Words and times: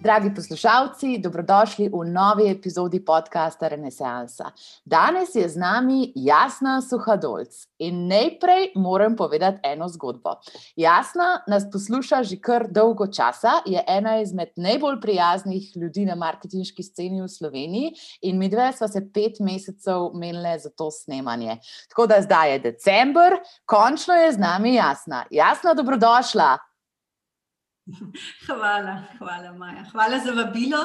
Dragi 0.00 0.30
poslušalci, 0.34 1.18
dobrodošli 1.18 1.90
v 1.92 2.04
novi 2.08 2.48
epizodi 2.48 3.04
podcasta 3.04 3.68
Renesansa. 3.68 4.48
Danes 4.84 5.34
je 5.34 5.44
z 5.48 5.60
nami 5.60 6.12
Jasna 6.16 6.80
Suhadolc 6.80 7.68
in 7.78 8.08
najprej 8.08 8.72
moram 8.80 9.16
povedati 9.16 9.60
eno 9.62 9.88
zgodbo. 9.88 10.40
Jasna 10.76 11.42
nas 11.46 11.66
posluša 11.72 12.22
že 12.22 12.40
kar 12.40 12.64
dolgo 12.72 13.06
časa, 13.12 13.60
je 13.66 13.84
ena 13.88 14.16
izmed 14.24 14.48
najbolj 14.56 15.00
prijaznih 15.00 15.76
ljudi 15.76 16.06
na 16.08 16.14
marketinški 16.14 16.82
sceni 16.82 17.20
v 17.20 17.28
Sloveniji 17.28 17.92
in 18.22 18.38
mi 18.38 18.48
dve 18.48 18.72
sva 18.72 18.88
se 18.88 19.04
pet 19.12 19.36
mesecev 19.40 20.16
menile 20.16 20.56
za 20.58 20.70
to 20.70 20.88
snemanje. 20.90 21.60
Tako 21.92 22.06
da 22.06 22.22
zdaj 22.24 22.52
je 22.52 22.58
december, 22.58 23.36
končno 23.66 24.14
je 24.14 24.32
z 24.32 24.38
nami 24.38 24.74
Jasna. 24.74 25.26
Jasna, 25.30 25.74
dobrodošla. 25.74 26.69
Hvala, 28.46 29.02
hvala, 29.18 29.52
Maja. 29.52 29.84
Hvala 29.92 30.18
za 30.18 30.32
vabilo. 30.32 30.80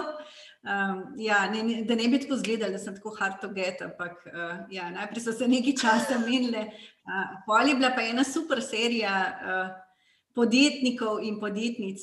Um, 0.66 1.14
ja, 1.22 1.50
ne, 1.50 1.64
ne, 1.64 1.84
da 1.86 1.96
ne 1.96 2.08
bi 2.10 2.20
tako 2.20 2.40
izgledali, 2.40 2.74
da 2.74 2.80
sem 2.82 2.96
tako 2.96 3.12
hard 3.20 3.38
to 3.42 3.52
get, 3.54 3.82
ampak 3.86 4.24
uh, 4.26 4.64
ja, 4.74 4.90
najprej 4.90 5.22
so 5.22 5.34
se 5.34 5.48
nekaj 5.48 5.76
časa 5.82 6.18
menili. 6.24 6.64
Uh, 7.06 7.36
Pol 7.46 7.70
je 7.70 7.76
bila 7.76 7.92
pa 7.94 8.02
ena 8.02 8.24
super 8.24 8.62
serija 8.66 9.14
uh, 9.30 9.70
podjetnikov 10.34 11.22
in 11.22 11.38
podjetnic. 11.40 12.02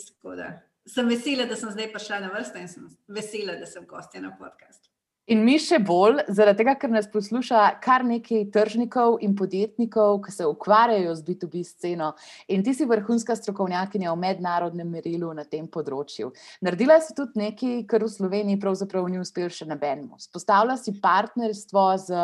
Sem 0.87 1.11
vesela, 1.11 1.49
da 1.51 1.59
sem 1.59 1.75
zdaj 1.75 1.91
prišla 1.93 2.21
na 2.23 2.31
vrsto 2.37 2.63
in 2.63 2.71
sem 2.71 2.87
vesela, 3.09 3.59
da 3.59 3.67
sem 3.67 3.87
gostja 3.87 4.23
na 4.23 4.31
podkastu. 4.39 4.92
In 5.33 5.47
mi 5.47 5.55
še 5.57 5.79
bolj, 5.81 6.19
zaradi 6.35 6.61
tega, 6.61 6.75
ker 6.77 6.91
nas 6.93 7.07
posluša 7.09 7.61
kar 7.81 8.03
nekaj 8.05 8.43
tržnikov 8.53 9.15
in 9.25 9.33
podjetnikov, 9.39 10.19
ki 10.27 10.35
se 10.35 10.49
ukvarjajo 10.49 11.15
z 11.17 11.25
B2B 11.25 11.63
sceno. 11.65 12.11
In 12.53 12.65
ti 12.67 12.75
si 12.77 12.85
vrhunska 12.89 13.37
strokovnjakinja 13.39 14.13
v 14.13 14.21
mednarodnem 14.27 14.91
merilu 14.93 15.31
na 15.33 15.47
tem 15.49 15.71
področju. 15.73 16.35
Naredila 16.61 16.99
si 17.01 17.17
tudi 17.17 17.41
nekaj, 17.41 17.81
kar 17.89 18.05
v 18.05 18.11
Sloveniji 18.13 18.61
pravzaprav 18.61 19.09
ni 19.09 19.23
uspel 19.23 19.49
še 19.49 19.71
nobenemu. 19.71 20.21
Spostavlja 20.21 20.77
si 20.83 20.99
partnerstvo 21.01 21.89
z 22.05 22.21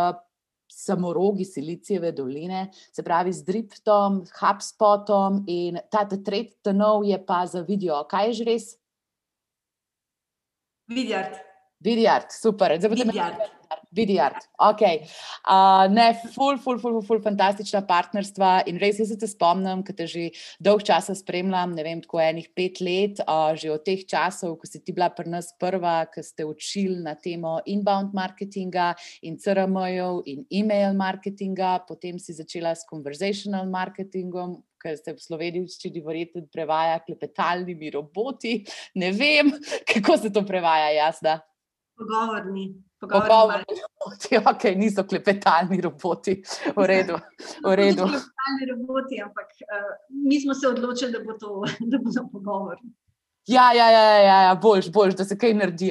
samorogi 0.68 1.48
Silicijeve 1.48 2.12
doline, 2.12 2.66
se 2.92 3.06
pravi 3.06 3.32
z 3.32 3.46
Driptom, 3.48 4.20
HubSpotom 4.36 5.46
in 5.48 5.80
ta 5.88 6.04
tretji 6.04 6.58
tenov 6.60 7.08
je 7.08 7.16
pa 7.24 7.46
za 7.48 7.64
video. 7.64 8.04
Kaj 8.04 8.34
je 8.34 8.40
že 8.42 8.52
res? 8.52 8.72
Vidjati. 10.92 11.47
Vidjart, 11.80 12.32
super. 12.34 12.72
Vidjart. 13.90 14.48
Ok. 14.58 14.80
Uh, 15.48 15.86
ne, 15.92 16.20
ful, 16.34 16.58
ful, 16.58 16.78
ful, 16.78 16.98
ful, 17.06 17.20
fantastična 17.24 17.84
partnerstva 17.88 18.50
in 18.68 18.80
res 18.82 18.98
se 18.98 19.16
te 19.16 19.28
spomnim, 19.30 19.84
ker 19.86 19.96
te 19.96 20.06
že 20.10 20.24
dolg 20.64 20.82
časa 20.84 21.14
spremljam, 21.16 21.72
ne 21.76 21.84
vem, 21.86 22.02
tako 22.04 22.20
enih 22.24 22.48
pet 22.56 22.82
let, 22.84 23.22
uh, 23.24 23.52
že 23.56 23.70
od 23.72 23.84
teh 23.86 24.02
časov, 24.08 24.58
ko 24.60 24.68
si 24.68 24.82
ti 24.82 24.92
bila 24.96 25.08
pri 25.14 25.30
nas 25.32 25.52
prva, 25.60 26.02
ki 26.10 26.24
ste 26.26 26.44
učili 26.48 26.98
na 27.04 27.14
temo 27.14 27.58
inbound 27.64 28.16
marketinga 28.16 28.92
in 29.22 29.38
CRM-jev 29.40 30.24
in 30.28 30.44
e-mail 30.50 30.96
marketinga, 30.98 31.78
potem 31.88 32.18
si 32.18 32.36
začela 32.36 32.74
s 32.74 32.84
conversational 32.88 33.70
marketingom, 33.70 34.58
ker 34.82 34.98
se 34.98 35.14
v 35.14 35.22
slovenščini 35.22 36.02
verjetno 36.04 36.44
prevaja 36.52 36.98
klepetalnimi 37.06 37.92
roboti. 37.94 38.60
Ne 39.00 39.12
vem, 39.16 39.54
kako 39.94 40.18
se 40.18 40.32
to 40.34 40.44
prevaja, 40.46 40.90
jasna. 40.98 41.40
Pogovorni. 41.98 42.82
Pogovorni 43.00 43.74
roboti, 43.82 44.36
ok, 44.52 44.64
niso 44.76 45.04
klepetalni 45.04 45.80
roboti. 45.80 46.42
V 46.76 46.86
redu. 46.86 47.18
V 47.64 47.74
redu. 47.74 48.06
Klepetalni 48.06 48.70
roboti, 48.70 49.20
ampak 49.22 49.46
uh, 49.66 49.92
mi 50.26 50.40
smo 50.40 50.54
se 50.54 50.68
odločili, 50.68 51.12
da, 51.12 51.20
bo 51.24 51.38
to, 51.38 51.62
da 51.90 51.98
bodo 51.98 52.28
pogovorni. 52.32 52.90
Ja, 53.48 53.72
ja, 53.72 53.90
ja, 53.90 54.00
ja, 54.20 54.42
ja 54.42 54.54
boljš, 54.54 54.90
boljš, 54.92 55.14
da 55.16 55.24
se 55.24 55.36
kaj 55.38 55.54
naredi. 55.56 55.88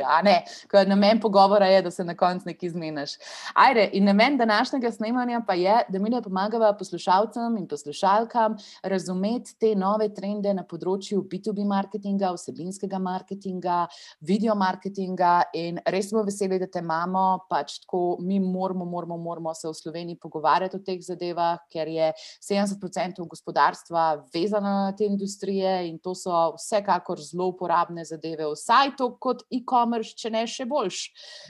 Namen 0.87 1.19
pogovora 1.19 1.65
je, 1.65 1.81
da 1.81 1.91
se 1.91 2.03
na 2.05 2.13
koncu 2.13 2.45
nekaj 2.45 2.69
zmeniš. 2.69 3.15
Ajde, 3.53 3.89
in 3.93 4.05
namen 4.05 4.37
današnjega 4.37 4.91
snemanja 4.91 5.41
pa 5.47 5.53
je, 5.53 5.79
da 5.89 5.99
mi 5.99 6.09
ne 6.09 6.21
pomagamo 6.21 6.69
poslušalcem 6.77 7.57
in 7.57 7.67
poslušalkam 7.67 8.57
razumeti 8.83 9.55
te 9.59 9.71
nove 9.75 10.11
trende 10.13 10.53
na 10.53 10.61
področju 10.69 11.23
B2B 11.31 11.65
marketinga, 11.65 12.29
vsebinskega 12.35 12.99
marketinga, 13.01 13.79
video 14.21 14.53
marketinga. 14.55 15.49
In 15.57 15.81
res 15.85 16.11
smo 16.11 16.21
veseli, 16.29 16.61
da 16.61 16.69
te 16.69 16.85
imamo, 16.85 17.25
pač 17.49 17.79
tako 17.87 18.19
mi 18.21 18.37
moramo, 18.39 18.85
moramo, 18.85 19.17
moramo 19.17 19.55
se 19.57 19.65
v 19.65 19.73
Sloveniji 19.73 20.19
pogovarjati 20.21 20.77
o 20.77 20.85
teh 20.85 21.01
zadevah, 21.01 21.65
ker 21.73 21.89
je 21.89 22.13
70% 22.51 23.25
gospodarstva 23.25 24.05
vezano 24.33 24.77
na 24.77 24.93
te 24.93 25.09
industrije 25.09 25.87
in 25.89 25.97
to 25.97 26.13
so 26.13 26.53
vsekakor 26.61 27.17
zelo 27.17 27.46
uporabne 27.49 28.05
zadeve, 28.05 28.47
vsaj 28.51 28.95
to 28.99 29.11
kot 29.23 29.43
e-commerce, 29.53 30.15
če 30.17 30.31
ne 30.33 30.43
še 30.49 30.67
boljš. 30.69 31.01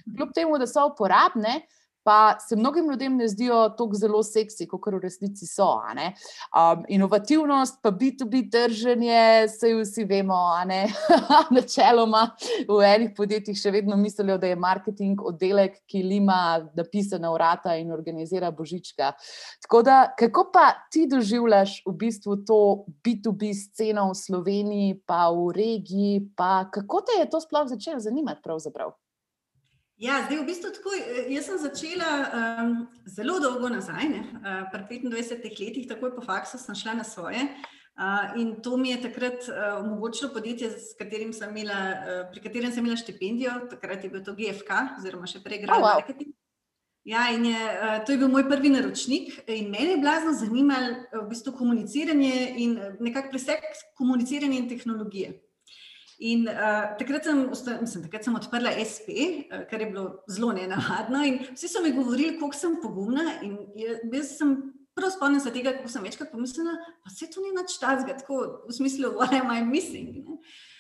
Kljub 0.05 0.33
temu, 0.35 0.59
da 0.61 0.67
so 0.69 0.85
uporabne, 0.91 1.61
pa 2.07 2.39
se 2.39 2.55
mnogim 2.55 2.89
ljudem 2.89 3.17
ne 3.17 3.27
zdijo 3.27 3.69
tako 3.69 3.93
zelo 3.99 4.21
seksi, 4.23 4.63
kot 4.67 4.85
v 4.93 4.99
resnici 5.03 5.43
so. 5.47 5.65
Um, 5.75 6.85
inovativnost, 6.87 7.81
pa 7.83 7.91
B2B 7.91 8.45
trženje, 8.51 9.47
vse 9.49 9.73
vsi 9.75 10.05
vemo, 10.07 10.37
načeloma 11.57 12.21
v 12.69 12.77
enih 12.87 13.11
podjetjih 13.17 13.57
še 13.59 13.73
vedno 13.75 13.97
mislijo, 13.99 14.37
da 14.39 14.47
je 14.47 14.55
marketing 14.55 15.19
oddelek, 15.19 15.81
ki 15.83 15.99
ima 16.15 16.69
napisana 16.79 17.31
vrata 17.33 17.75
in 17.75 17.91
organizira 17.91 18.53
božička. 18.55 19.11
Tako 19.67 19.81
da, 19.83 19.97
kako 20.19 20.45
pa 20.53 20.69
ti 20.91 21.09
doživljaš 21.11 21.81
v 21.89 21.95
bistvu 22.05 22.37
to 22.47 22.61
B2B 23.03 23.51
sceno 23.51 24.07
v 24.13 24.15
Sloveniji, 24.21 24.95
pa 25.03 25.27
v 25.27 25.51
regiji, 25.59 26.23
pa 26.39 26.69
kako 26.71 27.03
te 27.03 27.19
je 27.19 27.27
to 27.35 27.43
sploh 27.43 27.67
začelo 27.67 27.99
zanimati 27.99 28.47
pravzaprav? 28.47 28.95
Ja, 29.97 30.19
zdaj 30.27 30.43
v 30.43 30.45
bistvu 30.45 30.69
tako. 30.75 30.93
Eh, 30.93 31.25
jaz 31.33 31.47
sem 31.49 31.57
začela 31.57 32.11
um, 32.29 32.73
zelo 33.09 33.39
dolgo 33.41 33.69
nazaj, 33.69 34.11
uh, 34.13 34.67
pri 34.69 35.01
25 35.01 35.57
letih, 35.57 35.87
takoj 35.89 36.13
po 36.13 36.21
faksu, 36.21 36.59
sem 36.61 36.77
šla 36.77 36.99
na 37.01 37.03
svoje. 37.03 37.41
Uh, 37.97 38.37
in 38.37 38.61
to 38.61 38.77
mi 38.77 38.91
je 38.91 39.01
takrat 39.07 39.47
uh, 39.49 39.81
omogočilo 39.81 40.29
podjetje, 40.33 40.69
katerim 40.99 41.33
imela, 41.33 41.79
uh, 41.97 42.19
pri 42.29 42.43
katerem 42.45 42.71
sem 42.71 42.85
imela 42.85 42.97
štipendijo, 42.97 43.55
takrat 43.71 44.03
je 44.03 44.09
bil 44.13 44.21
to 44.21 44.35
GFK, 44.37 44.69
oziroma 44.99 45.25
še 45.25 45.41
prej 45.41 45.65
Grand 45.65 45.81
oh, 45.81 45.87
wow. 45.87 45.97
Marketing. 45.97 46.35
Ja, 47.07 47.31
in 47.33 47.47
je, 47.49 47.57
uh, 47.57 47.97
to 48.05 48.13
je 48.13 48.21
bil 48.21 48.29
moj 48.29 48.45
prvi 48.45 48.69
naročnik, 48.69 49.33
in 49.49 49.73
mene 49.73 49.95
je 49.95 50.03
blazno 50.03 50.35
zanimalo 50.37 50.93
v 51.23 51.25
bistvu 51.31 51.55
komuniciranje 51.57 52.35
in 52.61 52.77
nekako 53.01 53.33
presek 53.33 53.65
komuniciranja 53.97 54.61
in 54.61 54.69
tehnologije. 54.69 55.33
In 56.19 56.47
uh, 56.49 56.95
takrat, 56.97 57.27
sem, 57.29 57.43
mislim, 57.81 58.03
takrat 58.07 58.25
sem 58.25 58.35
odprla 58.35 58.71
SP, 58.81 59.09
uh, 59.51 59.67
kar 59.69 59.83
je 59.83 59.89
bilo 59.91 60.05
zelo 60.29 60.49
nenavadno. 60.57 61.21
Vsi 61.53 61.69
so 61.69 61.83
mi 61.83 61.93
govorili, 61.93 62.39
kako 62.39 62.57
sem 62.57 62.79
pogumna. 62.81 63.21
Jaz 64.09 64.31
sem 64.39 64.55
prav 64.97 65.13
spomnila 65.13 65.43
se 65.43 65.53
tega, 65.53 65.75
kako 65.77 65.91
sem 65.93 66.03
večkrat 66.03 66.31
pomislila, 66.31 66.73
da 67.05 67.13
se 67.13 67.29
to 67.29 67.43
ni 67.43 67.53
nič 67.53 67.77
tazga, 67.81 68.17
tako 68.17 68.65
v 68.65 68.73
smislu, 68.73 69.13
what 69.19 69.33
am 69.37 69.53
I 69.53 69.61
missing? 69.65 70.23
Ne? 70.25 70.39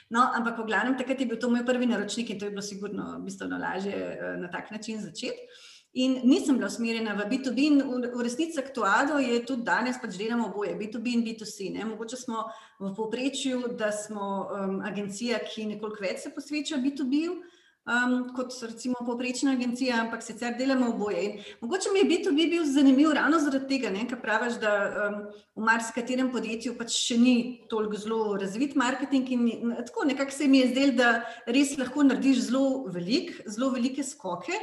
No, 0.09 0.23
ampak, 0.33 0.61
v 0.61 0.69
glavnem, 0.69 0.95
takrat 0.97 1.19
je 1.19 1.27
bil 1.27 1.39
to 1.39 1.49
moj 1.51 1.65
prvi 1.67 1.85
naročnik 1.85 2.29
in 2.31 2.39
to 2.39 2.47
je 2.47 2.55
bilo 2.55 2.63
sigurno 2.63 3.17
bistveno 3.25 3.59
lažje 3.59 3.93
uh, 3.93 4.37
na 4.41 4.49
tak 4.49 4.71
način 4.71 5.01
začeti. 5.03 5.49
In 5.93 6.19
nisem 6.23 6.57
bila 6.57 6.67
usmerjena 6.67 7.15
v 7.17 7.25
B2B, 7.31 7.57
in 7.57 7.79
v, 7.81 8.23
resnici 8.23 8.59
aktualno 8.59 9.17
je 9.19 9.39
tudi 9.45 9.63
danes, 9.65 9.97
pač 9.97 10.17
delamo 10.19 10.51
oboje, 10.51 10.75
B2B 10.77 11.13
in 11.15 11.23
B2C. 11.25 11.71
Ne? 11.73 11.85
Mogoče 11.87 12.19
smo 12.19 12.43
v 12.79 12.91
povprečju, 12.93 13.73
da 13.79 13.91
smo 13.91 14.27
um, 14.45 14.81
agencija, 14.85 15.39
ki 15.41 15.65
nekoliko 15.73 16.03
več 16.03 16.27
se 16.27 16.33
posveča 16.35 16.81
B2B-ju. 16.83 17.39
Um, 17.87 18.33
kot 18.35 18.51
recimo 18.67 18.99
povprečna 19.07 19.53
agencija, 19.55 20.01
ampak 20.03 20.19
sicer 20.21 20.57
delamo 20.59 20.89
oboje. 20.91 21.21
In 21.23 21.37
mogoče 21.63 21.93
mi 21.95 22.01
je 22.03 22.09
B2B 22.11 22.49
bil 22.51 22.65
zanimiv 22.67 23.13
ravno 23.15 23.39
zaradi 23.39 23.69
tega, 23.69 23.93
ker 24.09 24.19
praviš, 24.19 24.57
da 24.59 24.73
um, 24.91 25.21
v 25.55 25.67
marsikaterem 25.69 26.27
podjetju 26.33 26.75
pač 26.75 26.97
še 26.99 27.15
ni 27.17 27.35
toliko 27.71 27.97
zelo 27.97 28.19
razvit 28.35 28.75
marketing. 28.75 29.31
In 29.31 29.77
tako 29.87 30.03
nekako 30.11 30.35
se 30.35 30.51
mi 30.51 30.59
je 30.65 30.73
zdelo, 30.75 30.97
da 30.99 31.13
res 31.47 31.77
lahko 31.79 32.03
narediš 32.03 32.49
zelo 32.51 32.83
velik, 32.91 33.37
zelo 33.47 33.71
velike 33.71 34.03
skoke. 34.03 34.59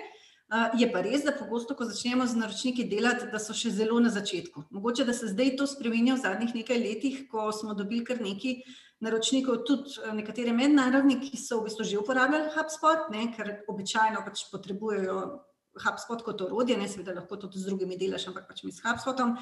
Je 0.79 0.87
pa 0.93 1.01
res, 1.03 1.25
da 1.27 1.33
pogosto, 1.35 1.75
ko 1.75 1.87
začnemo 1.89 2.27
z 2.31 2.39
naročniki 2.39 2.85
delati, 2.87 3.27
da 3.33 3.41
so 3.43 3.57
še 3.57 3.73
zelo 3.75 3.97
na 4.03 4.13
začetku. 4.15 4.69
Mogoče, 4.77 5.07
da 5.09 5.15
se 5.17 5.33
zdaj 5.33 5.57
to 5.59 5.67
spremenja 5.67 6.15
v 6.15 6.23
zadnjih 6.23 6.55
nekaj 6.55 6.79
letih, 6.79 7.17
ko 7.31 7.49
smo 7.53 7.75
dobili 7.75 8.05
kar 8.07 8.21
nekaj 8.23 8.61
naročnikov, 9.03 9.65
tudi 9.67 9.97
nekatere 10.15 10.55
mednarodne, 10.55 11.19
ki 11.23 11.41
so 11.41 11.59
v 11.59 11.69
bistvu 11.69 11.89
že 11.89 11.99
uporabljali 11.99 12.53
HubSpot, 12.55 13.11
ne, 13.11 13.27
ker 13.35 13.51
običajno 13.73 14.23
pač 14.27 14.47
potrebujejo 14.53 15.19
HubSpot 15.83 16.23
kot 16.23 16.45
orodje, 16.47 16.79
ne 16.79 16.87
seveda 16.89 17.17
lahko 17.19 17.37
to 17.41 17.51
z 17.51 17.67
drugimi 17.67 17.99
delaš, 17.99 18.29
ampak 18.31 18.47
pač 18.47 18.63
mi 18.63 18.73
s 18.73 18.85
HubSpotom. 18.85 19.35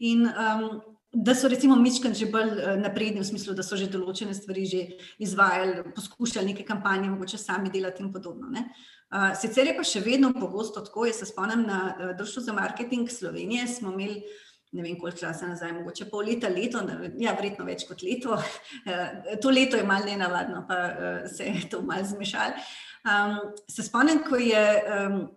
In 0.00 0.24
um, 0.30 0.80
da 1.14 1.34
so 1.34 1.48
recimo 1.48 1.76
Mičkan 1.76 2.14
že 2.14 2.26
bolj 2.26 2.50
uh, 2.58 2.74
napredni 2.80 3.20
v 3.20 3.26
smislu, 3.26 3.54
da 3.54 3.62
so 3.62 3.76
že 3.76 3.90
določene 3.90 4.34
stvari 4.34 4.66
že 4.66 4.80
izvajali, 5.18 5.84
poskušali 5.94 6.52
neke 6.52 6.66
kampanje, 6.66 7.10
mogoče 7.10 7.38
sami 7.38 7.70
delati 7.70 8.02
in 8.02 8.12
podobno. 8.12 8.50
Ne. 8.50 8.66
Uh, 9.14 9.30
sicer 9.38 9.70
je 9.70 9.76
pa 9.76 9.84
še 9.86 10.02
vedno 10.04 10.32
pogosto 10.34 10.82
tako, 10.84 11.06
jaz 11.06 11.22
se 11.22 11.30
spomnim 11.30 11.66
na 11.66 11.80
uh, 11.92 12.16
Društvo 12.18 12.42
za 12.42 12.56
marketing 12.56 13.10
Slovenije, 13.10 13.68
smo 13.68 13.92
imeli 13.94 14.24
ne 14.74 14.82
vem 14.82 14.96
koliko 14.98 15.20
časa 15.20 15.46
nazaj, 15.46 15.70
mogoče 15.70 16.08
pol 16.10 16.26
leta, 16.26 16.48
leto, 16.50 16.80
ja, 17.22 17.36
verjetno 17.38 17.62
več 17.62 17.84
kot 17.86 18.02
leto. 18.02 18.34
To 19.42 19.52
leto 19.54 19.78
je 19.78 19.84
malo 19.86 20.08
nenavadno, 20.08 20.64
pa 20.66 20.78
se 21.30 21.46
je 21.46 21.68
to 21.70 21.78
malo 21.86 22.02
zmešalo. 22.02 22.58
Um, 23.04 23.38
se 23.70 23.84
spomnim, 23.86 24.24
ko 24.26 24.34
je 24.36 24.64
um, 24.82 25.28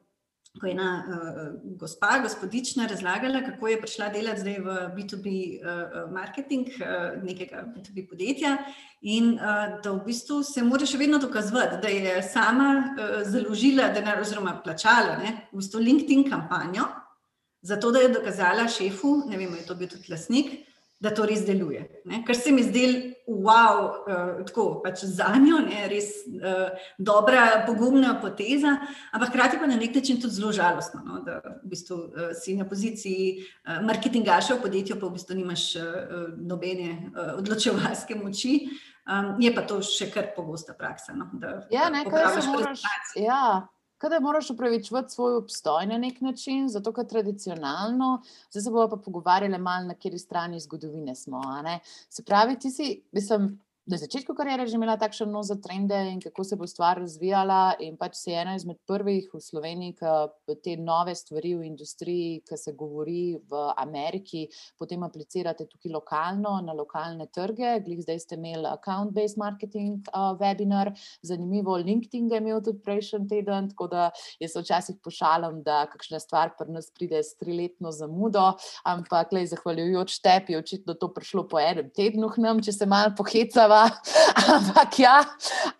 ko 0.60 0.68
je 0.68 0.74
ena 0.74 0.92
uh, 1.04 1.48
gospa, 1.80 2.20
gospodična, 2.24 2.88
razlagala, 2.88 3.42
kako 3.46 3.68
je 3.68 3.80
prišla 3.82 4.10
delati 4.14 4.42
zdaj 4.42 4.60
v 4.60 4.76
B2B 4.98 5.34
uh, 5.58 6.12
marketing 6.14 6.68
uh, 6.80 7.24
nekega 7.24 7.64
B2B 7.76 8.08
podjetja 8.10 8.58
in 9.02 9.34
uh, 9.34 9.80
da 9.84 9.92
v 9.92 10.04
bistvu 10.06 10.42
se 10.44 10.64
mora 10.64 10.86
še 10.86 10.98
vedno 10.98 11.20
dokazovati, 11.22 11.82
da 11.82 11.92
je 11.92 12.22
sama 12.26 12.70
uh, 12.78 13.20
založila 13.26 13.92
denar 13.96 14.22
oziroma 14.22 14.58
plačala 14.64 15.18
ne, 15.22 15.36
v 15.52 15.62
bistvu 15.62 15.84
LinkedIn 15.84 16.30
kampanjo, 16.30 16.88
zato 17.62 17.92
da 17.92 18.00
je 18.04 18.16
dokazala 18.16 18.68
šefu, 18.68 19.24
ne 19.30 19.38
vem, 19.38 19.56
je 19.56 19.66
to 19.68 19.76
bil 19.76 19.90
tudi 19.92 20.12
lasnik, 20.12 20.54
da 21.00 21.12
to 21.14 21.26
res 21.30 21.44
deluje. 21.46 21.84
Ne? 22.10 22.24
Ker 22.26 22.36
se 22.36 22.52
mi 22.52 22.64
zdel, 22.66 22.96
wow, 23.28 23.82
uh, 24.02 24.42
tako 24.48 24.66
pač 24.82 25.04
za 25.06 25.30
njo, 25.38 25.60
ne? 25.68 25.84
res 25.92 26.10
uh, 26.26 26.74
dobra, 26.98 27.64
pogumna 27.68 28.16
poteza, 28.22 28.78
ampak 29.14 29.30
hkrati 29.30 29.62
pa 29.62 29.70
na 29.70 29.78
nek 29.78 29.96
način 29.96 30.22
tudi 30.22 30.40
zelo 30.40 30.52
žalostno, 30.56 31.04
no? 31.06 31.22
da 31.26 31.38
v 31.46 31.70
bistvu, 31.70 32.00
uh, 32.08 32.34
si 32.38 32.58
na 32.58 32.66
poziciji 32.66 33.46
uh, 33.46 33.80
marketingaša 33.86 34.58
v 34.58 34.66
podjetju, 34.66 35.00
pa 35.00 35.08
v 35.08 35.20
bistvu 35.20 35.38
nimaš 35.38 35.70
uh, 35.78 36.28
nobene 36.38 36.92
uh, 37.14 37.38
odločevalske 37.38 38.18
moči. 38.18 38.60
Um, 39.08 39.38
je 39.40 39.54
pa 39.56 39.62
to 39.64 39.80
še 39.86 40.10
kar 40.12 40.34
pogosta 40.36 40.74
praksa. 40.76 41.14
No? 41.16 41.30
Da, 41.40 41.62
ja, 41.72 41.88
nekaj 41.94 42.42
se 42.42 42.50
moraš. 42.50 42.84
Ja 43.16 43.68
da 44.10 44.20
moraš 44.20 44.50
upravičiti 44.50 44.96
svoj 45.10 45.36
obstoj 45.36 45.86
na 45.86 45.98
nek 45.98 46.22
način, 46.22 46.70
zato 46.70 46.94
ker 46.94 47.08
tradicionalno, 47.08 48.22
zdaj 48.52 48.64
se 48.64 48.72
bomo 48.72 48.90
pa 48.90 48.98
pogovarjali 49.06 49.58
malo, 49.58 49.88
na 49.88 49.94
kateri 49.94 50.20
strani 50.20 50.60
zgodovine 50.60 51.16
smo. 51.16 51.42
Se 52.10 52.24
pravi, 52.24 52.60
ti 52.60 52.72
si, 52.72 53.04
mislim, 53.12 53.58
na 53.88 53.98
začetku 53.98 54.36
karijere 54.36 54.68
že 54.68 54.76
imela 54.76 54.98
takšen 55.00 55.32
nos 55.32 55.48
za 55.48 55.56
trende 55.56 55.96
in 56.12 56.20
kako 56.20 56.44
se 56.44 56.56
bo 56.56 56.68
stvar 56.68 57.00
razvijala. 57.00 57.80
In 57.80 57.96
pač 57.98 58.18
si 58.20 58.34
ena 58.36 58.56
izmed 58.56 58.78
prvih 58.88 59.30
v 59.34 59.40
Sloveniji, 59.40 59.96
ki 59.96 60.56
te 60.64 60.76
nove 60.76 61.16
stvari 61.16 61.54
v 61.56 61.64
industriji, 61.70 62.42
ki 62.44 62.58
se 62.60 62.74
govori 62.76 63.38
v 63.40 63.62
Ameriki, 63.78 64.48
potem 64.80 65.04
aplicirate 65.08 65.68
tukaj 65.72 65.92
lokalno, 65.94 66.58
na 66.66 66.76
lokalne 66.76 67.30
trge. 67.32 67.78
Glih 67.86 68.02
zdaj 68.04 68.20
ste 68.26 68.36
imeli 68.36 68.68
account-based 68.68 69.40
marketing 69.40 70.04
uh, 70.12 70.36
webinar, 70.36 70.92
zanimivo, 71.24 71.78
LinkedIn 71.80 72.28
je 72.32 72.42
imel 72.44 72.60
tudi 72.62 72.84
prejšnji 72.84 73.28
teden, 73.32 73.72
tako 73.72 73.88
da 73.88 74.10
jaz 74.44 74.58
včasih 74.58 75.00
pošalim, 75.04 75.64
da 75.64 75.86
kakšna 75.88 76.20
stvar 76.20 76.58
pri 76.60 76.76
nas 76.76 76.92
pride 76.92 77.24
s 77.24 77.40
triletno 77.40 77.96
zamudo, 77.96 78.52
ampak 78.84 79.32
le 79.32 79.46
zahvaljujoč 79.48 80.20
tebi 80.20 80.58
je 80.58 80.60
očitno 80.60 81.00
to 81.00 81.14
prišlo 81.14 81.48
po 81.48 81.64
enem 81.64 81.88
tednu, 81.96 82.34
nam, 82.38 82.60
če 82.60 82.76
se 82.76 82.86
malo 82.86 83.16
pohecava. 83.16 83.77
Ampak 84.56 85.00
ja, 85.00 85.16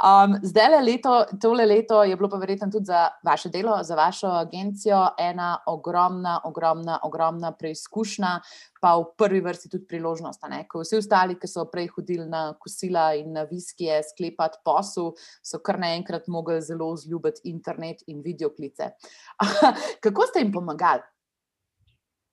um, 0.04 0.36
zdaj 0.44 0.70
le 0.72 0.82
leto, 0.84 1.14
tole 1.42 1.66
leto 1.66 2.04
je 2.04 2.16
bilo 2.16 2.30
pa 2.30 2.38
verjetno 2.38 2.70
tudi 2.72 2.86
za 2.86 3.08
vaše 3.26 3.50
delo, 3.50 3.78
za 3.84 3.96
vašo 3.96 4.28
agencijo 4.28 5.02
ena 5.20 5.58
ogromna, 5.68 6.40
ogromna, 6.44 7.00
ogromna 7.04 7.52
preizkušnja, 7.52 8.32
pa 8.82 8.96
v 8.98 9.10
prvi 9.18 9.42
vrsti 9.42 9.70
tudi 9.70 9.88
priložnost. 9.88 10.46
Ko 10.70 10.82
vsi 10.84 10.98
ostali, 11.02 11.40
ki 11.40 11.50
so 11.50 11.66
prej 11.72 11.90
hodili 11.96 12.28
na 12.30 12.54
kosila 12.60 13.12
in 13.18 13.34
na 13.34 13.48
viskije, 13.50 14.02
sklepati 14.12 14.62
posel, 14.66 15.14
so 15.44 15.60
kar 15.60 15.80
naenkrat 15.80 16.28
mogli 16.28 16.62
zelo 16.62 16.94
zljubiti 16.96 17.50
internet 17.50 18.04
in 18.08 18.22
videoklice. 18.22 18.94
Kako 20.04 20.28
ste 20.30 20.46
jim 20.46 20.52
pomagali? 20.52 21.04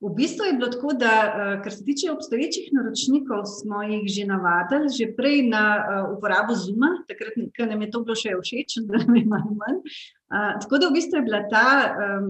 V 0.05 0.11
bistvu 0.13 0.45
je 0.45 0.53
bilo 0.53 0.69
tako, 0.69 0.93
da 0.93 1.13
eh, 1.27 1.63
kar 1.63 1.73
se 1.73 1.85
tiče 1.85 2.11
obstoječih 2.13 2.67
naročnikov, 2.77 3.45
smo 3.61 3.83
jih 3.83 4.05
že 4.17 4.25
navadili, 4.29 4.89
že 4.99 5.15
prej 5.17 5.39
na 5.49 5.65
uh, 5.81 6.17
uporabo 6.17 6.53
Zuma, 6.55 6.91
takrat, 7.09 7.33
ko 7.57 7.65
nam 7.71 7.83
je 7.83 7.91
to 7.91 8.03
bilo 8.05 8.17
še 8.23 8.35
všeč, 8.37 8.77
da 8.89 9.01
je 9.01 9.25
malo 9.25 9.55
manj. 9.61 9.81
Uh, 9.81 10.53
tako 10.61 10.83
da 10.83 10.91
v 10.91 10.97
bistvu 10.99 11.23
je 11.23 11.25
bila 11.25 11.41
ta, 11.49 11.69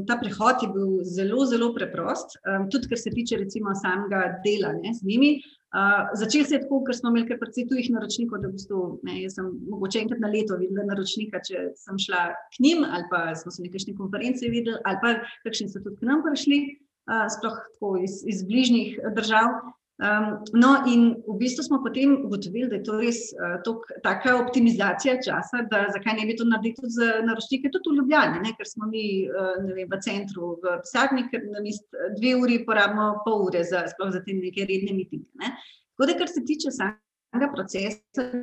ta 0.07 0.15
prehod 0.23 0.63
je 0.63 0.69
bil 0.71 1.03
zelo, 1.17 1.43
zelo 1.51 1.73
preprost, 1.75 2.39
tudi 2.71 2.91
kar 2.93 3.01
se 3.01 3.11
tiče 3.11 3.43
recimo 3.43 3.75
samega 3.75 4.23
dela 4.47 4.71
ne, 4.79 4.95
z 4.95 5.03
njimi. 5.09 5.35
Uh, 5.75 6.15
Začel 6.15 6.47
se 6.47 6.55
je 6.55 6.63
tako, 6.63 6.85
ker 6.87 6.95
smo 6.95 7.11
imeli 7.11 7.27
kar 7.27 7.43
precej 7.43 7.67
tujih 7.67 7.91
naročnikov, 7.91 8.39
da 8.39 8.53
v 8.53 8.55
bistvu, 8.55 8.85
ne, 9.09 9.19
sem 9.35 9.51
mogoče 9.73 10.05
enkrat 10.05 10.23
na 10.23 10.31
leto 10.31 10.55
videla 10.63 10.87
naročnika, 10.87 11.43
če 11.43 11.73
sem 11.81 11.99
šla 11.99 12.29
k 12.55 12.63
njim 12.63 12.87
ali 12.87 13.11
pa 13.11 13.27
smo 13.35 13.51
se 13.51 13.67
nekajšne 13.67 13.99
konference 13.99 14.47
videli 14.47 14.79
ali 14.87 15.03
pa 15.03 15.17
kakšni 15.43 15.73
so 15.73 15.83
tudi 15.83 15.99
k 15.99 16.07
nam 16.07 16.23
prišli 16.23 16.63
sploh 17.05 17.57
tako 17.73 17.97
iz, 18.03 18.23
iz 18.27 18.45
bližnjih 18.49 19.01
držav. 19.17 19.75
Um, 19.95 20.41
no, 20.59 20.71
in 20.91 21.03
v 21.23 21.37
bistvu 21.39 21.63
smo 21.63 21.79
potem 21.79 22.17
ugotovili, 22.27 22.67
da 22.67 22.81
je 22.81 22.83
to 22.83 22.97
res 22.99 23.19
uh, 23.39 23.77
taka 24.03 24.33
optimizacija 24.41 25.21
časa, 25.23 25.61
da 25.71 25.85
zakaj 25.95 26.17
ne 26.19 26.25
bi 26.27 26.35
to 26.35 26.43
naredili 26.49 26.75
tudi 26.81 26.91
za 26.97 27.21
naročnike, 27.23 27.71
tudi 27.71 27.93
v 27.93 28.01
Ljubljani, 28.01 28.41
ne? 28.43 28.51
ker 28.59 28.67
smo 28.67 28.89
mi 28.91 29.05
uh, 29.31 29.53
vem, 29.69 29.87
v 29.87 30.01
centru, 30.03 30.57
v 30.65 30.75
pisarni, 30.83 31.29
ker 31.31 31.47
na 31.47 31.63
mest 31.63 31.87
dve 32.19 32.35
uri 32.43 32.59
porabimo 32.67 33.21
pol 33.23 33.47
ure 33.47 33.63
za, 33.63 33.85
za 33.87 34.25
te 34.27 34.35
neke 34.35 34.67
redne 34.67 34.97
mitinge. 34.99 35.31
Ne? 35.39 35.55
Tako 35.95 36.11
da, 36.11 36.19
kar 36.19 36.33
se 36.33 36.43
tiče 36.43 36.75
samega 36.75 37.53
procesa, 37.55 38.35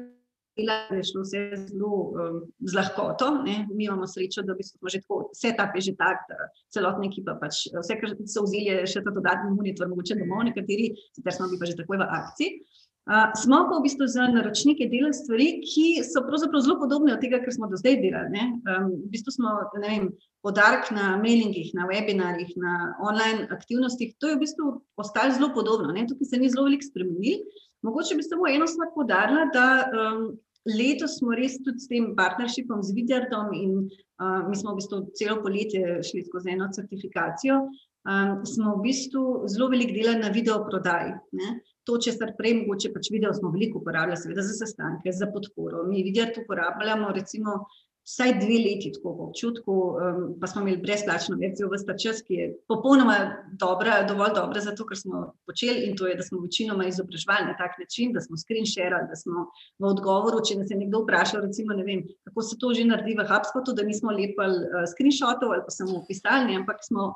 dela, 0.57 0.77
da 0.89 1.00
je 1.00 1.07
šlo 1.09 1.24
vse 1.25 1.42
zelo 1.68 1.92
um, 2.12 2.42
z 2.59 2.75
lahkoto. 2.75 3.31
Ne. 3.45 3.68
Mi 3.71 3.86
imamo 3.86 4.07
srečo, 4.07 4.44
da 4.48 4.56
smo 4.63 4.89
že 4.89 5.01
tako, 5.01 5.30
vse 5.36 5.53
ta 5.57 5.71
je 5.75 5.81
že 5.89 5.95
tak, 5.98 6.27
celotna 6.74 7.07
ekipa, 7.07 7.38
pač, 7.42 7.65
vse, 7.74 7.98
kar 8.01 8.15
so 8.25 8.45
vzeli, 8.45 8.68
je 8.69 8.92
še 8.95 9.03
ta 9.06 9.13
dodatni 9.15 9.51
monitor, 9.56 9.89
mogoče 9.92 10.19
domov, 10.19 10.45
nekateri, 10.50 10.92
sicer 11.15 11.38
smo 11.38 11.50
bili 11.51 11.62
pa 11.62 11.71
že 11.71 11.80
takoj 11.81 12.01
v 12.01 12.09
akciji. 12.19 12.62
Uh, 13.09 13.33
smo 13.33 13.65
pa 13.65 13.80
v 13.80 13.83
bistvu 13.88 14.06
za 14.06 14.27
naročnike 14.30 14.86
delali 14.86 15.15
stvari, 15.18 15.48
ki 15.65 16.03
so 16.06 16.21
pravzaprav 16.21 16.62
zelo 16.62 16.75
podobne 16.77 17.15
od 17.15 17.24
tega, 17.24 17.39
kar 17.42 17.50
smo 17.50 17.65
do 17.71 17.80
zdaj 17.80 17.98
delali. 17.98 18.44
Um, 18.62 18.92
v 19.07 19.09
bistvu 19.09 19.33
smo, 19.33 19.56
ne 19.81 19.88
vem, 19.88 20.06
podarek 20.45 20.92
na 20.94 21.15
mailingih, 21.18 21.74
na 21.74 21.89
webinarjih, 21.89 22.53
na 22.62 22.93
online 23.01 23.50
aktivnostih, 23.50 24.13
to 24.22 24.29
je 24.29 24.38
v 24.38 24.43
bistvu 24.46 24.75
ostalo 25.01 25.34
zelo 25.34 25.50
podobno. 25.55 25.89
Ne? 25.89 26.05
Tukaj 26.05 26.29
se 26.29 26.38
ni 26.38 26.53
zelo 26.53 26.67
veliko 26.70 26.86
spremenil. 26.86 27.41
Mogoče 27.81 28.15
bi 28.15 28.23
samo 28.23 28.47
eno 28.47 28.67
stvar 28.67 28.91
podarila, 28.95 29.45
da 29.53 29.67
um, 29.89 30.25
letos 30.69 31.17
smo 31.19 31.33
res 31.38 31.57
tudi 31.65 31.81
s 31.81 31.89
tem 31.89 32.11
partnershipom 32.17 32.83
z 32.85 32.93
Vidjardom 32.97 33.53
in 33.57 33.71
uh, 33.81 34.41
mi 34.50 34.55
smo 34.57 34.75
v 34.75 34.81
bistvu 34.81 35.01
celo 35.17 35.39
poletje 35.41 36.01
šli 36.05 36.21
skozi 36.27 36.53
eno 36.53 36.69
certifikacijo, 36.75 37.57
um, 37.65 38.45
smo 38.45 38.75
v 38.77 38.85
bistvu 38.85 39.25
zelo 39.50 39.71
veliko 39.73 39.97
delali 39.97 40.21
na 40.21 40.29
video 40.33 40.61
prodaji. 40.67 41.15
Ne? 41.41 41.55
To, 41.89 41.97
če 41.97 42.13
se 42.13 42.29
prej 42.38 42.59
mogoče 42.59 42.91
pač 42.93 43.09
video 43.09 43.33
smo 43.33 43.50
veliko 43.50 43.81
uporabljali, 43.81 44.21
seveda 44.21 44.45
za 44.45 44.59
sestanke, 44.59 45.13
za 45.17 45.31
podporo. 45.33 45.81
Mi 45.89 46.05
Vidjard 46.05 46.38
uporabljamo 46.43 47.09
recimo 47.17 47.63
vsaj 48.05 48.34
dve 48.41 48.58
leti, 48.65 48.91
tako 48.96 49.13
v 49.13 49.25
občutku, 49.29 49.74
um, 49.74 50.22
pa 50.41 50.48
smo 50.50 50.62
imeli 50.62 50.81
brezplačno 50.81 51.38
verzijo 51.38 51.70
v 51.70 51.77
sta 51.77 51.93
čas, 51.98 52.22
ki 52.25 52.34
je 52.34 52.46
popolnoma 52.67 53.17
dobra, 53.62 54.01
dovolj 54.10 54.34
dobra 54.36 54.62
za 54.62 54.74
to, 54.75 54.86
kar 54.89 54.98
smo 54.98 55.22
počeli 55.46 55.86
in 55.88 55.96
to 55.98 56.08
je, 56.10 56.15
da 56.17 56.25
smo 56.25 56.41
večinoma 56.41 56.88
izobraževali 56.89 57.51
na 57.51 57.55
tak 57.58 57.77
način, 57.79 58.13
da 58.13 58.22
smo 58.22 58.38
screenshare, 58.38 59.03
da 59.10 59.15
smo 59.15 59.46
v 59.79 59.91
odgovoru, 59.91 60.41
če 60.48 60.58
nas 60.60 60.74
je 60.74 60.79
nekdo 60.81 61.03
vprašal, 61.05 61.46
recimo, 61.46 61.77
ne 61.77 61.86
vem, 61.86 62.01
kako 62.27 62.41
se 62.41 62.58
to 62.60 62.74
že 62.74 62.88
naredi 62.89 63.15
v 63.20 63.27
HubSpotu, 63.29 63.77
da 63.77 63.86
nismo 63.86 64.12
lepili 64.12 64.65
uh, 64.65 64.88
screenshotov 64.89 65.53
ali 65.53 65.65
pa 65.67 65.72
samo 65.75 66.01
pisali, 66.08 66.58
ampak 66.58 66.81
smo 66.88 67.13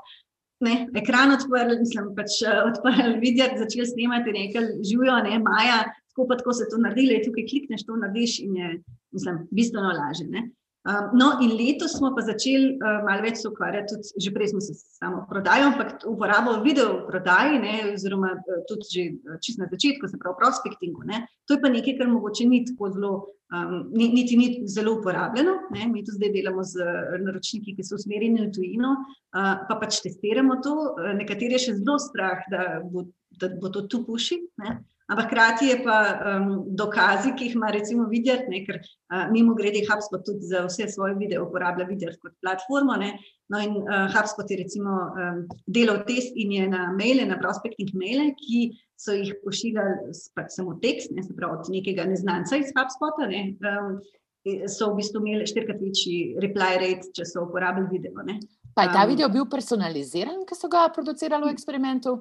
ne, 0.61 0.75
ekran 0.95 1.33
odprli, 1.33 1.79
mislim, 1.81 2.13
pač 2.15 2.43
uh, 2.45 2.61
odprli 2.69 3.17
video, 3.23 3.49
začeli 3.57 3.87
snemati 3.89 4.37
nekaj 4.37 4.69
živijo, 4.85 5.17
ne, 5.25 5.41
Maja, 5.41 5.81
tako 6.13 6.27
pa 6.29 6.37
tako 6.37 6.53
se 6.53 6.69
to 6.69 6.77
naredili, 6.77 7.23
tukaj 7.25 7.49
klikneš, 7.49 7.87
to 7.89 7.97
narediš 7.97 8.37
in 8.45 8.61
je, 8.61 8.69
mislim, 9.17 9.47
bistveno 9.51 9.91
lažje. 9.97 10.45
Um, 10.85 11.17
no, 11.17 11.27
in 11.41 11.55
letos 11.57 11.97
smo 11.97 12.11
pa 12.13 12.21
začeli 12.21 12.75
uh, 12.77 12.99
malo 13.07 13.23
več 13.25 13.39
se 13.41 13.47
ukvarjati, 13.49 13.89
tudi, 13.89 14.21
že 14.21 14.31
prej 14.35 14.51
smo 14.51 14.59
se 14.61 14.75
samo 14.77 15.23
prodajali, 15.29 15.71
ampak 15.71 16.03
uporabo 16.05 16.59
video 16.61 16.99
prodaji, 17.07 17.57
ne, 17.63 17.73
oziroma 17.95 18.35
uh, 18.37 18.59
tudi 18.69 18.85
že 18.93 19.05
uh, 19.15 19.39
čist 19.41 19.57
na 19.57 19.65
začetku, 19.71 20.05
se 20.05 20.19
pravi, 20.21 20.37
prospektingu. 20.37 21.07
Ne, 21.09 21.23
to 21.49 21.57
je 21.57 21.63
pa 21.63 21.73
nekaj, 21.73 21.97
kar 21.97 22.11
mogoče 22.11 22.45
ni 22.45 22.61
tako 22.69 22.91
zelo, 22.93 23.13
um, 23.53 23.75
niti 23.93 24.37
ni 24.37 24.47
zelo 24.67 24.95
uporabljeno. 24.99 25.57
Ne, 25.75 25.87
mi 25.91 26.05
tu 26.05 26.15
zdaj 26.15 26.31
delamo 26.33 26.63
z 26.63 26.87
naročniki, 27.25 27.75
ki 27.75 27.85
so 27.85 27.99
usmerjeni 27.99 28.47
v 28.47 28.49
tujino, 28.55 28.95
uh, 28.97 29.53
pa 29.69 29.77
pač 29.81 30.01
testiramo 30.05 30.61
to. 30.63 30.75
Uh, 30.95 31.13
nekateri 31.19 31.59
je 31.59 31.67
še 31.67 31.77
zelo 31.81 31.99
strah, 32.01 32.43
da 32.51 32.65
bo 32.83 33.07
da 33.39 33.49
bo 33.61 33.69
to 33.69 33.81
tu 33.81 34.05
puši. 34.05 34.37
Ne? 34.57 34.77
Ampak 35.07 35.27
hkrati 35.29 35.65
je 35.69 35.77
pa 35.83 35.97
um, 36.17 36.45
dokazi, 36.77 37.35
ki 37.37 37.45
jih 37.45 37.55
ima, 37.55 37.69
recimo, 37.69 38.07
videti, 38.09 38.49
ne, 38.49 38.63
ker 38.65 38.79
uh, 38.81 39.27
mimo 39.29 39.53
grede 39.53 39.83
HubSpot 39.85 40.23
tudi 40.25 40.49
za 40.49 40.63
vse 40.65 40.87
svoje 40.89 41.13
videe 41.19 41.41
uporablja 41.41 41.85
videti 41.85 42.17
kot 42.23 42.33
platformo. 42.41 42.95
Ne. 42.97 43.11
No, 43.53 43.61
in 43.61 43.75
uh, 43.83 44.07
HubSpot 44.15 44.49
je 44.49 44.57
recimo 44.63 44.95
um, 45.11 45.43
delal 45.67 46.01
test 46.07 46.33
in 46.33 46.55
je 46.57 46.65
na 46.71 46.87
maile, 46.97 47.27
na 47.29 47.37
prospecting 47.37 47.93
maile, 47.93 48.31
ki 48.39 48.63
so 48.99 49.15
jih 49.15 49.33
pošiljali 49.43 50.13
pač 50.35 50.53
samo 50.55 50.77
tekst, 50.81 51.11
ne, 51.15 51.23
se 51.23 51.35
pravi 51.35 51.59
od 51.59 51.71
nekega 51.73 52.05
neznanca 52.09 52.59
iz 52.59 52.71
HubSpota. 52.75 53.27
Ne, 53.31 53.47
um, 53.63 53.99
So 54.69 54.91
v 54.91 54.99
bistvu 54.99 55.23
imeli 55.23 55.47
štirikrat 55.49 55.79
večji 55.81 56.35
reply 56.37 56.75
rate, 56.77 57.09
če 57.17 57.25
so 57.25 57.47
uporabljali 57.47 57.89
video. 57.89 58.21
Ne. 58.27 58.35
Pa 58.77 58.85
je 58.85 58.91
ta 58.93 59.05
video 59.09 59.25
bil 59.33 59.47
personaliziran, 59.49 60.43
ki 60.45 60.57
so 60.57 60.69
ga 60.69 60.83
producirali 60.93 61.49
v 61.49 61.53
eksperimentu? 61.55 62.13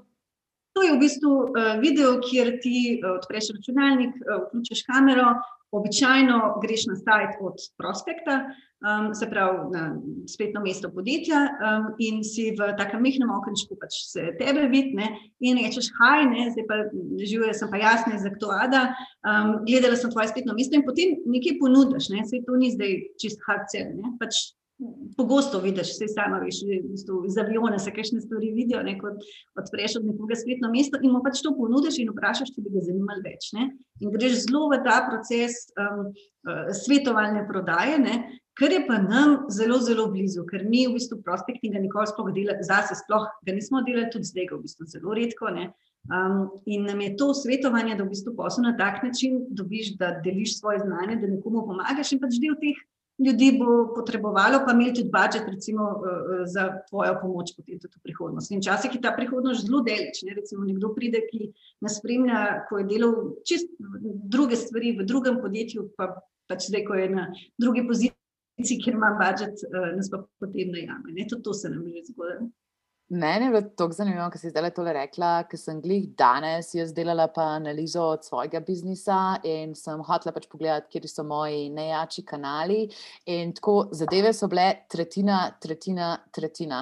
To 0.75 0.83
je 0.83 0.95
v 0.95 1.01
bistvu 1.03 1.33
uh, 1.53 1.75
video, 1.83 2.15
kjer 2.25 2.55
ti 2.65 2.97
uh, 2.97 3.19
odpreš 3.19 3.53
računalnik, 3.59 4.17
uh, 4.25 4.47
vključiš 4.47 4.87
kamero, 4.89 5.35
običajno 5.79 6.39
greš 6.63 6.87
na 6.91 6.97
sajt 6.97 7.41
od 7.43 7.59
prospekta, 7.79 8.37
um, 8.85 9.15
se 9.15 9.29
pravi 9.31 9.59
na 9.73 9.85
spletno 10.29 10.63
mesto 10.65 10.91
podjetja 10.95 11.41
um, 11.41 11.87
in 11.99 12.23
si 12.25 12.51
v 12.59 12.71
takem 12.79 13.03
mehkem 13.03 13.31
okenčku 13.31 13.79
pač 13.81 13.99
se 14.11 14.33
tebe 14.39 14.69
vidne 14.73 15.11
in 15.41 15.61
rečeš, 15.61 15.91
haj, 15.99 16.27
ne, 16.31 16.49
zdaj 16.55 16.67
pa 16.71 16.81
živijo, 17.23 17.53
sem 17.55 17.71
pa 17.71 17.81
jasna, 17.83 18.19
za 18.23 18.33
kdo 18.35 18.53
ada, 18.55 18.85
um, 19.27 19.57
gledala 19.69 19.97
sem 20.01 20.13
tvoje 20.13 20.33
spletno 20.33 20.57
mesto 20.57 20.79
in 20.79 20.87
potem 20.87 21.17
nekaj 21.27 21.59
ponudiš, 21.63 22.11
ne, 22.15 22.27
se 22.29 22.43
to 22.47 22.59
ni 22.61 22.73
zdaj 22.75 23.01
čist 23.21 23.43
hard 23.49 23.67
cel, 23.73 23.95
pač 24.21 24.55
pogosto 25.17 25.61
vidiš, 25.61 25.93
vse 25.95 26.09
samo 26.09 26.41
veš, 26.43 26.57
iz 27.27 27.39
aviona 27.39 27.79
se 27.79 27.93
kakšne 27.95 28.21
stvari 28.21 28.51
vidijo, 28.51 28.83
ne, 28.83 28.97
kot 28.99 29.23
odpreš 29.61 29.97
od 30.01 30.07
nekoga 30.11 30.35
spletno 30.35 30.71
mesto 30.73 30.99
in 31.03 31.13
mu 31.15 31.21
pač 31.25 31.43
to 31.45 31.55
ponudiš 31.57 32.01
in 32.03 32.11
vprašaš, 32.11 32.51
če 32.55 32.65
bi 32.65 32.73
ga 32.75 32.83
zanimalo 32.89 33.23
več. 33.23 33.53
Ne. 33.55 33.69
In 34.03 34.15
greš 34.15 34.41
zelo 34.49 34.67
v 34.73 34.81
ta 34.87 34.97
proces 35.07 35.69
um, 35.79 36.09
uh, 36.11 36.73
svetovalne 36.75 37.45
prodaje, 37.47 38.01
ne, 38.03 38.17
kar 38.59 38.75
je 38.75 38.83
pa 38.89 38.99
nam 39.03 39.45
zelo, 39.55 39.79
zelo 39.83 40.09
blizu, 40.11 40.43
ker 40.51 40.67
mi 40.67 40.85
v 40.89 40.99
bistvu 40.99 41.21
prospektinga 41.23 41.83
nikoli 41.83 42.11
sploh 42.11 42.33
delali, 42.35 42.67
zase 42.67 42.99
sploh 43.05 43.31
ga 43.47 43.55
nismo 43.55 43.83
delali, 43.87 44.11
tudi 44.11 44.31
zdaj 44.31 44.51
ga 44.51 44.59
v 44.59 44.67
bistvu 44.67 44.91
zelo 44.91 45.15
redko. 45.15 45.55
Ne. 45.55 45.71
Um, 46.05 46.51
in 46.69 46.83
nam 46.85 46.99
je 47.01 47.15
to 47.17 47.31
svetovanje, 47.33 47.95
da 47.97 48.05
v 48.05 48.11
bistvu 48.11 48.35
posel 48.37 48.67
na 48.67 48.75
tak 48.77 49.01
način 49.07 49.39
dobiš, 49.49 49.95
da 49.97 50.19
deliš 50.25 50.59
svoje 50.59 50.83
znanje, 50.83 51.17
da 51.23 51.31
nekomu 51.31 51.63
pomagaš 51.65 52.13
in 52.13 52.21
pač 52.21 52.37
del 52.43 52.59
teh 52.61 52.83
ljudi 53.19 53.59
bo 53.59 53.95
potrebovalo, 53.95 54.65
pa 54.67 54.73
imeti 54.73 55.03
tudi 55.03 55.11
budžet, 55.13 55.47
recimo, 55.47 55.83
eh, 55.83 56.43
eh, 56.43 56.47
za 56.47 56.65
tvojo 56.89 57.15
pomoč 57.23 57.55
potem 57.57 57.79
tudi 57.79 57.95
v 57.99 58.03
prihodnosti. 58.03 58.55
In 58.55 58.61
včasih 58.61 58.95
je 58.95 59.01
ta 59.01 59.15
prihodnost 59.15 59.67
zelo 59.67 59.83
daleč. 59.87 60.23
Ne? 60.27 60.35
Recimo, 60.35 60.65
nekdo 60.65 60.95
pride, 60.95 61.23
ki 61.31 61.53
nas 61.81 61.99
spremlja, 61.99 62.67
ko 62.69 62.79
je 62.79 62.85
delal 62.91 63.15
čist 63.47 63.71
druge 64.35 64.57
stvari 64.57 64.99
v 64.99 65.07
drugem 65.07 65.39
podjetju, 65.41 65.95
pa 65.97 66.11
pač 66.51 66.69
zdaj, 66.69 66.85
ko 66.85 66.95
je 66.95 67.09
na 67.09 67.31
drugi 67.59 67.87
poziciji, 67.87 68.83
kjer 68.83 68.99
ima 68.99 69.15
budžet, 69.21 69.63
eh, 69.63 69.95
nas 69.95 70.11
pa 70.11 70.25
potem 70.41 70.75
najame. 70.75 71.15
Tudi 71.29 71.43
to 71.43 71.55
se 71.55 71.71
nam 71.71 71.87
je 71.87 72.03
zgodilo. 72.11 72.51
Mene 73.09 73.45
je 73.45 73.51
bilo 73.51 73.61
tako 73.77 73.93
zanimivo, 73.93 74.25
ker 74.33 74.41
si 74.41 74.49
zdaj 74.49 74.71
tole 74.73 74.93
rekla, 74.97 75.43
ker 75.45 75.61
sem 75.61 75.77
glih 75.85 76.07
danes 76.17 76.71
jaz 76.73 76.95
delala 76.97 77.27
pa 77.29 77.51
analizo 77.59 78.01
od 78.15 78.23
svojega 78.25 78.63
biznisa 78.65 79.43
in 79.45 79.75
sem 79.77 80.01
hotela 80.01 80.33
pač 80.33 80.47
pogledati, 80.49 80.89
kje 80.89 81.11
so 81.13 81.25
moji 81.29 81.67
najjači 81.69 82.25
kanali. 82.25 82.87
In 83.29 83.53
tako 83.53 83.91
zadeve 83.93 84.33
so 84.33 84.49
bile 84.49 84.87
tretjina, 84.89 85.51
tretjina, 85.61 86.07
tretjina. 86.33 86.79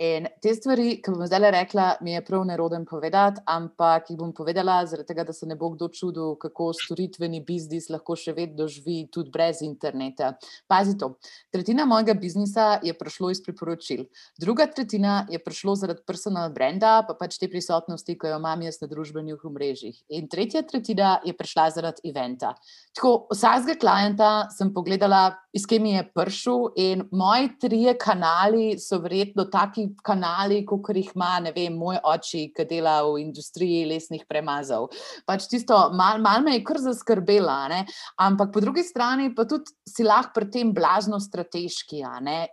In 0.00 0.30
te 0.40 0.54
stvari, 0.56 0.94
ki 1.04 1.12
bom 1.12 1.26
zdaj 1.28 1.50
rekla, 1.58 1.90
mi 2.00 2.16
je 2.16 2.24
prav 2.24 2.48
neroden 2.48 2.88
povedati, 2.88 3.44
ampak 3.44 4.08
jih 4.08 4.18
bom 4.22 4.32
povedala, 4.32 4.78
zaradi 4.88 5.12
tega, 5.12 5.28
da 5.28 5.36
se 5.36 5.44
ne 5.44 5.60
bo 5.60 5.74
kdo 5.76 5.90
čudil, 5.92 6.38
kako 6.40 6.70
storitveni 6.72 7.42
biznis 7.44 7.90
lahko 7.92 8.16
še 8.16 8.32
vedno 8.32 8.64
živi 8.64 9.10
tudi 9.12 9.28
brez 9.28 9.60
interneta. 9.60 10.32
Pazi 10.66 10.96
to. 10.96 11.18
Tretjina 11.52 11.84
mojega 11.84 12.16
biznisa 12.16 12.80
je 12.82 12.96
prišlo 12.96 13.30
iz 13.36 13.44
priporočil, 13.44 14.06
druga 14.40 14.70
tretjina 14.72 15.26
je 15.28 15.36
prišla 15.44 15.65
šlo 15.66 15.74
zaradi 15.74 16.02
personal 16.06 16.52
brenda, 16.54 17.00
pa 17.06 17.16
pač 17.18 17.38
te 17.40 17.48
prisotnosti, 17.50 18.14
ki 18.14 18.30
jo 18.30 18.38
imam 18.38 18.62
jaz 18.62 18.78
na 18.82 18.88
družbenih 18.90 19.42
omrežjih. 19.44 19.98
In 20.14 20.28
tretja 20.30 20.62
tretjina 20.62 21.18
je 21.26 21.34
prišla 21.34 21.70
zaradi 21.74 22.06
eventa. 22.10 22.54
Tako, 22.94 23.26
vsakega 23.32 23.74
klienta 23.80 24.30
sem 24.54 24.70
pogledala, 24.72 25.34
iz 25.56 25.66
kje 25.66 25.80
mi 25.82 25.96
je 25.96 26.04
prišel, 26.14 26.68
in 26.78 27.02
moji 27.10 27.50
trije 27.60 27.96
kanali 27.98 28.78
so 28.80 29.00
verjetno 29.02 29.48
taki 29.50 29.88
kanali, 30.06 30.62
kot 30.68 30.92
jih 30.94 31.10
ima, 31.16 31.40
ne 31.42 31.52
vem, 31.56 31.74
moj 31.76 31.98
oči, 32.06 32.46
ki 32.54 32.68
dela 32.68 33.00
v 33.08 33.18
industriji 33.24 33.84
lesnih 33.90 34.24
premazov. 34.28 34.90
Pač 35.26 35.48
tisto, 35.50 35.76
malo 35.96 36.22
mal 36.22 36.44
me 36.46 36.56
je 36.56 36.62
kar 36.66 36.80
zaskrbela, 36.84 37.58
ne? 37.72 37.82
ampak 38.22 38.52
po 38.54 38.62
drugi 38.62 38.84
strani 38.86 39.32
pa 39.34 39.44
tudi 39.48 39.72
si 39.88 40.06
lahko 40.06 40.36
pri 40.36 40.50
tem 40.52 40.72
blazno 40.76 41.18
strateški. 41.20 42.04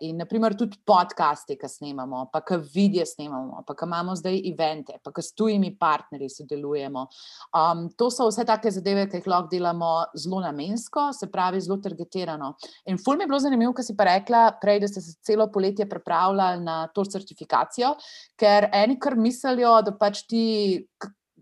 In 0.08 0.18
naprimer 0.20 0.56
tudi 0.58 0.80
podcasti, 0.88 1.58
ki 1.60 1.70
snemamo, 1.70 2.26
pa 2.34 2.42
ki 2.42 2.58
vidijo 2.74 3.03
študije 3.04 3.06
snemamo, 3.06 3.64
pa 3.68 3.74
imamo 3.86 4.16
zdaj 4.16 4.42
evente, 4.52 4.94
pa 5.04 5.12
s 5.22 5.34
tujimi 5.34 5.78
partnerji 5.78 6.30
sodelujemo. 6.30 7.08
Um, 7.54 7.90
to 7.98 8.10
so 8.12 8.28
vse 8.28 8.46
take 8.46 8.72
zadeve, 8.72 9.08
ki 9.10 9.18
jih 9.18 9.28
lahko 9.28 9.50
delamo 9.52 10.06
zelo 10.16 10.42
namensko, 10.42 11.12
se 11.14 11.30
pravi, 11.32 11.62
zelo 11.62 11.78
targetirano. 11.78 12.54
In 12.86 12.98
ful 12.98 13.18
mi 13.18 13.24
je 13.24 13.28
bilo 13.28 13.40
zanimivo, 13.40 13.74
kar 13.74 13.86
si 13.86 13.96
pa 13.96 14.04
rekla 14.04 14.46
prej, 14.62 14.80
da 14.80 14.88
ste 14.88 15.02
se 15.02 15.18
celo 15.24 15.50
poletje 15.52 15.90
pripravljali 15.90 16.64
na 16.64 16.88
to 16.88 17.06
certifikacijo, 17.06 17.96
ker 18.40 18.70
eni 18.74 19.00
kar 19.00 19.16
mislijo, 19.16 19.82
da 19.82 19.96
pač 19.98 20.26
ti. 20.28 20.88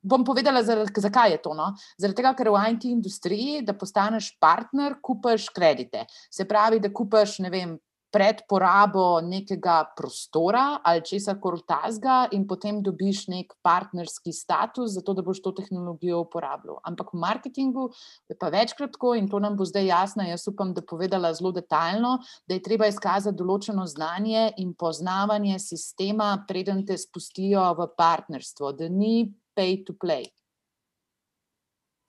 Bom 0.03 0.23
povedala, 0.25 0.63
zakaj 0.65 1.29
je 1.29 1.37
to. 1.43 1.51
No? 1.53 1.67
Zaradi 2.01 2.17
tega, 2.17 2.31
ker 2.33 2.49
v 2.49 2.61
IT 2.73 2.87
industriji, 2.89 3.59
da 3.61 3.75
postaneš 3.77 4.31
partner, 4.41 4.95
kupaš 4.97 5.45
kredite. 5.53 6.07
Se 6.33 6.47
pravi, 6.49 6.79
da 6.81 6.89
kupaš, 6.89 7.35
ne 7.45 7.51
vem, 7.53 7.75
pred 8.11 8.43
porabo 8.49 9.21
nekega 9.23 9.85
prostora 9.97 10.81
ali 10.83 11.03
česa 11.05 11.37
koli 11.39 11.61
tazga, 11.67 12.27
in 12.31 12.43
potem 12.47 12.81
dobiš 12.83 13.25
nek 13.31 13.53
partnerski 13.63 14.33
status, 14.35 14.91
zato 14.97 15.13
da 15.13 15.23
boš 15.23 15.41
to 15.41 15.53
tehnologijo 15.55 16.19
uporabljal. 16.25 16.81
Ampak 16.83 17.13
v 17.13 17.21
marketingu 17.23 17.87
je 18.29 18.37
pa 18.39 18.51
večkrat 18.51 18.91
tako, 18.97 19.15
in 19.15 19.29
to 19.31 19.39
nam 19.39 19.55
bo 19.57 19.65
zdaj 19.65 19.87
jasno. 19.87 20.27
Jaz 20.27 20.47
upam, 20.51 20.73
da 20.73 20.83
povedala 20.83 21.33
zelo 21.33 21.51
detaljno, 21.55 22.17
da 22.47 22.57
je 22.57 22.63
treba 22.63 22.89
izkazati 22.91 23.37
določeno 23.37 23.87
znanje 23.87 24.51
in 24.57 24.73
poznavanje 24.73 25.59
sistema, 25.59 26.33
preden 26.47 26.85
te 26.85 26.97
spustijo 26.97 27.63
v 27.79 27.87
partnerstvo, 27.97 28.75
da 28.75 28.89
ni 28.89 29.31
pay 29.55 29.81
to 29.85 29.95
play. 29.95 30.27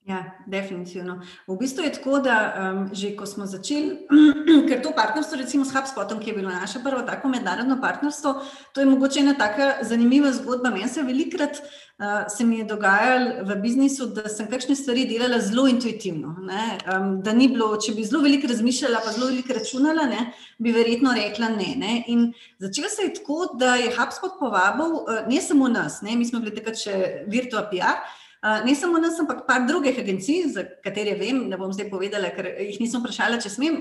Ja, 0.02 0.24
definitivno. 0.46 1.20
V 1.46 1.54
bistvu 1.56 1.84
je 1.84 1.92
tako, 1.94 2.18
da 2.18 2.36
um, 2.50 2.88
že 2.92 3.12
ko 3.14 3.26
smo 3.26 3.46
začeli, 3.46 4.02
ker 4.68 4.80
to 4.82 4.90
partnerstvo, 4.96 5.38
recimo 5.38 5.62
s 5.62 5.70
HubSpotom, 5.70 6.18
ki 6.18 6.30
je 6.30 6.36
bilo 6.40 6.50
naše 6.50 6.80
prvo 6.82 7.04
tako 7.06 7.28
mednarodno 7.30 7.78
partnerstvo, 7.80 8.32
to 8.74 8.82
je 8.82 8.86
mogoče 8.86 9.20
ena 9.20 9.34
taka 9.38 9.86
zanimiva 9.86 10.32
zgodba. 10.32 10.70
Meni 10.74 10.88
se 10.88 11.02
velikrat 11.06 11.60
uh, 12.02 12.26
se 12.28 12.44
mi 12.44 12.58
je 12.58 12.64
dogajalo 12.64 13.44
v 13.46 13.56
biznisu, 13.62 14.08
da 14.16 14.26
sem 14.28 14.48
kakšne 14.50 14.74
stvari 14.76 15.04
delala 15.06 15.38
zelo 15.38 15.68
intuitivno. 15.70 16.34
Um, 16.34 17.22
da 17.22 17.32
ni 17.32 17.46
bilo, 17.52 17.70
če 17.78 17.94
bi 17.94 18.02
zelo 18.02 18.24
veliko 18.26 18.50
razmišljala, 18.50 19.04
pa 19.04 19.12
zelo 19.14 19.28
veliko 19.30 19.54
računala, 19.54 20.08
ne, 20.10 20.32
bi 20.58 20.72
verjetno 20.74 21.12
rekla 21.14 21.52
ne. 21.54 21.68
ne. 21.78 21.92
In 22.10 22.32
začelo 22.58 22.90
se 22.90 23.06
je 23.06 23.14
tako, 23.20 23.52
da 23.54 23.76
je 23.78 23.94
HubSpot 23.94 24.34
povabil 24.40 24.98
uh, 24.98 25.22
ne 25.30 25.38
samo 25.40 25.70
nas, 25.70 26.00
ne, 26.02 26.18
mi 26.18 26.26
smo 26.26 26.42
bili 26.42 26.56
takrat 26.58 26.82
še 26.82 26.98
Virtua 27.30 27.68
PR. 27.70 28.02
Ne 28.42 28.74
samo 28.74 28.98
nas, 28.98 29.20
ampak 29.22 29.44
par 29.46 29.66
drugih 29.68 29.98
agencij, 29.98 30.48
za 30.50 30.64
katere 30.82 31.14
vem, 31.14 31.44
ne 31.48 31.58
bom 31.58 31.70
zdaj 31.70 31.86
povedala, 31.92 32.32
ker 32.34 32.48
jih 32.58 32.80
nisem 32.82 32.98
vprašala, 32.98 33.38
če 33.38 33.52
smem, 33.54 33.76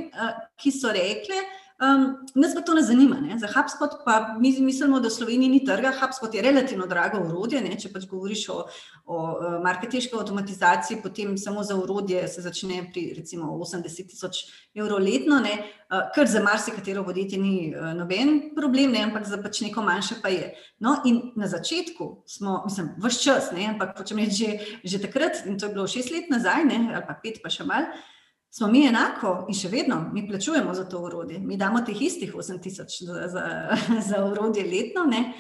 ki 0.62 0.74
so 0.75 0.91
rekle, 0.94 1.39
Um, 1.81 2.17
nas 2.35 2.53
pa 2.53 2.61
to 2.61 2.73
ne 2.73 2.81
zanima. 2.85 3.15
Ne? 3.21 3.39
Za 3.39 3.47
HubSpot 3.47 3.89
pa 4.05 4.35
mi 4.39 4.53
mislimo, 4.59 5.00
da 5.00 5.09
v 5.09 5.11
Sloveniji 5.11 5.50
ni 5.50 5.61
trga. 5.65 5.89
HubSpot 6.01 6.33
je 6.33 6.41
relativno 6.41 6.85
drago 6.85 7.17
urodje. 7.25 7.61
Ne? 7.61 7.73
Če 7.73 7.89
pač 7.89 8.05
govoriš 8.05 8.43
o, 8.53 8.57
o 9.09 9.21
marketinški 9.65 10.13
avtomatizaciji, 10.13 11.00
potem 11.01 11.33
samo 11.41 11.63
za 11.65 11.73
urodje 11.81 12.27
se 12.29 12.45
začne 12.45 12.83
pri 12.93 13.07
recimo 13.17 13.50
80 13.57 14.13
tisoč 14.13 14.43
evrov 14.77 15.01
letno, 15.01 15.41
ne? 15.41 15.57
kar 16.15 16.29
za 16.29 16.39
marsikatero 16.45 17.01
podjetje 17.03 17.41
ni 17.41 17.73
noben 17.97 18.53
problem, 18.55 18.93
ne? 18.93 19.01
ampak 19.09 19.25
za 19.25 19.41
pač 19.41 19.63
neko 19.65 19.81
manjše 19.81 20.21
pa 20.21 20.29
je. 20.29 20.53
No, 20.79 21.00
in 21.05 21.33
na 21.35 21.50
začetku 21.50 22.13
smo, 22.29 22.61
mislim, 22.69 22.93
vse 23.01 23.25
čas, 23.25 23.51
ne? 23.57 23.71
ampak 23.73 23.97
počem 23.97 24.21
reči 24.21 24.38
že, 24.38 24.79
že 24.85 25.01
takrat, 25.09 25.41
in 25.50 25.57
to 25.57 25.65
je 25.65 25.73
bilo 25.73 25.89
šest 25.89 26.13
let 26.13 26.29
nazaj, 26.29 26.63
ne? 26.69 26.79
ali 26.93 27.05
pa 27.09 27.17
pet, 27.17 27.41
pa 27.41 27.50
še 27.50 27.65
malo 27.65 27.89
smo 28.51 28.67
mi 28.67 28.84
enako 28.88 29.46
in 29.48 29.55
še 29.55 29.70
vedno 29.72 30.01
mi 30.13 30.25
plačujemo 30.27 30.74
za 30.75 30.84
to 30.89 31.00
urodje. 31.00 31.39
Mi 31.39 31.58
damo 31.58 31.81
teh 31.88 32.01
istih 32.01 32.34
8000 32.36 33.05
za, 33.05 33.27
za, 33.31 33.43
za 34.10 34.25
urodje 34.25 34.65
letno. 34.67 35.05
Ne? 35.08 35.34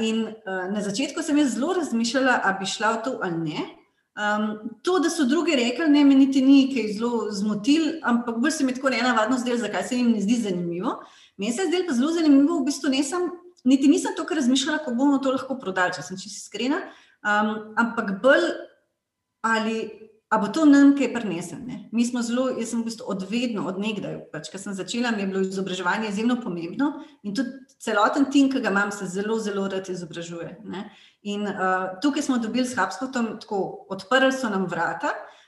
In 0.00 0.28
na 0.46 0.82
začetku 0.82 1.22
sem 1.22 1.38
jaz 1.38 1.56
zelo 1.56 1.72
razmišljala, 1.74 2.40
ali 2.44 2.60
bi 2.60 2.70
šla 2.70 2.92
v 2.92 3.00
to 3.04 3.16
ali 3.22 3.40
ne. 3.50 3.64
Um, 4.14 4.52
to, 4.86 5.00
da 5.02 5.10
so 5.10 5.24
drugi 5.26 5.56
rekli, 5.58 5.88
ne, 5.90 6.04
me 6.06 6.14
niti 6.14 6.38
ni 6.42 6.68
kaj 6.70 6.92
zelo 6.94 7.32
zmotil, 7.34 7.96
ampak 8.06 8.36
bolj 8.38 8.52
se 8.54 8.64
mi 8.64 8.74
tako 8.74 8.92
nenavadno 8.94 9.38
zdelo, 9.40 9.58
zakaj 9.58 9.88
se 9.88 9.96
jim 9.98 10.12
ne 10.14 10.20
zdi 10.22 10.36
zanimivo. 10.44 11.00
Meni 11.36 11.52
se 11.52 11.64
je 11.64 11.72
zdelo 11.72 11.88
pa 11.88 11.96
zelo 11.98 12.12
zanimivo, 12.14 12.60
v 12.60 12.68
bistvu 12.68 12.92
nisem, 12.94 13.26
niti 13.66 13.90
nisem 13.90 14.14
toliko 14.14 14.38
razmišljala, 14.38 14.78
kako 14.78 14.94
bomo 14.94 15.18
to 15.18 15.34
lahko 15.34 15.58
prodali, 15.58 15.96
če 15.98 16.06
sem 16.06 16.20
čisto 16.22 16.44
iskrena. 16.44 16.78
um, 17.26 17.74
ampak 17.76 18.14
bolj 18.22 18.46
ali. 19.42 20.03
A 20.34 20.38
bo 20.42 20.48
to 20.50 20.64
nam 20.66 20.96
kaj 20.98 21.12
prenesel? 21.14 21.60
Mi 21.94 22.02
smo 22.02 22.22
zelo, 22.26 22.48
jaz 22.58 22.72
sem 22.72 22.80
v 22.80 22.88
bistvu 22.88 23.06
odvedno, 23.12 23.68
odnegdaj, 23.70 24.16
pač, 24.32 24.48
ker 24.50 24.58
sem 24.58 24.74
začela, 24.74 25.12
mi 25.14 25.22
je 25.22 25.28
bilo 25.30 25.42
izobraževanje 25.46 26.10
izjemno 26.10 26.40
pomembno 26.42 26.88
in 27.22 27.36
tudi 27.38 27.54
celoten 27.78 28.26
tim, 28.34 28.48
ki 28.50 28.62
ga 28.64 28.72
imam, 28.74 28.90
se 28.90 29.06
zelo, 29.12 29.38
zelo 29.38 29.68
rad 29.70 29.86
izobražuje. 29.92 30.56
Ne? 30.66 30.88
In 31.30 31.46
uh, 31.46 31.94
tukaj 32.02 32.26
smo 32.26 32.40
dobili 32.42 32.66
s 32.66 32.74
Habspotom, 32.74 33.36
tako 33.44 33.60
odprli 33.94 34.32
so 34.34 34.50
nam 34.50 34.66
vrata, 34.66 35.14
uh, 35.14 35.43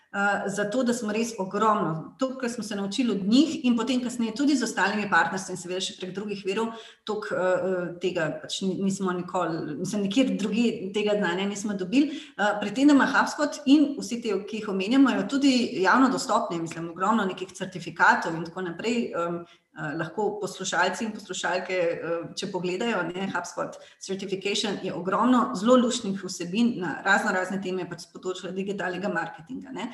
zato 0.46 0.82
da 0.82 0.94
smo 0.94 1.12
res 1.12 1.34
ogromno, 1.38 2.14
to, 2.18 2.30
kar 2.38 2.50
smo 2.50 2.64
se 2.64 2.76
naučili 2.76 3.12
od 3.12 3.26
njih, 3.28 3.64
in 3.64 3.76
potem, 3.76 4.00
kasneje, 4.04 4.34
tudi 4.34 4.56
z 4.56 4.64
ostalimi 4.64 5.10
partnerstvi, 5.10 5.52
in 5.52 5.60
seveda 5.60 5.82
še 5.84 5.96
prek 6.00 6.14
drugih 6.16 6.40
virov, 6.46 6.72
tok, 7.04 7.28
uh, 7.34 7.76
tega 8.00 8.30
pač 8.42 8.60
nismo 8.62 9.12
nikoli, 9.12 9.76
mislim, 9.82 10.06
nikjer 10.06 10.32
drugi 10.40 10.66
tega 10.94 11.18
znanja 11.18 11.48
nismo 11.50 11.76
dobili. 11.76 12.16
Uh, 12.38 12.56
pri 12.62 12.72
tem, 12.72 12.88
da 12.88 12.96
ima 12.96 13.10
HubSpot 13.12 13.60
in 13.66 13.94
vsi 14.00 14.20
ti, 14.24 14.32
ki 14.48 14.62
jih 14.62 14.72
omenjamo, 14.72 15.12
tudi 15.28 15.52
javno 15.82 16.08
dostopne, 16.12 16.62
mislim, 16.62 16.90
ogromno 16.94 17.26
nekih 17.28 17.52
certifikatov 17.52 18.36
in 18.36 18.48
tako 18.48 18.68
naprej. 18.70 19.10
Um, 19.12 19.44
lahko 19.76 20.28
poslušalci 20.40 21.04
in 21.04 21.12
poslušalke, 21.12 21.80
uh, 21.80 22.28
če 22.36 22.48
pogledajo, 22.52 23.02
ne, 23.10 23.26
HubSpot 23.32 23.76
Certification 24.02 24.78
je 24.82 24.94
ogromno 24.94 25.50
zelo 25.58 25.76
lušnih 25.82 26.22
vsebin 26.24 26.74
na 26.80 26.96
razno 27.04 27.34
razne 27.36 27.60
teme, 27.62 27.84
pač 27.88 28.06
z 28.06 28.14
področja 28.14 28.52
digitalnega 28.56 29.10
marketinga. 29.12 29.74
Ne. 29.76 29.90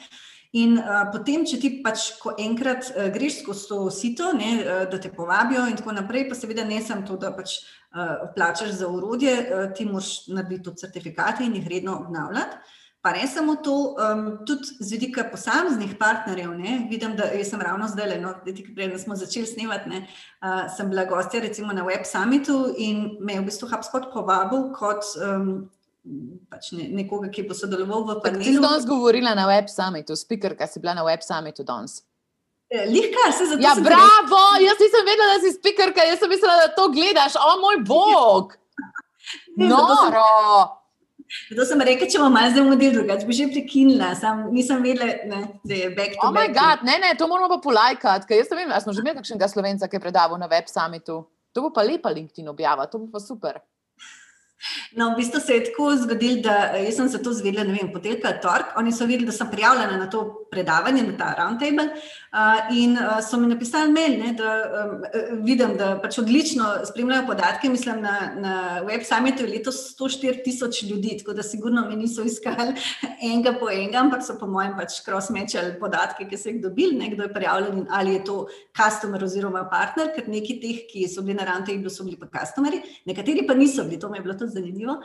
In 0.59 0.77
uh, 0.77 1.07
potem, 1.13 1.47
če 1.49 1.59
ti 1.59 1.71
pač, 1.85 2.11
ko 2.21 2.35
enkrat 2.39 2.93
uh, 2.93 3.09
greš 3.15 3.41
skozi 3.41 3.69
to 3.71 3.81
sito, 3.95 4.31
ne, 4.37 4.53
uh, 4.61 4.85
da 4.93 5.01
te 5.01 5.11
povabijo, 5.15 5.65
in 5.71 5.81
tako 5.81 5.97
naprej, 5.97 6.29
pa 6.31 6.39
seveda 6.39 6.67
ne 6.69 6.83
samo 6.85 7.07
to, 7.09 7.17
da 7.21 7.33
pač 7.35 7.59
uh, 7.63 8.29
plačaš 8.37 8.77
za 8.83 8.91
urodje, 8.93 9.35
uh, 9.41 9.67
ti 9.75 9.89
moraš 9.89 10.29
narediti 10.29 10.69
tudi 10.69 10.85
certifikate 10.85 11.49
in 11.49 11.57
jih 11.59 11.69
redno 11.73 11.99
obnavljati. 12.05 12.79
Pa 13.03 13.11
ne 13.11 13.27
samo 13.27 13.57
to, 13.59 13.97
um, 13.99 14.47
tudi 14.47 14.77
z 14.79 14.93
vidika 14.95 15.25
posameznih 15.27 15.97
partnerjev. 15.99 16.53
Ne, 16.55 16.87
vidim, 16.91 17.17
da 17.19 17.27
sem 17.45 17.61
ravno 17.61 17.89
zdaj, 17.91 18.21
no, 18.23 18.35
da 18.77 18.99
smo 18.99 19.17
začeli 19.19 19.47
snemati. 19.47 19.91
Ne, 19.91 20.05
uh, 20.07 20.69
sem 20.77 20.91
bila 20.91 21.05
gostja 21.05 21.41
recimo 21.43 21.73
na 21.73 21.83
Web 21.83 22.07
Summitu 22.07 22.75
in 22.79 23.17
me 23.21 23.35
je 23.35 23.41
v 23.41 23.47
bistvu 23.51 23.69
HubSpot 23.73 24.07
povabil 24.13 24.69
kot 24.79 25.03
um, 25.19 25.49
pač 26.51 26.71
ne, 26.79 26.87
nekoga, 26.95 27.27
ki 27.31 27.43
bo 27.49 27.57
sodeloval 27.59 28.07
v 28.07 28.17
panelu. 28.23 28.45
Ti 28.47 28.55
si 28.55 28.63
danes 28.63 28.87
govorila 28.87 29.35
na 29.35 29.49
Web 29.51 29.67
Summitu, 29.71 30.15
speaker, 30.19 30.55
ki 30.55 30.69
si 30.71 30.83
bila 30.83 30.95
na 30.95 31.07
Web 31.07 31.27
Summitu 31.27 31.67
danes. 31.67 32.05
E, 32.71 32.87
Lihkar 32.87 33.35
se 33.35 33.49
zato. 33.51 33.63
Ja, 33.63 33.75
bravo! 33.83 34.45
Gre. 34.55 34.69
Jaz 34.69 34.79
nisem 34.79 35.11
vedela, 35.11 35.33
da 35.35 35.41
si 35.43 35.53
speaker, 35.59 35.91
jaz 35.91 36.23
sem 36.23 36.31
mislila, 36.31 36.55
da 36.63 36.71
to 36.75 36.87
gledaš. 36.95 37.35
O 37.35 37.59
moj 37.67 37.83
bog! 37.83 38.55
Noro! 39.59 40.82
Zato 41.51 41.65
sem 41.69 41.81
rekel, 41.81 42.09
če 42.13 42.21
bomo 42.21 42.35
malo 42.35 42.53
zamudili, 42.55 42.93
drugače 42.95 43.27
bi 43.29 43.37
že 43.37 43.49
prekinila, 43.53 44.13
Sam, 44.19 44.45
nisem 44.53 44.83
vedela, 44.85 45.09
ne, 45.29 45.43
da 45.65 45.75
je 45.75 45.91
back 45.97 46.19
to 46.19 46.29
oh 46.29 46.35
back. 46.35 46.55
God, 46.57 46.87
ne, 46.89 46.99
ne, 47.01 47.13
to 47.19 47.29
moramo 47.31 47.49
pa 47.55 47.61
polajkati, 47.65 48.29
ker 48.29 48.41
jaz 48.41 48.53
ne 48.53 48.61
vem, 48.61 48.73
ali 48.73 48.85
smo 48.85 48.93
že 48.93 49.05
imeli 49.05 49.21
kakšnega 49.21 49.49
slovenca, 49.49 49.89
ki 49.89 49.97
je 49.97 50.05
predaval 50.05 50.41
na 50.41 50.51
web 50.53 50.69
summitu. 50.69 51.23
To 51.53 51.67
bo 51.67 51.73
pa 51.73 51.85
lepa 51.85 52.13
LinkedIn 52.13 52.49
objava, 52.53 52.89
to 52.89 53.01
bo 53.01 53.11
pa 53.13 53.21
super. 53.21 53.61
No, 54.95 55.11
v 55.11 55.17
bistvu 55.19 55.41
se 55.41 55.55
je 55.57 55.65
tako 55.65 55.89
zgodilo, 55.99 56.43
da 56.45 56.71
sem 56.95 57.09
se 57.09 57.19
to 57.23 57.33
zvedela, 57.35 57.65
ne 57.67 57.75
vem, 57.75 57.91
poteljka 57.93 58.37
Tork. 58.43 58.77
Oni 58.79 58.93
so 58.95 59.09
videli, 59.09 59.27
da 59.27 59.35
sem 59.35 59.51
prijavljena 59.51 59.97
na 59.99 60.07
to 60.11 60.47
predavanje, 60.51 61.03
na 61.03 61.17
ta 61.19 61.33
roundtable. 61.39 61.89
Uh, 62.33 62.65
in 62.73 62.97
uh, 62.97 63.21
so 63.21 63.37
mi 63.37 63.47
napisali 63.47 63.93
mail, 63.93 64.15
ne, 64.17 64.33
da 64.33 64.53
um, 64.81 65.03
vidim, 65.45 65.75
da 65.77 65.99
pač 66.01 66.17
odlično 66.23 66.65
spremljajo 66.89 67.27
podatke. 67.29 67.69
Mislim, 67.69 67.99
na, 68.01 68.15
na 68.41 68.55
web 68.87 69.05
summitu 69.05 69.45
je 69.45 69.51
letos 69.51 69.81
104 69.99 70.41
tisoč 70.45 70.83
ljudi, 70.89 71.19
tako 71.19 71.35
da 71.37 71.45
sigurno 71.45 71.83
mi 71.89 71.97
niso 71.97 72.25
iskali 72.25 72.73
enega 73.33 73.53
po 73.61 73.69
enega, 73.69 74.01
ampak 74.01 74.25
so 74.25 74.39
po 74.41 74.49
mojem 74.49 74.73
pač 74.79 75.03
cross-matchali 75.05 75.75
podatke, 75.81 76.25
ki 76.31 76.41
so 76.41 76.49
jih 76.49 76.63
dobili, 76.63 76.97
ne, 77.03 77.11
kdo 77.13 77.29
je 77.29 77.35
prijavljen 77.35 77.83
in 77.83 77.87
ali 77.93 78.17
je 78.17 78.25
to 78.31 78.39
customer 78.81 79.29
oziroma 79.29 79.67
partner, 79.69 80.09
ker 80.17 80.25
neki 80.33 80.57
teh, 80.65 80.81
ki 80.89 81.05
so 81.13 81.21
bili 81.21 81.37
na 81.37 81.51
roundtable, 81.51 81.93
so 81.93 82.09
bili 82.09 82.17
pa 82.17 82.33
customeri, 82.33 82.81
nekateri 83.13 83.45
pa 83.45 83.61
niso 83.61 83.85
bili, 83.85 84.01
to 84.01 84.09
mi 84.09 84.23
je 84.23 84.25
bilo 84.25 84.39
tudi 84.41 84.57
zanimivo. 84.57 85.03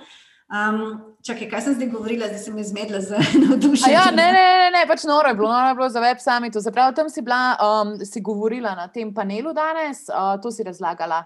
Um, 0.47 1.01
čakaj, 1.27 1.49
kaj 1.51 1.61
sem 1.61 1.73
zdaj 1.75 1.89
govorila, 1.91 2.27
zdaj 2.31 2.39
sem 2.39 2.59
izmedla 2.59 3.01
za 3.03 3.19
navdušenje. 3.43 3.93
Ja, 3.93 4.05
ne, 4.15 4.27
ne, 4.31 4.43
ne, 4.61 4.69
ne, 4.71 4.83
pač 4.87 5.03
noro 5.03 5.27
je 5.27 5.35
bilo, 5.35 5.51
noro 5.51 5.67
je 5.67 5.75
bilo 5.75 5.89
za 5.89 5.99
web 5.99 6.21
summit. 6.23 6.55
Zapravo 6.55 6.95
tam 6.95 7.09
si 7.09 7.21
bila, 7.21 7.57
um, 7.59 7.97
si 8.05 8.21
govorila 8.21 8.75
na 8.75 8.87
tem 8.87 9.13
panelu 9.13 9.53
danes, 9.53 10.05
uh, 10.07 10.39
to 10.41 10.51
si 10.51 10.63
razlagala. 10.63 11.25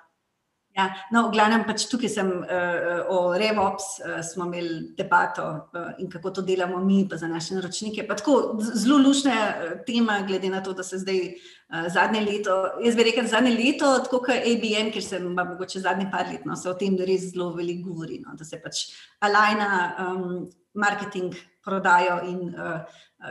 Ja, 0.71 0.85
no, 1.11 1.25
v 1.27 1.33
glavnem, 1.35 1.65
pač 1.67 1.83
tukaj 1.91 2.09
sem 2.13 2.29
uh, 2.31 3.01
o 3.11 3.33
RevOps, 3.35 3.87
uh, 4.05 4.19
smo 4.23 4.45
imeli 4.47 4.93
debato 4.95 5.43
uh, 5.75 5.89
in 5.99 6.07
kako 6.11 6.31
to 6.37 6.43
delamo 6.47 6.79
mi, 6.79 7.01
pa 7.09 7.19
za 7.19 7.27
naše 7.27 7.57
naročnike. 7.57 8.05
Pa 8.07 8.15
tako 8.15 8.55
zelo 8.63 9.01
lušna 9.03 9.35
tema, 9.87 10.21
glede 10.27 10.49
na 10.49 10.61
to, 10.63 10.71
da 10.73 10.85
se 10.87 11.01
zdaj 11.03 11.19
uh, 11.27 11.89
zadnje 11.91 12.23
leto, 12.23 12.55
jaz 12.85 12.95
bi 12.95 13.07
rekel 13.09 13.27
zadnje 13.27 13.51
leto, 13.57 13.91
tako 14.05 14.21
kot 14.23 14.39
ABM, 14.39 14.93
ker 14.95 15.03
sem 15.03 15.27
pa 15.35 15.43
mogoče 15.49 15.83
zadnje 15.83 16.07
par 16.13 16.31
let, 16.31 16.47
no, 16.47 16.55
se 16.55 16.71
o 16.71 16.77
tem 16.79 16.95
res 16.95 17.33
zelo 17.33 17.51
veliko 17.57 17.91
govori, 17.91 18.21
no, 18.23 18.37
da 18.39 18.47
se 18.47 18.61
pač 18.63 18.85
alajna 19.27 19.69
um, 20.07 20.45
marketing, 20.71 21.35
prodajo 21.65 22.21
in 22.25 22.55
uh, 22.55 22.81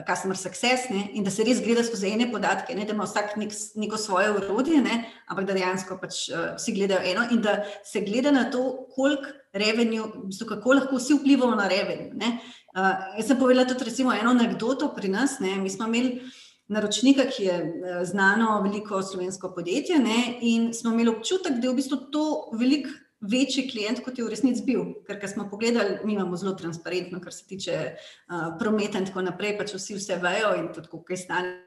customer 0.07 0.37
success 0.37 0.89
ne, 0.91 1.09
in 1.13 1.25
da 1.25 1.31
se 1.31 1.45
res 1.45 1.61
gleda 1.65 1.83
skozi 1.85 2.13
ene 2.15 2.29
podatke, 2.31 2.75
ne, 2.75 2.85
da 2.87 2.95
ima 2.95 3.07
vsak 3.09 3.35
nek, 3.41 3.55
neko 3.83 3.99
svoje 3.99 4.31
urodje, 4.31 4.79
ne, 4.83 5.01
ampak 5.27 5.49
da 5.49 5.57
dejansko 5.59 5.99
pač, 6.03 6.23
uh, 6.31 6.53
vsi 6.59 6.75
gledajo 6.77 7.03
eno 7.13 7.27
in 7.35 7.43
da 7.43 7.61
se 7.85 8.05
gleda 8.07 8.31
na 8.35 8.47
to, 8.51 8.63
koliko 8.95 9.35
revenue, 9.53 10.07
kako 10.49 10.79
lahko 10.79 11.01
vsi 11.01 11.19
vplivamo 11.19 11.59
na 11.59 11.67
revenue. 11.69 12.13
Uh, 12.71 12.95
jaz 13.19 13.27
sem 13.27 13.39
povedala 13.41 13.67
tudi 13.67 13.91
recimo, 13.91 14.15
eno 14.15 14.31
anegdoto 14.31 14.93
pri 14.95 15.11
nas. 15.11 15.41
Ne, 15.43 15.57
mi 15.59 15.71
smo 15.71 15.91
imeli 15.91 16.21
naročnika, 16.71 17.27
ki 17.27 17.45
je 17.45 17.55
znano 18.07 18.61
veliko 18.63 19.03
slovensko 19.03 19.51
podjetje 19.55 19.99
ne, 19.99 20.39
in 20.41 20.71
smo 20.75 20.93
imeli 20.95 21.11
občutek, 21.11 21.59
da 21.59 21.67
je 21.67 21.73
v 21.73 21.79
bistvu 21.83 21.99
to 22.15 22.27
veliko 22.55 22.95
večji 23.21 23.69
klient, 23.71 24.05
kot 24.05 24.19
je 24.19 24.25
v 24.25 24.33
resnici 24.33 24.65
bil. 24.65 24.95
Ker 25.09 25.29
smo 25.29 25.49
pogledali, 25.51 25.99
mi 26.05 26.15
imamo 26.15 26.37
zelo 26.37 26.55
transparentno, 26.59 27.21
kar 27.21 27.33
se 27.33 27.47
tiče 27.47 27.81
uh, 27.91 28.55
prometa 28.59 28.99
in 28.99 29.09
tako 29.09 29.27
naprej, 29.27 29.59
pač 29.59 29.75
vsi 29.77 29.99
vse 29.99 30.21
vejo 30.23 30.55
in 30.61 30.73
tudi, 30.75 30.89
kaj 30.89 31.23
stane. 31.27 31.59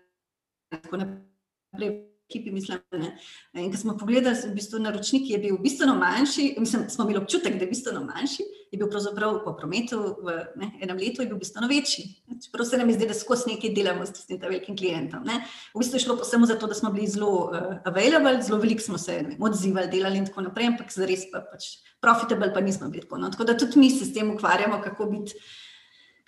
Tako 0.74 1.04
naprej 1.04 2.13
ekipi, 2.30 2.52
mislim. 2.52 2.80
Ne. 2.92 3.18
In 3.54 3.72
ko 3.72 3.78
smo 3.78 3.98
pogledali, 3.98 4.36
v 4.48 4.56
bistvu 4.56 4.80
naročnik 4.80 5.30
je 5.30 5.38
bil 5.38 5.58
bistveno 5.62 5.96
manjši, 5.96 6.56
mislim, 6.60 6.90
smo 6.90 7.06
imeli 7.06 7.22
občutek, 7.22 7.58
da 7.58 7.66
je 7.66 7.70
bistveno 7.70 8.04
manjši, 8.06 8.44
je 8.72 8.78
bil 8.78 8.90
pravzaprav 8.90 9.38
po 9.46 9.54
prometu 9.58 10.00
v 10.26 10.38
ne, 10.58 10.72
enem 10.82 10.98
letu 10.98 11.22
je 11.22 11.30
bil 11.30 11.38
bistveno 11.38 11.68
večji. 11.70 12.06
Čeprav 12.46 12.66
se 12.66 12.78
nam 12.78 12.92
zdi, 12.92 13.08
da 13.08 13.14
skozi 13.14 13.52
nekaj 13.54 13.74
delamo 13.76 14.06
s 14.06 14.26
tem 14.26 14.40
velikim 14.42 14.78
klientom. 14.78 15.26
Ne. 15.28 15.44
V 15.76 15.84
bistvu 15.84 16.00
je 16.00 16.06
šlo 16.08 16.18
pa 16.18 16.26
samo 16.28 16.50
zato, 16.50 16.68
da 16.68 16.78
smo 16.78 16.92
bili 16.94 17.08
zelo 17.08 17.52
uh, 17.52 17.76
available, 17.86 18.40
zelo 18.42 18.60
veliko 18.64 18.82
smo 18.82 18.98
se 18.98 19.20
ne, 19.22 19.38
odzivali, 19.40 19.92
delali 19.92 20.24
in 20.24 20.26
tako 20.26 20.48
naprej, 20.48 20.72
ampak 20.74 20.96
zares 20.96 21.28
pa 21.32 21.44
pač 21.52 21.76
profitable 22.02 22.50
pa 22.54 22.66
nismo 22.66 22.90
bili 22.90 23.06
tako. 23.06 23.22
No. 23.22 23.30
Tako 23.32 23.52
da 23.52 23.58
tudi 23.58 23.80
mi 23.80 23.92
se 23.92 24.06
s 24.06 24.14
tem 24.14 24.32
ukvarjamo, 24.34 24.82
kako 24.82 25.06
biti 25.12 25.38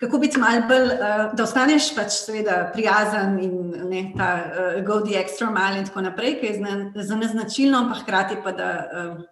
kako 0.00 0.18
biti 0.18 0.38
malo 0.38 0.62
bolj, 0.68 0.90
uh, 0.94 1.22
da 1.36 1.44
ostaneš 1.44 1.88
pač 1.96 2.18
seveda 2.20 2.70
prijazen 2.74 3.38
in 3.42 3.54
ne, 3.90 4.02
ta 4.16 4.30
uh, 4.44 4.80
go 4.86 5.00
the 5.00 5.16
extra 5.16 5.48
mile 5.50 5.80
in 5.80 5.88
tako 5.88 6.04
naprej, 6.08 6.40
ki 6.40 6.50
je 6.50 6.58
zna, 6.58 6.74
za 6.96 7.16
nas 7.16 7.32
značilno, 7.32 7.86
pa 7.92 8.02
hkrati 8.02 8.42
pa 8.44 8.52
da. 8.52 8.70
Uh, 8.92 9.24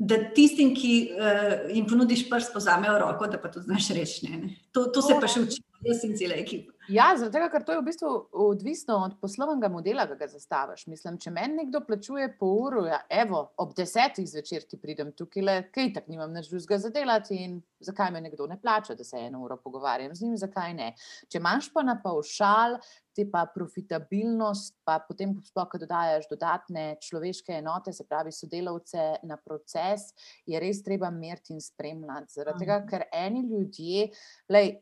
Da 0.00 0.16
tistim, 0.32 0.70
ki 0.72 1.12
uh, 1.12 1.66
jim 1.76 1.84
ponudiš 1.84 2.22
prst, 2.30 2.54
pozamejo 2.54 2.94
roko, 3.02 3.26
da 3.28 3.36
pa 3.36 3.50
to 3.52 3.60
znaš 3.60 3.90
reči. 3.92 4.30
To, 4.72 4.86
to 4.88 5.02
se 5.04 5.18
pa 5.20 5.28
še 5.28 5.42
uči, 5.44 5.58
jaz 5.84 6.04
in 6.04 6.16
cela 6.16 6.36
ekipa. 6.40 6.72
Ja, 6.90 7.12
zato, 7.16 7.38
ker 7.52 7.62
to 7.62 7.74
je 7.74 7.78
v 7.78 7.84
bistvu 7.86 8.08
odvisno 8.42 8.96
od 9.04 9.12
poslovnega 9.22 9.68
modela, 9.70 10.08
ki 10.10 10.16
ga 10.18 10.26
zastaviš. 10.32 10.88
Mislim, 10.90 11.20
če 11.22 11.30
meni 11.30 11.60
nekdo 11.60 11.84
plačuje 11.86 12.26
po 12.38 12.48
uru, 12.64 12.82
ja, 12.88 13.02
evo, 13.22 13.44
ob 13.62 13.76
desetih 13.78 14.26
zvečer 14.26 14.66
ti 14.66 14.78
pridem 14.80 15.12
tukaj, 15.14 15.44
le, 15.44 15.56
kaj 15.70 15.92
tak 15.98 16.08
nimam 16.10 16.34
več 16.34 16.48
drugega 16.50 16.80
za 16.82 16.90
delati 16.94 17.38
in 17.44 17.60
zakaj 17.84 18.10
me 18.10 18.24
nekdo 18.24 18.48
ne 18.50 18.58
plača, 18.60 18.96
da 18.98 19.06
se 19.06 19.20
eno 19.28 19.44
uro 19.44 19.60
pogovarjam 19.62 20.16
z 20.16 20.26
njim, 20.26 20.40
zakaj 20.40 20.74
ne. 20.74 20.88
Če 21.30 21.38
imaš 21.38 21.70
pa 21.72 21.84
na 21.86 21.94
paušal, 22.02 22.80
ti 23.14 23.24
pa 23.30 23.44
profitabilnost, 23.54 24.76
pa 24.86 24.98
potem 25.04 25.32
sploh, 25.44 25.66
ko 25.70 25.80
dodajaš 25.82 26.28
dodatne 26.30 26.84
človeške 27.02 27.56
enote, 27.58 27.92
se 27.92 28.06
pravi 28.08 28.32
sodelavce 28.34 29.06
na 29.26 29.36
proces, 29.36 30.10
je 30.48 30.60
res 30.62 30.82
treba 30.86 31.10
meriti 31.14 31.54
in 31.54 31.62
spremljati. 31.62 32.34
Zaradi 32.38 32.64
tega, 32.64 32.80
ker 32.88 33.06
eni 33.14 33.42
ljudje, 33.50 34.10
lej, 34.50 34.76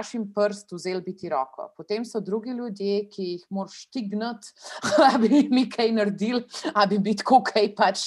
vašim 0.00 0.32
prstu 0.34 0.76
vzeli 0.76 1.02
biti 1.04 1.28
roko. 1.28 1.68
Potem 1.76 2.04
so 2.04 2.20
drugi 2.20 2.50
ljudje, 2.56 3.08
ki 3.12 3.24
jih 3.34 3.44
moraš 3.50 3.84
štigniti, 3.84 4.52
da 4.98 5.18
bi 5.20 5.42
mi 5.50 5.66
kaj 5.70 5.92
naredili, 5.92 6.44
da 6.74 6.86
bi 6.88 6.98
bili 6.98 7.16
tako 7.20 7.42
kaj 7.44 7.68
pač, 7.76 8.04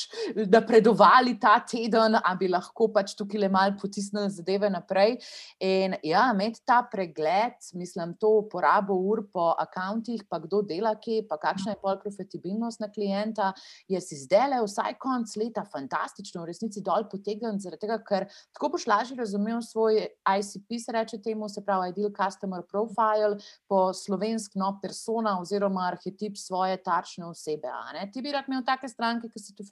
da 0.50 0.62
predovali 0.66 1.36
ta 1.40 1.60
teden, 1.60 2.18
da 2.18 2.34
bi 2.40 2.50
lahko 2.50 2.90
pač 2.94 3.14
tukaj 3.18 3.44
le 3.44 3.50
malo 3.54 3.78
potisnili 3.82 4.32
zadeve 4.34 4.70
naprej. 4.74 5.18
In 5.64 5.98
ja, 6.04 6.26
imeti 6.34 6.64
ta 6.66 6.82
pregled, 6.92 7.60
mislim, 7.78 8.16
to 8.20 8.32
uporabo 8.42 8.98
ur 9.12 9.26
po 9.34 9.52
akantih, 9.60 10.26
pa 10.30 10.40
kdo 10.44 10.64
dela 10.66 10.96
kje, 11.00 11.24
pa 11.30 11.38
kakšna 11.42 11.76
je 11.76 11.82
pol 11.82 12.00
profitabilnost 12.02 12.82
na 12.82 12.90
klienta, 12.92 13.52
je 13.90 14.02
si 14.02 14.18
zdaj 14.24 14.50
le 14.54 14.64
vsaj 14.66 14.98
konc 15.02 15.36
leta 15.40 15.66
fantastično, 15.70 16.44
v 16.44 16.52
resnici 16.52 16.82
dol 16.86 17.06
potegnen, 17.12 17.60
zaradi 17.62 17.86
tega, 17.86 18.00
ker 18.08 18.28
tako 18.56 18.74
boš 18.76 18.88
lažje 18.90 19.18
razumel 19.20 19.62
svoj 19.66 20.02
ICP, 20.40 20.80
se 20.82 20.96
reče 20.96 21.22
temu, 21.22 21.50
se 21.50 21.62
pravi 21.66 21.83
Ideal 21.90 22.12
Customer 22.16 22.62
Profile, 22.70 23.38
po 23.68 23.94
slovensk 23.94 24.56
no 24.56 24.74
persona 24.82 25.36
oziroma 25.42 25.88
arhetip 25.88 26.38
svoje 26.38 26.78
tačne 26.84 27.26
osebe. 27.26 27.72
Ti 28.14 28.22
bi 28.22 28.32
rad 28.32 28.48
imel 28.48 28.64
take 28.66 28.90
stranke, 28.90 29.30
ki 29.30 29.40
so 29.40 29.54
tu 29.56 29.66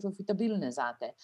profitabilne 0.00 0.70
zate. 0.72 1.14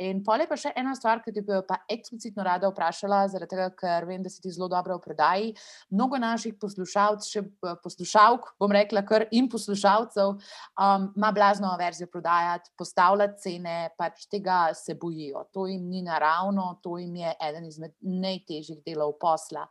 In 0.00 0.22
pol 0.24 0.40
je 0.44 0.48
pa 0.48 0.56
še 0.56 0.72
ena 0.76 0.94
stvar, 0.96 1.22
ki 1.24 1.32
ti 1.34 1.42
bi 1.44 1.60
pa 1.68 1.80
eksplicitno 1.90 2.44
rada 2.46 2.70
vprašala, 2.70 3.22
zaradi 3.32 3.54
tega, 3.54 3.68
ker 3.76 4.06
vem, 4.08 4.22
da 4.24 4.32
si 4.32 4.40
ti 4.42 4.52
zelo 4.52 4.68
dobro 4.70 4.96
v 4.98 5.04
predaji. 5.04 5.50
Mnogo 5.92 6.18
naših 6.20 6.56
poslušalcev, 6.60 7.28
še 7.30 7.74
poslušalk, 7.84 8.54
bom 8.60 8.72
rekla, 8.74 9.02
kar 9.06 9.26
in 9.36 9.48
poslušalcev, 9.50 10.36
um, 10.36 11.08
ima 11.16 11.32
blazno 11.36 11.72
verzijo 11.80 12.08
prodajati, 12.12 12.72
postavljati 12.78 13.40
cene, 13.42 13.76
pač 13.98 14.26
tega 14.30 14.70
se 14.74 14.94
bojijo. 14.94 15.44
To 15.54 15.66
jim 15.66 15.88
ni 15.90 16.02
naravno, 16.06 16.80
to 16.82 16.98
jim 16.98 17.16
je 17.20 17.34
eden 17.48 17.66
izmed 17.68 17.94
najtežjih 18.00 18.82
delov 18.86 19.16
posla. 19.20 19.66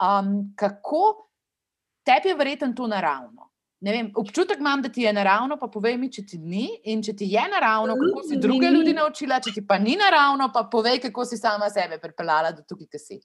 Um, 0.00 0.54
kako 0.56 1.28
tebi 2.02 2.28
je 2.28 2.34
verjetno 2.34 2.72
to 2.76 2.86
naravno? 2.86 3.50
Vem, 3.92 4.10
občutek 4.16 4.58
imam, 4.58 4.82
da 4.82 4.88
ti 4.88 5.02
je 5.02 5.12
naravno, 5.12 5.56
pa 5.60 5.66
povej 5.68 5.98
mi, 5.98 6.08
če 6.12 6.22
ti 6.26 6.38
ni. 6.38 6.68
In 6.84 7.02
če 7.02 7.12
ti 7.16 7.28
je 7.28 7.42
naravno, 7.52 7.96
kako 8.00 8.22
si 8.28 8.38
druge 8.40 8.70
ljudi 8.72 8.94
naučila, 8.96 9.40
če 9.44 9.52
ti 9.58 9.66
pa 9.66 9.78
ni 9.78 9.96
naravno, 10.00 10.48
pa 10.54 10.64
povej, 10.72 11.02
kako 11.04 11.24
si 11.28 11.36
sama 11.36 11.68
sebe 11.70 11.98
pripeljala 12.00 12.54
do 12.56 12.64
tukaj, 12.68 12.88
ki 12.88 13.02
si. 13.02 13.20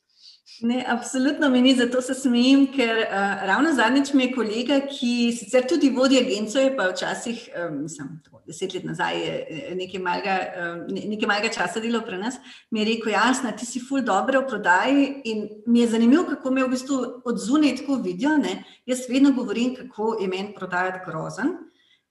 Ne, 0.61 0.81
absolutno 0.87 1.49
mi 1.49 1.61
ni, 1.61 1.75
zato 1.75 2.01
se 2.01 2.13
smejim, 2.13 2.65
ker 2.73 2.97
uh, 3.05 3.43
ravno 3.47 3.71
zadnjič 3.73 4.11
mi 4.13 4.25
je 4.25 4.33
kolega, 4.33 4.79
ki 4.91 5.31
sicer 5.37 5.67
tudi 5.69 5.91
vodi 5.95 6.19
agencijo, 6.19 6.73
pa 6.75 6.89
včasih, 6.89 7.45
um, 7.53 7.83
mislim, 7.83 8.09
tako, 8.25 8.41
deset 8.49 8.73
let 8.73 8.83
nazaj 8.83 9.19
je 9.21 9.35
eh, 9.49 9.75
nekaj 9.77 10.01
malega, 10.03 10.35
um, 10.63 10.81
nekaj 10.89 11.29
malega 11.29 11.51
časa 11.53 11.79
delal 11.79 12.03
pri 12.05 12.17
nas, 12.19 12.39
mi 12.71 12.81
je 12.81 12.87
rekel: 12.89 13.13
Jasna, 13.13 13.53
ti 13.55 13.65
si 13.69 13.79
ful 13.79 14.01
dobro 14.03 14.41
v 14.41 14.49
prodaji. 14.49 15.05
In 15.31 15.45
mi 15.67 15.83
je 15.83 15.91
zanimivo, 15.93 16.25
kako 16.33 16.51
me 16.51 16.65
v 16.65 16.73
bistvu 16.73 16.99
od 17.25 17.39
zunaj 17.39 17.77
tako 17.79 18.01
vidijo. 18.03 18.35
Ne? 18.41 18.57
Jaz 18.89 19.05
vedno 19.09 19.31
govorim, 19.37 19.75
kako 19.77 20.17
je 20.21 20.27
meni 20.27 20.48
prodajati 20.55 21.03
grozen. 21.05 21.57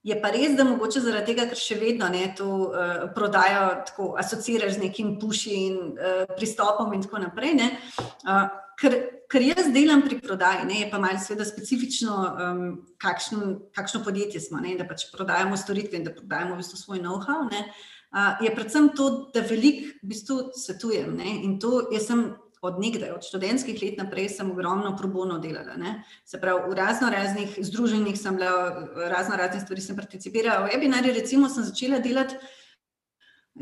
Je 0.07 0.14
pa 0.22 0.31
res, 0.31 0.55
da 0.57 0.64
mogoče 0.64 1.03
zaradi 1.03 1.33
tega, 1.33 1.48
ker 1.51 1.59
še 1.59 1.77
vedno 1.81 2.07
ne 2.12 2.29
to 2.38 2.46
uh, 2.68 3.09
prodajo, 3.14 3.64
tako 3.88 4.12
asociraš 4.20 4.77
z 4.77 4.85
nekim 4.87 5.16
puši 5.20 5.55
in 5.66 5.77
uh, 5.90 6.22
pristopom 6.38 6.94
in 6.94 7.03
tako 7.03 7.20
naprej. 7.24 7.59
Uh, 7.59 8.46
ker, 8.79 8.94
ker 9.31 9.44
jaz 9.44 9.72
delam 9.74 10.05
pri 10.07 10.20
prodaji, 10.22 10.66
ne, 10.70 10.81
je 10.85 10.88
pa 10.92 11.03
malce 11.03 11.27
sveda 11.27 11.44
specifično, 11.48 12.14
um, 12.14 12.64
kakšno, 13.03 13.53
kakšno 13.77 14.05
podjetje 14.07 14.40
smo, 14.46 14.62
ne, 14.64 14.77
da 14.79 14.87
pač 14.88 15.09
prodajamo 15.12 15.59
storitve 15.59 15.98
in 15.98 16.07
da 16.07 16.14
prodajamo 16.14 16.55
v 16.55 16.62
bistvu 16.62 16.79
svoj 16.81 17.03
know-how. 17.03 17.48
Uh, 17.51 18.38
je 18.40 18.55
predvsem 18.55 18.92
to, 18.96 19.11
da 19.35 19.42
veliko 19.44 19.98
v 19.98 20.12
bistvu 20.14 20.38
svetujem. 20.57 21.11
Ne, 21.18 21.40
in 21.42 21.59
to 21.61 21.88
jaz 21.92 22.07
sem 22.12 22.31
od 22.62 22.81
nekdaj, 22.81 23.11
od 23.11 23.25
študentskih 23.25 23.83
let 23.83 23.99
naprej, 23.99 24.29
sem 24.29 24.51
ogromno 24.51 24.97
probono 24.97 25.38
delala. 25.38 25.77
Ne? 25.77 26.03
Se 26.25 26.40
pravi, 26.40 26.71
v 26.71 26.79
razno 26.79 27.11
raznih 27.11 27.59
združenjih 27.62 28.18
sem 28.18 28.37
bila, 28.37 28.88
razno 29.11 29.37
razne 29.37 29.61
stvari 29.61 29.81
sem 29.81 29.97
participirala. 29.97 30.66
V 30.66 30.75
webinarju, 30.75 31.14
recimo, 31.14 31.49
sem 31.49 31.64
začela 31.64 31.99
delati 31.99 32.37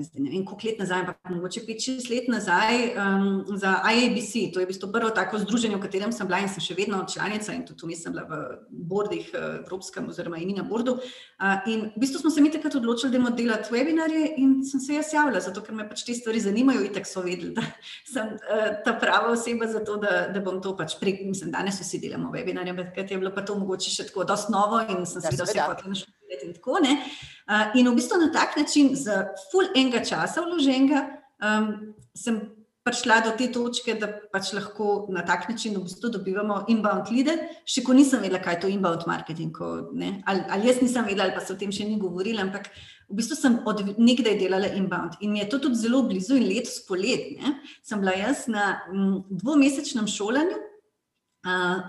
zdaj 0.05 0.23
ne 0.23 0.31
vem, 0.31 0.45
koliko 0.45 0.69
let 0.69 0.79
nazaj, 0.79 1.01
ampak 1.01 1.31
mogoče 1.31 1.61
5-6 1.69 2.11
let 2.11 2.29
nazaj 2.29 2.75
um, 2.93 3.45
za 3.57 3.73
IABC. 3.93 4.33
To 4.55 4.61
je 4.61 4.67
bistvu 4.67 4.91
prvo 4.93 5.11
tako 5.11 5.39
združenje, 5.39 5.77
v 5.77 5.85
katerem 5.85 6.13
sem 6.13 6.29
bila 6.29 6.41
in 6.43 6.51
sem 6.53 6.65
še 6.65 6.77
vedno 6.79 7.03
članica 7.09 7.55
in 7.55 7.65
tudi 7.67 7.81
tu 7.81 7.91
nisem 7.91 8.13
bila 8.13 8.25
v 8.29 8.41
bordih 8.71 9.31
uh, 9.35 9.47
Evropskem 9.63 10.09
oziroma 10.09 10.41
imi 10.43 10.57
na 10.57 10.65
bordu. 10.67 10.97
Uh, 10.97 11.63
in 11.71 11.87
v 11.95 12.03
bistvu 12.03 12.21
smo 12.25 12.31
se 12.31 12.45
mi 12.45 12.53
takrat 12.53 12.75
odločili, 12.81 13.13
da 13.13 13.23
bomo 13.23 13.33
delati 13.37 13.73
webinarje 13.75 14.35
in 14.43 14.59
sem 14.65 14.81
se 14.81 14.99
jaz 14.99 15.13
javila, 15.15 15.41
zato 15.41 15.65
ker 15.65 15.75
me 15.75 15.89
pač 15.89 16.05
te 16.07 16.15
stvari 16.15 16.43
zanimajo 16.43 16.85
in 16.87 16.95
tako 16.97 17.13
so 17.13 17.25
vedeli, 17.27 17.55
da 17.57 17.65
sem 18.15 18.35
uh, 18.37 18.69
ta 18.85 18.97
prava 19.01 19.33
oseba 19.37 19.71
za 19.71 19.85
to, 19.85 19.97
da, 20.03 20.27
da 20.35 20.45
bom 20.45 20.61
to 20.63 20.77
pač 20.77 20.99
prek, 21.01 21.25
mislim, 21.27 21.55
danes 21.55 21.81
vsi 21.81 22.03
delamo 22.03 22.33
webinarje, 22.35 22.77
ampak 22.77 23.03
je 23.07 23.19
bilo 23.19 23.33
pa 23.35 23.47
to 23.47 23.59
mogoče 23.59 23.91
še 23.93 24.11
tako 24.11 24.27
dosti 24.29 24.53
novo 24.53 24.83
in 24.85 25.07
sem 25.07 25.23
se 25.23 25.33
videla 25.33 25.51
vse 25.51 25.67
kot 25.73 25.91
našo 25.91 26.16
in 26.43 26.53
tako 26.57 26.79
naprej. 26.81 26.99
Uh, 27.47 27.79
in 27.79 27.89
v 27.89 27.95
bistvu 27.95 28.19
na 28.21 28.33
tak 28.33 28.57
način, 28.57 28.95
z 28.97 29.23
full 29.53 29.71
enega 29.75 30.03
časa 30.05 30.43
vloženega, 30.43 31.07
um, 31.39 31.95
sem 32.15 32.41
prišla 32.87 33.21
do 33.25 33.31
te 33.35 33.49
točke, 33.51 33.97
da 33.99 34.07
pač 34.31 34.53
lahko 34.55 35.07
na 35.11 35.25
tak 35.27 35.49
način 35.51 35.75
v 35.75 35.83
bistvu 35.89 36.11
dobivamo 36.15 36.65
inbound 36.71 37.11
lide, 37.11 37.35
še 37.67 37.83
ko 37.83 37.95
nisem 37.97 38.23
vedela, 38.23 38.39
kaj 38.43 38.59
je 38.59 38.61
to 38.63 38.71
inbound 38.71 39.03
marketing. 39.11 39.55
Ali, 39.59 40.45
ali 40.51 40.71
jaz 40.71 40.79
nisem 40.83 41.07
vedela, 41.07 41.27
ali 41.27 41.35
pa 41.35 41.43
se 41.43 41.55
o 41.55 41.59
tem 41.59 41.75
še 41.75 41.87
ni 41.89 41.99
govorila, 41.99 42.47
ampak 42.47 42.71
v 43.11 43.19
bistvu 43.19 43.39
sem 43.39 43.59
od 43.67 43.83
nekdaj 43.99 44.39
delala 44.39 44.71
inbound 44.79 45.19
in 45.21 45.35
mi 45.35 45.43
je 45.43 45.51
to 45.51 45.59
tudi 45.67 45.79
zelo 45.83 46.05
blizu 46.07 46.39
in 46.39 46.47
letos 46.47 46.79
polet. 46.87 47.35
Ne, 47.39 47.57
sem 47.83 48.03
bila 48.03 48.15
jaz 48.15 48.47
na 48.51 48.81
m, 48.91 49.21
dvomesečnem 49.31 50.07
šolanju. 50.11 50.63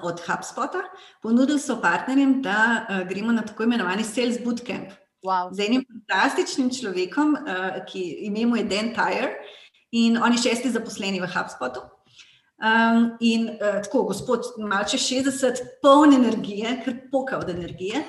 Od 0.03 0.19
HubSpota, 0.21 0.83
ponudili 1.21 1.59
so 1.59 1.79
partnerjem, 1.81 2.41
da 2.45 2.85
gremo 3.09 3.31
na 3.33 3.41
tako 3.41 3.63
imenovani 3.63 4.03
Sales 4.03 4.37
Bootcamp. 4.43 4.91
Wow. 5.25 5.49
Z 5.51 5.65
enim 5.65 5.81
fantastičnim 5.89 6.69
človekom, 6.69 7.37
ki 7.89 8.03
imenu 8.29 8.59
je 8.59 8.67
Dan 8.69 8.93
Tyre 8.93 9.33
in 9.91 10.17
on 10.17 10.35
je 10.35 10.43
šesti 10.45 10.69
zaposleni 10.71 11.21
v 11.21 11.29
HubSpotu. 11.33 11.81
Um, 12.57 13.17
in 13.19 13.49
uh, 13.49 13.81
tako, 13.83 14.03
gospod, 14.03 14.55
malce 14.57 14.97
60, 14.97 15.59
poln 15.81 16.13
energije, 16.13 16.81
kar 16.85 16.95
poka 17.11 17.37
od 17.37 17.49
energije. 17.49 18.01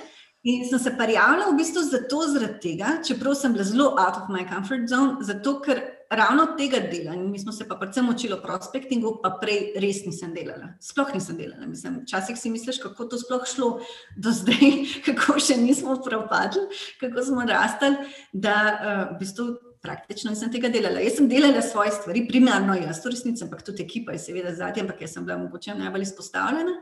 In 0.42 0.64
sem 0.64 0.78
se 0.78 0.94
prijavila 0.96 1.50
v 1.50 1.56
bistvu 1.58 1.82
zato, 1.84 2.22
zaradi 2.32 2.60
tega, 2.62 2.94
čeprav 3.04 3.34
sem 3.36 3.52
bila 3.52 3.64
zelo 3.64 3.90
out 3.98 4.16
of 4.16 4.30
my 4.32 4.46
comfort 4.48 4.88
zone, 4.88 5.18
zato 5.20 5.58
ker 5.60 5.82
ravno 6.10 6.46
tega 6.56 6.78
dela, 6.78 7.14
in 7.14 7.30
mi 7.30 7.38
smo 7.38 7.52
se 7.52 7.68
pa 7.68 7.76
predvsem 7.76 8.08
učili 8.08 8.32
o 8.32 8.42
prospektingu, 8.42 9.18
pa 9.22 9.30
prej 9.40 9.72
res 9.80 10.02
nisem 10.06 10.32
delala. 10.34 10.72
Sploh 10.80 11.12
nisem 11.14 11.36
delala. 11.36 11.66
Mislim, 11.66 12.00
včasih 12.02 12.38
si 12.38 12.50
misliš, 12.50 12.80
kako 12.82 13.04
to 13.04 13.18
sploh 13.20 13.46
šlo 13.46 13.70
do 14.16 14.32
zdaj, 14.32 14.70
kako 15.06 15.38
še 15.40 15.58
nismo 15.60 15.98
propadli, 16.04 16.64
kako 17.00 17.24
smo 17.24 17.44
rastali, 17.48 18.08
da 18.32 18.58
uh, 18.58 19.02
v 19.14 19.22
bistvu. 19.22 19.48
Praktično 19.78 20.32
nisem 20.32 20.50
tega 20.50 20.66
delala. 20.74 20.98
Jaz 20.98 21.20
sem 21.20 21.28
delala 21.30 21.60
svoje 21.62 21.92
stvari, 21.94 22.24
primarno 22.26 22.74
jaz, 22.74 22.98
v 23.04 23.12
resnici, 23.12 23.44
ampak 23.46 23.60
tudi 23.62 23.84
ekipa 23.84 24.16
je 24.16 24.18
seveda 24.24 24.50
zadnja, 24.50 24.82
ampak 24.82 25.04
jaz 25.04 25.14
sem 25.14 25.22
bila 25.22 25.36
mogoče 25.38 25.76
najbolj 25.78 26.02
izpostavljena. 26.08 26.74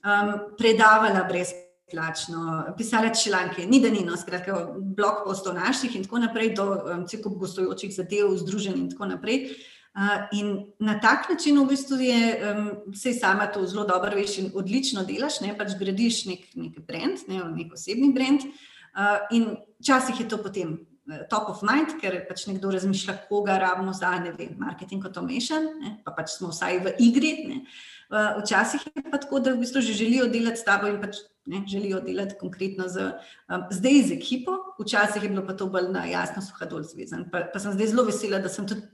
Um, 0.00 0.30
predavala 0.56 1.26
brez 1.28 1.52
plačno, 1.90 2.64
pisala 2.78 3.10
članke, 3.14 3.66
ni 3.66 3.80
da 3.82 3.90
ni, 3.90 4.04
no, 4.06 4.16
skratka, 4.16 4.66
blog 4.96 5.24
postov 5.24 5.54
naših 5.54 5.96
in 5.96 6.06
tako 6.06 6.22
naprej, 6.22 6.54
do 6.56 6.66
um, 6.70 7.04
celo 7.08 7.34
gostujočih 7.40 7.92
zadev, 7.94 8.32
združenj 8.40 8.78
in 8.78 8.90
tako 8.90 9.10
naprej. 9.10 9.50
Uh, 9.90 10.28
in 10.32 10.50
na 10.78 11.00
tak 11.02 11.28
način, 11.28 11.58
v 11.58 11.66
bistvu, 11.72 11.96
je 11.98 12.20
um, 12.38 12.68
vse 12.94 13.12
sama 13.12 13.46
to 13.50 13.64
zelo 13.66 13.84
dobro 13.84 14.14
veš 14.14 14.38
in 14.38 14.52
odlično 14.54 15.02
delaš, 15.04 15.40
ne 15.42 15.56
pač 15.58 15.74
gradiš 15.78 16.24
nek, 16.30 16.44
nek 16.54 16.78
brand, 16.86 17.24
ne, 17.28 17.42
nek 17.56 17.74
osebni 17.74 18.12
brand. 18.14 18.46
Uh, 18.94 19.18
in 19.34 19.56
včasih 19.82 20.20
je 20.20 20.28
to 20.28 20.38
potem 20.38 20.76
uh, 20.78 21.24
top 21.30 21.50
of 21.50 21.64
mind, 21.66 21.96
ker 21.98 22.20
pač 22.28 22.46
nekdo 22.46 22.70
razmišlja, 22.70 23.16
koga 23.26 23.58
rabimo 23.58 23.92
za 23.92 24.14
ne 24.22 24.30
vem, 24.38 24.54
marketing 24.62 25.02
automation, 25.10 25.66
ne, 25.82 25.96
pa 26.06 26.14
pač 26.14 26.36
smo 26.38 26.54
vsaj 26.54 26.78
v 26.86 26.94
igri. 27.02 27.34
Ne. 27.50 27.58
Uh, 28.10 28.38
včasih 28.44 28.86
je 28.86 29.04
pa 29.10 29.18
tako, 29.18 29.42
da 29.42 29.54
v 29.54 29.62
bistvu 29.62 29.82
že 29.82 29.98
želijo 29.98 30.30
delati 30.30 30.62
s 30.62 30.64
tabo 30.66 30.86
in 30.86 31.02
pač 31.02 31.18
ne, 31.50 31.64
želijo 31.68 32.00
delati 32.04 32.38
konkretno 32.40 32.88
z, 32.88 33.10
um, 33.50 33.66
zdaj 33.74 34.02
z 34.08 34.16
ekipo, 34.16 34.56
včasih 34.80 35.22
je 35.22 35.32
bilo 35.32 35.44
pa 35.46 35.56
to 35.58 35.66
bolj 35.72 35.90
na 35.92 36.06
jasno, 36.08 36.42
suhadol 36.42 36.86
zvezan. 36.86 37.26
Pa, 37.32 37.44
pa 37.52 37.62
sem 37.62 37.74
zdaj 37.76 37.92
zelo 37.92 38.06
vesela, 38.08 38.40
da 38.42 38.52
sem 38.52 38.68
tudi 38.70 38.86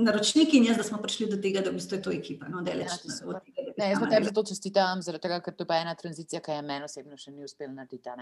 naročnik 0.00 0.54
in 0.54 0.64
jaz, 0.64 0.76
da 0.80 0.86
smo 0.86 0.98
prišli 1.02 1.28
do 1.30 1.38
tega, 1.42 1.62
da 1.64 1.70
v 1.70 1.78
bistvu 1.78 1.98
je 1.98 2.02
to 2.02 2.12
ekipa. 2.14 2.48
No, 2.50 2.64
deleč, 2.66 2.92
ja, 3.04 3.16
od 3.28 3.40
tega, 3.44 3.59
ne, 3.80 3.88
jaz 3.90 4.00
pa 4.00 4.08
tebi 4.10 4.28
zato 4.28 4.44
čestitam, 4.48 5.02
zaradi 5.04 5.24
tega, 5.24 5.38
ker 5.44 5.56
to 5.56 5.66
je 5.68 5.78
ena 5.80 5.94
tranzicija, 5.98 6.40
ki 6.44 6.54
je 6.54 6.62
meni 6.66 6.86
osebno 6.86 7.16
še 7.20 7.32
ni 7.34 7.44
uspela 7.46 7.72
narediti. 7.74 8.12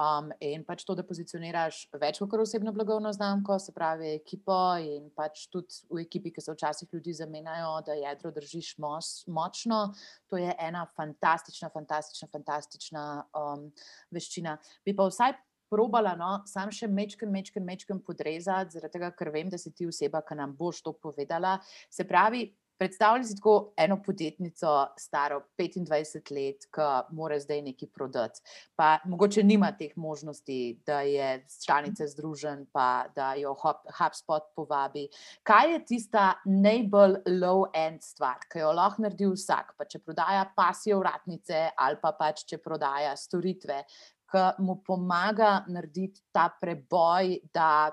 Um, 0.00 0.30
in 0.42 0.64
pač 0.66 0.84
to, 0.86 0.96
da 0.98 1.04
pozicioniraš 1.06 1.80
več 2.00 2.20
kot 2.20 2.36
osebno 2.42 2.72
blagovno 2.76 3.12
znamko, 3.14 3.58
se 3.62 3.74
pravi 3.76 4.14
ekipo 4.16 4.58
in 4.82 5.10
pač 5.16 5.46
tudi 5.52 5.82
v 5.92 6.04
ekipi, 6.06 6.32
ki 6.34 6.44
se 6.44 6.54
včasih 6.54 6.92
ljudi 6.92 7.14
zamenjajo, 7.20 7.72
da 7.86 7.98
jedro 7.98 8.32
držiš 8.34 8.76
mos, 8.82 9.10
močno, 9.26 9.82
to 10.30 10.40
je 10.40 10.54
ena 10.68 10.86
fantastična, 10.96 11.70
fantastična, 11.74 12.30
fantastična 12.32 13.04
um, 13.36 13.68
veščina. 14.14 14.58
Bi 14.86 14.96
pa 14.96 15.08
vsaj 15.10 15.36
probala, 15.70 16.14
no, 16.18 16.30
sam 16.46 16.70
še 16.74 16.88
mečken, 16.90 17.30
mečken, 17.32 17.64
mečken 17.66 18.00
podrezati, 18.04 18.76
zaradi 18.76 18.98
tega, 18.98 19.10
ker 19.18 19.32
vem, 19.34 19.50
da 19.50 19.58
si 19.58 19.72
ti 19.74 19.88
oseba, 19.88 20.22
ki 20.26 20.38
nam 20.38 20.54
boš 20.56 20.84
to 20.86 20.94
povedala. 21.02 21.56
Se 21.90 22.06
pravi, 22.06 22.46
Predstavljaj 22.78 23.24
si 23.24 23.36
tako 23.36 23.72
eno 23.76 23.96
podjetnico, 24.02 24.86
staro 24.98 25.40
25 25.58 26.32
let, 26.34 26.66
ki 26.74 26.88
mora 27.16 27.38
zdaj 27.40 27.62
nekaj 27.62 27.88
prodati. 27.88 28.40
Pa 28.76 28.98
mogoče 29.04 29.42
nima 29.42 29.70
teh 29.78 29.94
možnosti, 29.96 30.82
da 30.86 31.00
je 31.00 31.46
članica 31.64 32.06
združen, 32.06 32.66
pa 32.72 33.06
da 33.14 33.32
jo 33.34 33.54
HubSpot 33.98 34.52
povabi. 34.56 35.08
Kaj 35.42 35.72
je 35.72 35.84
tista 35.84 36.26
najbolj 36.44 37.16
low-end 37.26 38.04
stvar, 38.04 38.44
ki 38.52 38.60
jo 38.60 38.74
lahko 38.76 39.06
naredi 39.06 39.30
vsak? 39.32 39.72
Pa 39.78 39.88
če 39.88 40.02
prodaja 40.04 40.44
pasije 40.56 41.00
vratnice 41.00 41.70
ali 41.76 41.96
pa 42.02 42.12
pač 42.12 42.44
če 42.44 42.60
prodaja 42.60 43.16
storitve, 43.16 43.82
ki 44.28 44.46
mu 44.58 44.82
pomaga 44.84 45.62
narediti 45.68 46.20
ta 46.32 46.50
preboj, 46.60 47.38
da 47.54 47.90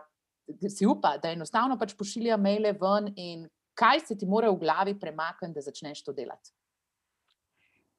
si 0.70 0.86
upa, 0.86 1.18
da 1.24 1.32
enostavno 1.32 1.78
pač 1.80 1.96
pošilja 1.96 2.36
maile 2.38 2.74
ven 2.76 3.14
in 3.16 3.46
kaj 3.78 4.06
se 4.08 4.18
ti 4.18 4.28
mora 4.30 4.52
v 4.52 4.60
glavi 4.62 4.94
premakniti, 5.00 5.54
da 5.56 5.66
začneš 5.66 6.04
to 6.04 6.14
delati? 6.14 6.54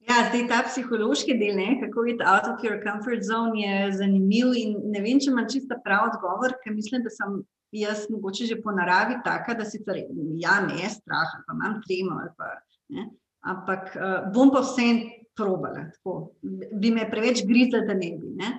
Ja, 0.04 0.26
zdaj 0.28 0.42
ta 0.50 0.60
psihološki 0.66 1.36
del, 1.40 1.56
ne, 1.56 1.78
kako 1.80 2.04
je 2.04 2.14
out 2.28 2.48
of 2.50 2.64
your 2.64 2.76
comfort 2.84 3.24
zone, 3.24 3.56
je 3.56 3.92
zanimiv 3.96 4.52
in 4.60 4.76
ne 4.92 5.00
vem, 5.00 5.20
če 5.20 5.30
imam 5.32 5.48
čisto 5.48 5.78
prav 5.84 6.10
odgovor, 6.10 6.58
ker 6.60 6.74
mislim, 6.76 7.02
da 7.06 7.12
sem 7.12 7.38
jaz 7.74 8.04
mogoče 8.12 8.50
že 8.50 8.60
po 8.62 8.74
naravi 8.76 9.16
taka, 9.24 9.56
da 9.56 9.64
sicer 9.64 10.02
ja, 10.42 10.58
me 10.66 10.76
je 10.82 10.90
strah, 10.98 11.32
pa 11.46 11.56
imam 11.56 11.80
tremo 11.86 12.20
pa, 12.36 12.50
ne, 12.92 13.08
ampak 13.48 13.96
uh, 13.96 14.18
bom 14.34 14.52
pa 14.52 14.60
vse 14.66 14.90
probala, 15.34 15.88
tako, 15.96 16.34
bi 16.80 16.92
me 16.94 17.08
preveč 17.10 17.40
grizla, 17.48 17.80
da 17.88 17.96
ne 17.96 18.12
bi, 18.20 18.36
ne. 18.38 18.52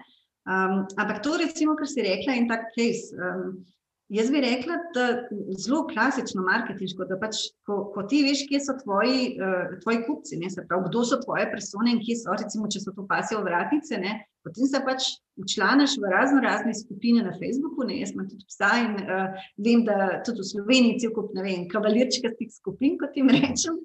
Um, 0.45 0.81
ampak 0.97 1.21
to 1.25 1.37
recimo, 1.41 1.77
kar 1.77 1.87
si 1.89 2.03
rekla 2.05 2.35
in 2.41 2.49
tak 2.49 2.67
case, 2.73 3.13
um, 3.17 3.61
Jaz 4.13 4.27
bi 4.29 4.41
rekla, 4.41 4.75
da 4.93 5.05
je 5.31 5.55
zelo 5.57 5.87
klasično 5.89 6.43
marketinško, 6.45 7.07
da 7.09 7.17
pač, 7.17 7.39
ko, 7.65 7.79
ko 7.93 8.03
ti 8.09 8.21
veš, 8.21 8.43
kje 8.49 8.59
so 8.61 8.75
tvoji, 8.83 9.31
uh, 9.41 9.71
tvoji 9.81 10.03
kupci, 10.05 10.37
ne, 10.37 10.51
pravi, 10.59 10.89
kdo 10.91 11.01
so 11.09 11.17
tvoje 11.23 11.47
persone 11.49 11.95
in 11.95 12.03
kje 12.05 12.19
so, 12.19 12.35
recimo, 12.37 12.69
če 12.69 12.83
so 12.83 12.93
to 12.93 13.07
pasijo 13.09 13.41
vratnice, 13.47 13.97
ne, 14.01 14.19
potem 14.45 14.69
se 14.69 14.81
pač 14.85 15.09
včlaniš 15.41 15.97
v 15.99 16.11
razno 16.11 16.39
razne 16.41 16.73
skupine 16.73 17.23
na 17.23 17.33
Facebooku. 17.39 17.83
Ne, 17.87 17.99
jaz 17.99 18.13
imam 18.13 18.27
tudi 18.29 18.45
psa 18.47 18.71
in 18.83 18.93
uh, 19.03 19.47
vem, 19.65 19.83
da 19.87 20.21
tudi 20.25 20.43
v 20.43 20.49
Sloveniji 20.51 20.99
cel 21.03 21.13
kup, 21.15 21.33
ne 21.35 21.43
vem, 21.43 21.65
kavalirčkastih 21.71 22.51
skupin, 22.53 22.95
kot 23.01 23.17
jim 23.19 23.31
rečem. 23.33 23.79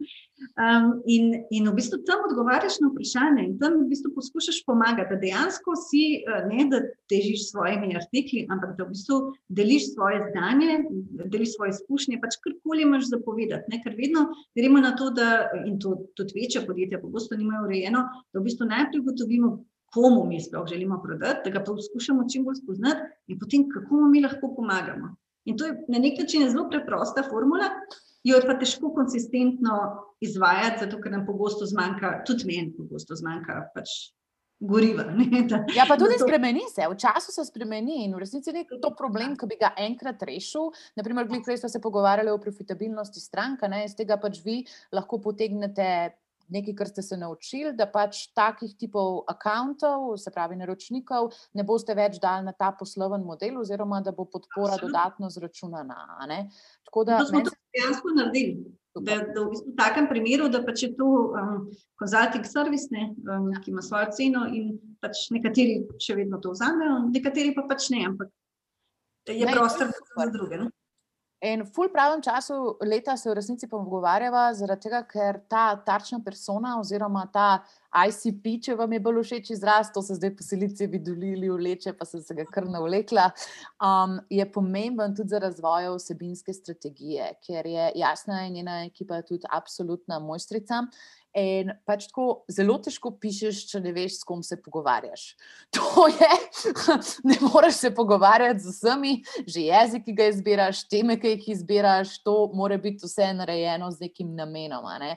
Um, 0.56 1.02
in, 1.04 1.34
in 1.52 1.66
v 1.68 1.74
bistvu 1.76 1.98
tam 2.08 2.22
odgovarjaš 2.24 2.78
na 2.80 2.88
vprašanje 2.88 3.42
in 3.44 3.56
tam 3.60 3.74
v 3.82 3.88
bistvu 3.90 4.12
poskušaš 4.14 4.62
pomagati, 4.64 5.10
da 5.12 5.18
dejansko 5.20 5.74
si 5.76 6.04
eh, 6.20 6.46
ne 6.48 6.64
da 6.70 6.80
težiš 7.12 7.50
svojimi 7.50 7.92
artikli, 7.98 8.46
ampak 8.48 8.72
da 8.78 8.86
v 8.86 8.94
bistvu 8.94 9.18
deliš 9.52 9.90
svoje 9.92 10.22
znanje, 10.30 10.78
deliš 11.34 11.56
svoje 11.58 11.74
izkušnje, 11.74 12.20
pač 12.22 12.38
karkoli 12.44 12.86
imaš 12.86 13.10
zapovedati. 13.10 13.82
Ker 13.84 13.96
vedno 13.98 14.30
gremo 14.56 14.80
na 14.80 14.94
to, 14.96 15.10
da 15.12 15.50
in 15.66 15.76
to 15.82 15.98
tudi 16.16 16.40
večja 16.40 16.64
podjetja 16.64 17.02
pogosto 17.02 17.36
nimajo 17.36 17.66
urejeno, 17.66 18.06
da 18.32 18.40
v 18.40 18.46
bistvu 18.48 18.70
najprej 18.70 19.04
ugotovimo, 19.04 19.52
komu 19.94 20.24
mi 20.26 20.40
sploh 20.40 20.68
želimo 20.68 21.00
prodati, 21.02 21.50
da 21.50 21.58
ga 21.58 21.64
poskušamo 21.64 22.28
čim 22.32 22.44
bolj 22.44 22.60
spoznati 22.62 23.00
in 23.26 23.38
potem, 23.38 23.66
kako 23.70 23.94
mu 23.94 24.10
mi 24.10 24.22
lahko 24.22 24.52
pomagamo. 24.56 25.16
In 25.44 25.56
to 25.56 25.66
je 25.66 25.72
na 25.88 25.98
nek 25.98 26.18
način 26.20 26.48
zelo 26.50 26.68
preprosta 26.70 27.22
formula, 27.30 27.70
jo 28.24 28.36
je 28.36 28.46
pa 28.46 28.58
težko 28.58 28.92
konsistentno 28.94 29.76
izvajati, 30.20 30.84
zato 30.84 31.00
ker 31.00 31.12
nam 31.12 31.26
pogosto 31.26 31.66
zmanjka, 31.66 32.20
tudi 32.26 32.46
meni 32.46 32.74
pogosto 32.76 33.16
zmanjka 33.16 33.62
pač 33.74 33.94
goriva. 34.60 35.06
Ne, 35.16 35.42
da, 35.48 35.64
ja, 35.74 35.86
pa 35.88 35.96
tudi 35.96 36.18
to... 36.18 36.26
spremeni 36.26 36.66
se, 36.74 36.84
v 36.88 36.96
času 37.00 37.32
se 37.32 37.44
spremeni 37.48 38.04
in 38.04 38.14
v 38.14 38.20
resnici 38.20 38.52
ni 38.52 38.66
to 38.68 38.92
problem, 38.96 39.34
ki 39.40 39.48
bi 39.48 39.56
ga 39.60 39.72
enkrat 39.80 40.22
rešil. 40.28 40.68
Naprimer, 41.00 41.28
glede 41.30 41.56
smo 41.56 41.72
se 41.72 41.80
pogovarjali 41.80 42.30
o 42.30 42.40
profitabilnosti 42.40 43.20
stranka, 43.20 43.68
ne, 43.72 43.86
iz 43.88 43.96
tega 43.96 44.20
pač 44.20 44.42
vi 44.44 44.60
lahko 44.92 45.18
potegnete 45.24 46.12
nekaj, 46.50 46.74
kar 46.78 46.88
ste 46.88 47.02
se 47.02 47.16
naučili, 47.16 47.72
da 47.76 47.86
pač 47.90 48.26
takih 48.36 48.74
tipov 48.78 49.24
računov, 49.28 50.16
se 50.18 50.30
pravi 50.30 50.56
naročnikov, 50.56 51.30
ne 51.54 51.64
boste 51.64 51.94
več 51.94 52.18
dali 52.20 52.44
na 52.46 52.52
ta 52.52 52.72
posloven 52.72 53.24
model, 53.24 53.60
oziroma 53.60 54.00
da 54.00 54.12
bo 54.12 54.24
podpora 54.24 54.74
Absolutno. 54.74 54.88
dodatno 54.88 55.30
zračunana. 55.30 56.00
Tako 56.84 57.04
da 57.04 57.24
smo 57.24 57.40
to 57.44 57.50
dejansko 57.76 58.14
naredili. 58.16 58.76
Da, 58.90 59.20
da 59.22 59.44
v 59.44 59.52
bistvu 59.52 59.72
takem 59.78 60.08
primeru, 60.10 60.48
da 60.50 60.64
pač 60.66 60.82
je 60.82 60.88
to 60.98 61.06
um, 61.06 61.68
consulting 62.00 62.46
service, 62.46 62.88
ne, 62.90 63.12
um, 63.22 63.52
ki 63.62 63.70
ima 63.70 63.84
svojo 63.86 64.08
ceno, 64.16 64.48
in 64.50 64.72
pač 64.98 65.28
nekateri 65.30 65.84
še 66.02 66.16
vedno 66.18 66.40
to 66.42 66.50
vzamejo, 66.56 66.96
nekateri 67.12 67.54
pa 67.54 67.68
pač 67.70 67.86
ne, 67.94 68.02
ampak 68.08 68.32
je 69.30 69.46
ne, 69.46 69.54
prostor 69.54 69.92
za 69.94 70.26
druge. 70.34 70.58
Ne? 70.58 70.66
In 71.40 71.62
v 71.64 71.88
pravem 71.88 72.20
času 72.20 72.76
leta 72.84 73.16
se 73.16 73.30
v 73.30 73.34
resnici 73.34 73.64
pogovarjava, 73.64 74.52
zaradi 74.52 74.82
tega, 74.84 74.98
ker 75.08 75.38
ta 75.48 75.72
tarčna 75.72 76.18
persona 76.20 76.74
oziroma 76.76 77.22
ta 77.32 77.64
ICP, 77.96 78.58
če 78.66 78.76
vam 78.76 78.92
je 78.92 79.00
bolj 79.00 79.22
všeč 79.24 79.54
izraz, 79.56 79.88
to 79.88 80.02
se 80.04 80.18
zdaj 80.18 80.34
poselice 80.36 80.84
vidulili 80.86 81.48
v 81.48 81.56
leče, 81.64 81.94
pa 81.96 82.04
sem 82.04 82.20
se 82.20 82.36
ga 82.36 82.44
kar 82.44 82.68
navlekla, 82.68 83.30
um, 83.80 84.18
je 84.28 84.44
pomemben 84.52 85.16
tudi 85.16 85.32
za 85.32 85.40
razvoj 85.40 85.88
osebinske 85.94 86.52
strategije, 86.52 87.32
ker 87.40 87.66
je 87.66 87.88
jasna 88.02 88.44
in 88.44 88.60
njena 88.60 88.76
ekipa 88.84 89.22
tudi 89.24 89.48
absolutna 89.48 90.20
mojstrica. 90.20 90.84
In 91.38 91.68
pač 91.86 92.08
tako 92.08 92.42
zelo 92.50 92.74
težko 92.82 93.12
pišeš, 93.22 93.60
če 93.70 93.80
ne 93.84 93.92
veš, 93.94 94.16
s 94.18 94.26
kom 94.26 94.42
se 94.42 94.56
pogovarjaš. 94.58 95.36
To 95.76 96.08
je, 96.10 96.30
ne 97.30 97.36
moreš 97.44 97.76
se 97.84 97.90
pogovarjati 97.94 98.64
z 98.64 98.72
vsemi, 98.74 99.12
že 99.46 99.68
jezik, 99.68 100.08
ki 100.08 100.14
ga 100.18 100.26
izbiraš, 100.32 100.82
teme, 100.90 101.14
ki 101.20 101.36
jih 101.36 101.48
izbiraš, 101.54 102.16
to 102.26 102.50
mora 102.54 102.78
biti 102.82 103.06
vse 103.06 103.30
narejeno 103.38 103.92
z 103.94 104.08
nekim 104.08 104.34
namenom. 104.34 104.88
Ne? 104.98 105.14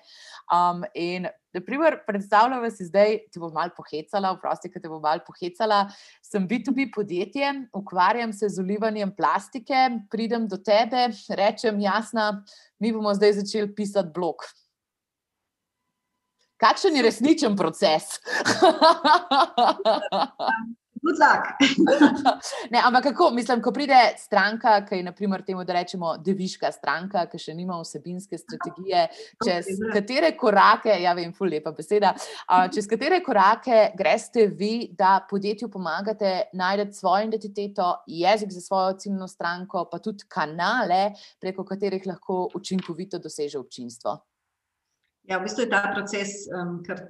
Um, 0.53 0.85
in, 0.93 1.25
na 1.53 1.61
primer, 1.65 1.97
predstavljam 2.05 2.69
si 2.69 2.85
zdaj, 2.85 3.17
ti 3.33 3.41
bom 3.41 3.53
malo 3.53 3.73
pohecala, 3.73 4.35
vprosti, 4.37 4.69
ki 4.69 4.81
te 4.83 4.91
bom 4.91 5.01
malo 5.01 5.25
pohecala. 5.25 5.87
Sem 6.21 6.45
B2B 6.49 6.91
podjetje, 6.93 7.53
ukvarjam 7.73 8.33
se 8.33 8.49
z 8.53 8.61
ulivanjem 8.61 9.15
plastike, 9.17 9.87
pridem 10.13 10.45
do 10.47 10.61
tebe, 10.61 11.09
rečem, 11.33 11.81
jasna, 11.81 12.43
mi 12.77 12.93
bomo 12.93 13.13
zdaj 13.17 13.39
začeli 13.41 13.73
pisati 13.73 14.13
blog. 14.13 14.45
Kakšen 16.63 16.95
je 16.95 17.03
resničen 17.03 17.55
proces? 17.59 18.03
ne, 22.71 22.79
ampak 22.85 23.03
kako, 23.03 23.31
mislim, 23.31 23.61
ko 23.61 23.71
pride 23.75 24.13
stranka, 24.17 24.85
ki 24.87 24.95
je, 24.95 25.03
naprimer, 25.03 25.43
temu, 25.43 25.63
da 25.67 25.73
rečemo, 25.73 26.13
deviška 26.23 26.71
stranka, 26.71 27.25
ki 27.31 27.39
še 27.43 27.55
nima 27.57 27.75
vsebinske 27.81 28.37
strategije, 28.39 29.03
čez 29.43 29.67
katere 29.93 30.31
korake, 30.39 30.95
ja, 31.03 31.13
vem, 31.17 31.33
ful 31.35 31.51
lepa 31.51 31.73
beseda, 31.75 32.13
čez 32.73 32.87
katere 32.87 33.19
korake 33.25 33.89
greste 33.99 34.47
vi, 34.47 34.89
da 34.97 35.17
podjetju 35.29 35.67
pomagate 35.73 36.35
najti 36.55 36.95
svojo 36.95 37.27
identiteto, 37.27 37.93
jezik 38.07 38.55
za 38.55 38.61
svojo 38.63 38.93
ciljno 39.03 39.27
stranko, 39.27 39.89
pa 39.91 39.99
tudi 39.99 40.23
kanale, 40.31 41.09
preko 41.41 41.67
katerih 41.67 42.07
lahko 42.07 42.47
učinkovito 42.55 43.19
doseže 43.19 43.59
občinstvo. 43.59 44.21
Ja, 45.29 45.39
v 45.39 45.47
bistvu 45.47 45.63
je 45.63 45.71
ta 45.71 45.87
proces 45.95 46.43
um, 46.51 46.77
kar 46.83 47.05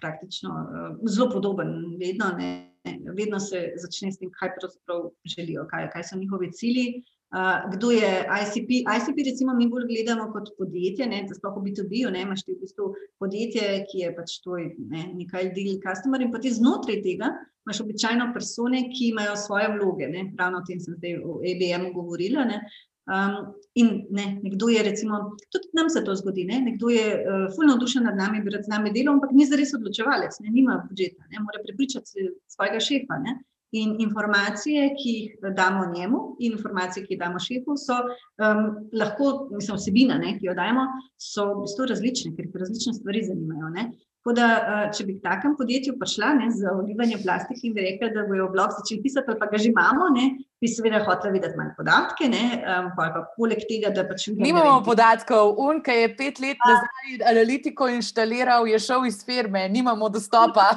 praktično 0.00 0.50
uh, 0.50 0.98
zelo 1.04 1.28
podoben. 1.32 1.96
Vedno, 2.00 2.32
ne, 2.38 2.72
vedno 3.12 3.40
se 3.40 3.74
začne 3.76 4.12
s 4.12 4.20
tem, 4.20 4.30
kaj 4.32 4.54
pravzaprav 4.56 5.10
želijo, 5.28 5.66
kaj, 5.68 5.90
kaj 5.92 6.06
so 6.08 6.18
njihovi 6.18 6.52
cilji. 6.52 6.86
Uh, 7.30 7.70
kdo 7.76 7.90
je 7.94 8.10
ICP? 8.42 8.70
ICP, 8.82 9.20
recimo, 9.26 9.54
mi 9.54 9.68
bolj 9.68 9.86
gledamo 9.86 10.32
kot 10.32 10.48
podjetje, 10.58 11.06
ne, 11.06 11.20
da 11.28 11.36
sploh 11.36 11.60
v 11.60 11.68
B2B, 11.68 12.00
ne, 12.10 12.24
imaš 12.26 12.42
ti 12.42 12.56
v 12.56 12.64
bistvu 12.64 12.88
podjetje, 13.22 13.68
ki 13.92 14.02
je 14.02 14.14
pač 14.16 14.40
to 14.42 14.56
ne, 14.58 15.04
nekaj 15.14 15.52
deal 15.54 15.76
customer 15.84 16.24
in 16.24 16.32
potem 16.32 16.56
znotraj 16.56 16.98
tega 17.04 17.30
imaš 17.66 17.80
običajno 17.84 18.32
persone, 18.34 18.82
ki 18.90 19.12
imajo 19.12 19.36
svoje 19.36 19.68
vloge. 19.76 20.08
Ne, 20.08 20.24
ravno 20.38 20.58
o 20.58 20.66
tem 20.66 20.80
sem 20.80 20.96
zdaj 20.98 21.20
v 21.22 21.52
EBM 21.52 21.92
govorila. 21.94 22.44
Ne, 22.48 22.64
Um, 23.10 23.54
in 23.74 24.06
ne, 24.10 24.38
nekdo 24.42 24.68
je, 24.68 24.82
recimo, 24.82 25.36
tudi 25.50 25.68
nam 25.74 25.88
se 25.90 26.04
to 26.04 26.14
zgodi, 26.14 26.44
ne, 26.44 26.60
nekdo 26.60 26.92
je 26.94 27.06
uh, 27.18 27.46
fulno 27.54 27.72
navdušen 27.72 28.04
nad 28.06 28.16
nami, 28.16 28.42
bi 28.44 28.52
rad 28.54 28.64
z 28.64 28.70
nami 28.70 28.92
delal, 28.94 29.16
ampak 29.16 29.32
ni 29.34 29.46
zares 29.50 29.74
odločevalec, 29.74 30.36
ne, 30.44 30.50
nima 30.54 30.76
budžeta, 30.88 31.26
ne, 31.30 31.42
mora 31.42 31.62
prepričati 31.64 32.28
svojega 32.46 32.80
šefa. 32.80 33.18
Ne. 33.24 33.40
In 33.72 33.96
informacije, 34.02 34.88
ki 34.98 35.10
jih 35.16 35.50
damo 35.56 35.84
njemu, 35.94 36.20
in 36.38 36.52
informacije, 36.52 37.04
ki 37.06 37.14
jih 37.14 37.20
damo 37.20 37.38
šefu, 37.42 37.76
so 37.78 37.98
um, 38.02 38.62
lahko, 38.94 39.48
mislim, 39.54 39.78
vsebina, 39.78 40.18
ne, 40.18 40.36
ki 40.38 40.46
jo 40.46 40.54
dajemo, 40.58 40.86
so 41.18 41.48
v 41.52 41.66
bistvu 41.66 41.86
različne, 41.90 42.32
ker 42.36 42.46
jih 42.46 42.62
različne 42.62 42.94
stvari 42.98 43.22
zanimajo. 43.26 43.74
Ne. 43.74 43.90
Tako 44.20 44.34
da, 44.36 44.46
uh, 44.60 44.82
če 44.92 45.04
bi 45.08 45.14
k 45.16 45.22
takem 45.24 45.54
podjetju 45.56 45.94
prišla 45.96 46.34
ne, 46.36 46.50
za 46.52 46.74
olivanje 46.76 47.16
plastike 47.22 47.62
in 47.64 47.72
bi 47.72 47.86
rekla, 47.86 48.10
da 48.12 48.26
bojo 48.28 48.50
blog 48.52 48.74
začeli 48.76 49.00
pisati, 49.00 49.32
ali 49.32 49.40
pa 49.40 49.46
ga 49.48 49.60
že 49.62 49.70
imamo, 49.70 50.08
ne, 50.12 50.26
bi 50.60 50.68
seveda 50.68 51.00
hotela 51.06 51.32
videti 51.32 51.56
manj 51.56 51.70
podatke. 51.78 52.28
Um, 52.28 52.90
pa 52.98 53.06
pa 53.14 53.22
poleg 53.38 53.64
tega, 53.64 53.88
da 53.96 54.04
pač 54.04 54.26
vidimo. 54.28 54.44
Nimamo 54.44 54.82
podatkov. 54.84 55.54
Un, 55.64 55.80
ki 55.80 55.96
je 56.02 56.12
pet 56.18 56.42
let 56.44 56.60
nazaj 56.68 57.16
analitiko 57.32 57.88
inštaliral, 57.88 58.68
je 58.68 58.82
šel 58.90 59.08
iz 59.08 59.24
firme, 59.24 59.64
nimamo 59.72 60.12
dostopa. 60.12 60.68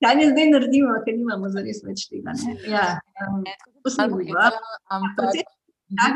Kaj 0.00 0.14
ne 0.16 0.30
zdaj 0.30 0.46
naredimo, 0.54 0.94
ker 1.02 1.18
nimamo 1.18 1.50
zares 1.50 1.82
več 1.82 2.06
tega? 2.12 2.38
Ja, 2.70 2.86
um, 3.26 3.42
to 3.82 4.06
mi 4.14 4.30
zdi. 4.30 4.38
Ampak. 4.94 5.34
Da 5.98 6.06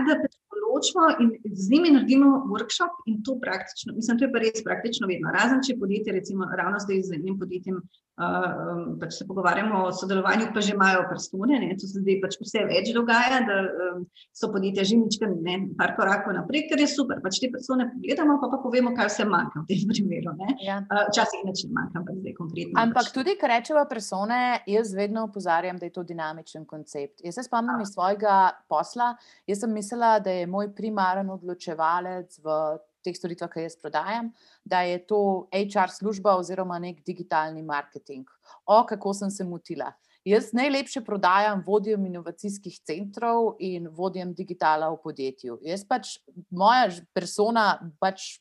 odločimo 0.85 1.05
in 1.21 1.57
z 1.57 1.71
njimi 1.71 1.91
naredimo 1.91 2.47
workshop 2.53 2.93
in 3.07 3.23
to 3.23 3.39
praktično, 3.41 3.95
mislim, 3.95 4.19
to 4.19 4.25
je 4.25 4.33
pa 4.33 4.39
res 4.39 4.65
praktično 4.65 5.07
vedno. 5.07 5.33
Razen, 5.33 5.63
če 5.67 5.79
podjetje, 5.79 6.13
recimo 6.13 6.45
ravno 6.57 6.79
zdaj 6.79 7.03
z 7.03 7.15
enim 7.15 7.39
podjetjem 7.39 7.81
uh, 8.17 8.99
pač 9.01 9.19
se 9.19 9.27
pogovarjamo 9.27 9.85
o 9.87 9.93
sodelovanju, 9.93 10.51
pa 10.55 10.61
že 10.61 10.75
imajo 10.75 11.05
prstune, 11.11 11.59
ne, 11.61 11.75
to 11.81 11.89
se 11.89 12.03
zdaj 12.03 12.21
pač 12.23 12.37
vse 12.41 12.65
več 12.69 12.93
dogaja, 12.95 13.41
da 13.49 13.59
um, 13.65 14.05
so 14.37 14.51
podjetja 14.55 14.87
že 14.87 14.99
ničkaj, 15.01 15.35
ne, 15.47 15.57
par 15.79 15.95
korakov 15.99 16.37
naprej, 16.37 16.67
ker 16.71 16.83
je 16.85 16.89
super, 16.91 17.21
pač 17.25 17.41
te 17.43 17.51
prstune 17.53 17.89
pogledamo, 17.93 18.39
pa 18.43 18.51
pa 18.55 18.61
povemo, 18.63 18.95
kaj 18.97 19.11
vse 19.11 19.29
manjka 19.31 19.65
v 19.65 19.67
tem 19.73 19.85
primeru, 19.93 20.37
ne. 20.39 20.57
Ja. 20.63 20.81
Uh, 20.87 21.05
včasih 21.11 21.45
nič 21.49 21.67
ne 21.69 21.75
manjka, 21.81 22.03
ampak 22.03 22.23
zdaj 22.23 22.37
konkretno. 22.39 22.75
Ampak 22.85 23.11
pač. 23.11 23.15
tudi, 23.19 23.37
kar 23.41 23.55
rečeva 23.57 23.85
persone, 23.91 24.41
jaz 24.71 24.95
vedno 24.95 25.27
opozarjam, 25.29 25.81
da 25.81 25.91
je 25.91 25.95
to 25.99 26.07
dinamičen 26.07 26.67
koncept. 26.71 27.25
Jaz 27.25 27.41
se 27.41 27.47
spomnim 27.49 27.83
iz 27.83 27.95
svojega 27.95 28.55
posla, 28.71 29.15
jaz 29.51 29.65
sem 29.65 29.75
mislila, 29.75 30.17
da 30.23 30.31
je 30.31 30.51
moj 30.51 30.71
primaren 30.77 31.31
odločevalec 31.35 32.39
v 32.45 32.59
teh 33.05 33.17
storitvah, 33.17 33.51
ki 33.53 33.67
jaz 33.67 33.77
prodajam, 33.81 34.33
da 34.65 34.81
je 34.89 34.99
to 35.07 35.21
HR 35.53 35.93
služba 35.93 36.37
oziroma 36.41 36.79
nek 36.83 37.05
digitalni 37.05 37.63
marketing. 37.63 38.27
O, 38.67 38.81
kako 38.89 39.15
sem 39.15 39.31
se 39.31 39.45
motila. 39.45 39.93
Jaz 40.25 40.55
najlepše 40.57 41.03
prodajam 41.05 41.61
vodjem 41.67 42.07
inovacijskih 42.09 42.79
centrov 42.81 43.59
in 43.61 43.91
vodjem 43.93 44.33
digitala 44.35 44.89
v 44.89 44.97
podjetju. 45.03 45.59
Jaz 45.63 45.85
pač, 45.85 46.15
moja 46.51 46.89
persona 47.13 47.67
pač 48.01 48.39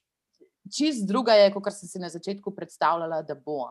čist 0.71 1.03
druga 1.07 1.33
je, 1.35 1.49
kot 1.51 1.73
sem 1.75 1.89
si 1.89 1.99
na 1.99 2.07
začetku 2.09 2.53
predstavljala, 2.55 3.21
da 3.27 3.35
bo. 3.35 3.67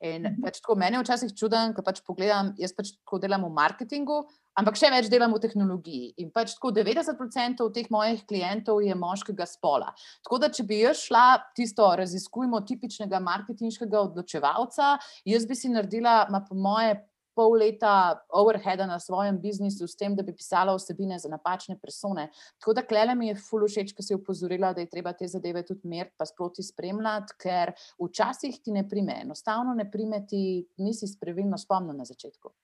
In 0.00 0.22
Mhm. 0.22 0.40
pač 0.42 0.60
tako 0.60 0.74
meni 0.74 0.96
je 0.96 1.02
včasih 1.02 1.34
čuden, 1.36 1.74
ko 1.76 1.82
pač 1.82 2.00
pogledam, 2.00 2.54
jaz 2.56 2.72
pač 2.72 2.94
tako 2.96 3.18
delam 3.20 3.44
v 3.44 3.52
marketingu, 3.52 4.24
ampak 4.58 4.78
še 4.78 4.90
več 4.94 5.08
delam 5.12 5.34
v 5.34 5.42
tehnologiji. 5.44 6.12
In 6.22 6.30
pač 6.34 6.56
tako 6.56 6.72
90% 6.76 7.64
teh 7.74 7.88
mojih 7.92 8.24
klientov 8.28 8.82
je 8.84 8.94
moškega 8.98 9.46
spola. 9.50 9.92
Tako 10.26 10.42
da, 10.42 10.50
če 10.52 10.66
bi 10.68 10.82
jaz 10.82 11.06
šla 11.08 11.26
tisto, 11.56 11.88
raziskujmo 12.00 12.62
tipičnega 12.68 13.22
marketinškega 13.24 14.04
odločevalca, 14.10 14.94
jaz 15.28 15.48
bi 15.48 15.58
si 15.58 15.72
naredila, 15.72 16.24
ma 16.30 16.44
po 16.46 16.58
moje, 16.58 17.02
pol 17.34 17.56
leta 17.58 18.24
overheada 18.30 18.86
na 18.86 19.00
svojem 19.02 19.40
biznisu 19.42 19.88
s 19.90 19.98
tem, 19.98 20.14
da 20.14 20.22
bi 20.22 20.34
pisala 20.36 20.74
vsebine 20.76 21.18
za 21.18 21.28
napačne 21.28 21.76
persone. 21.82 22.28
Tako 22.62 22.76
da 22.78 22.84
klele 22.86 23.16
mi 23.18 23.28
je 23.32 23.38
ful 23.42 23.66
všeč, 23.66 23.90
ko 23.96 24.06
si 24.06 24.14
opozorila, 24.14 24.72
da 24.74 24.84
je 24.84 24.90
treba 24.90 25.12
te 25.18 25.26
zadeve 25.28 25.64
tudi 25.66 25.88
meriti, 25.90 26.14
pa 26.18 26.28
sproti 26.30 26.62
spremljati, 26.62 27.34
ker 27.42 27.74
včasih 27.98 28.60
ti 28.62 28.74
ne 28.74 28.86
prime, 28.88 29.18
enostavno 29.26 29.74
ne 29.74 29.88
prime 29.90 30.22
ti, 30.30 30.62
nisi 30.78 31.10
spravilno 31.10 31.58
spomnil 31.58 31.98
na 31.98 32.06
začetku. 32.06 32.54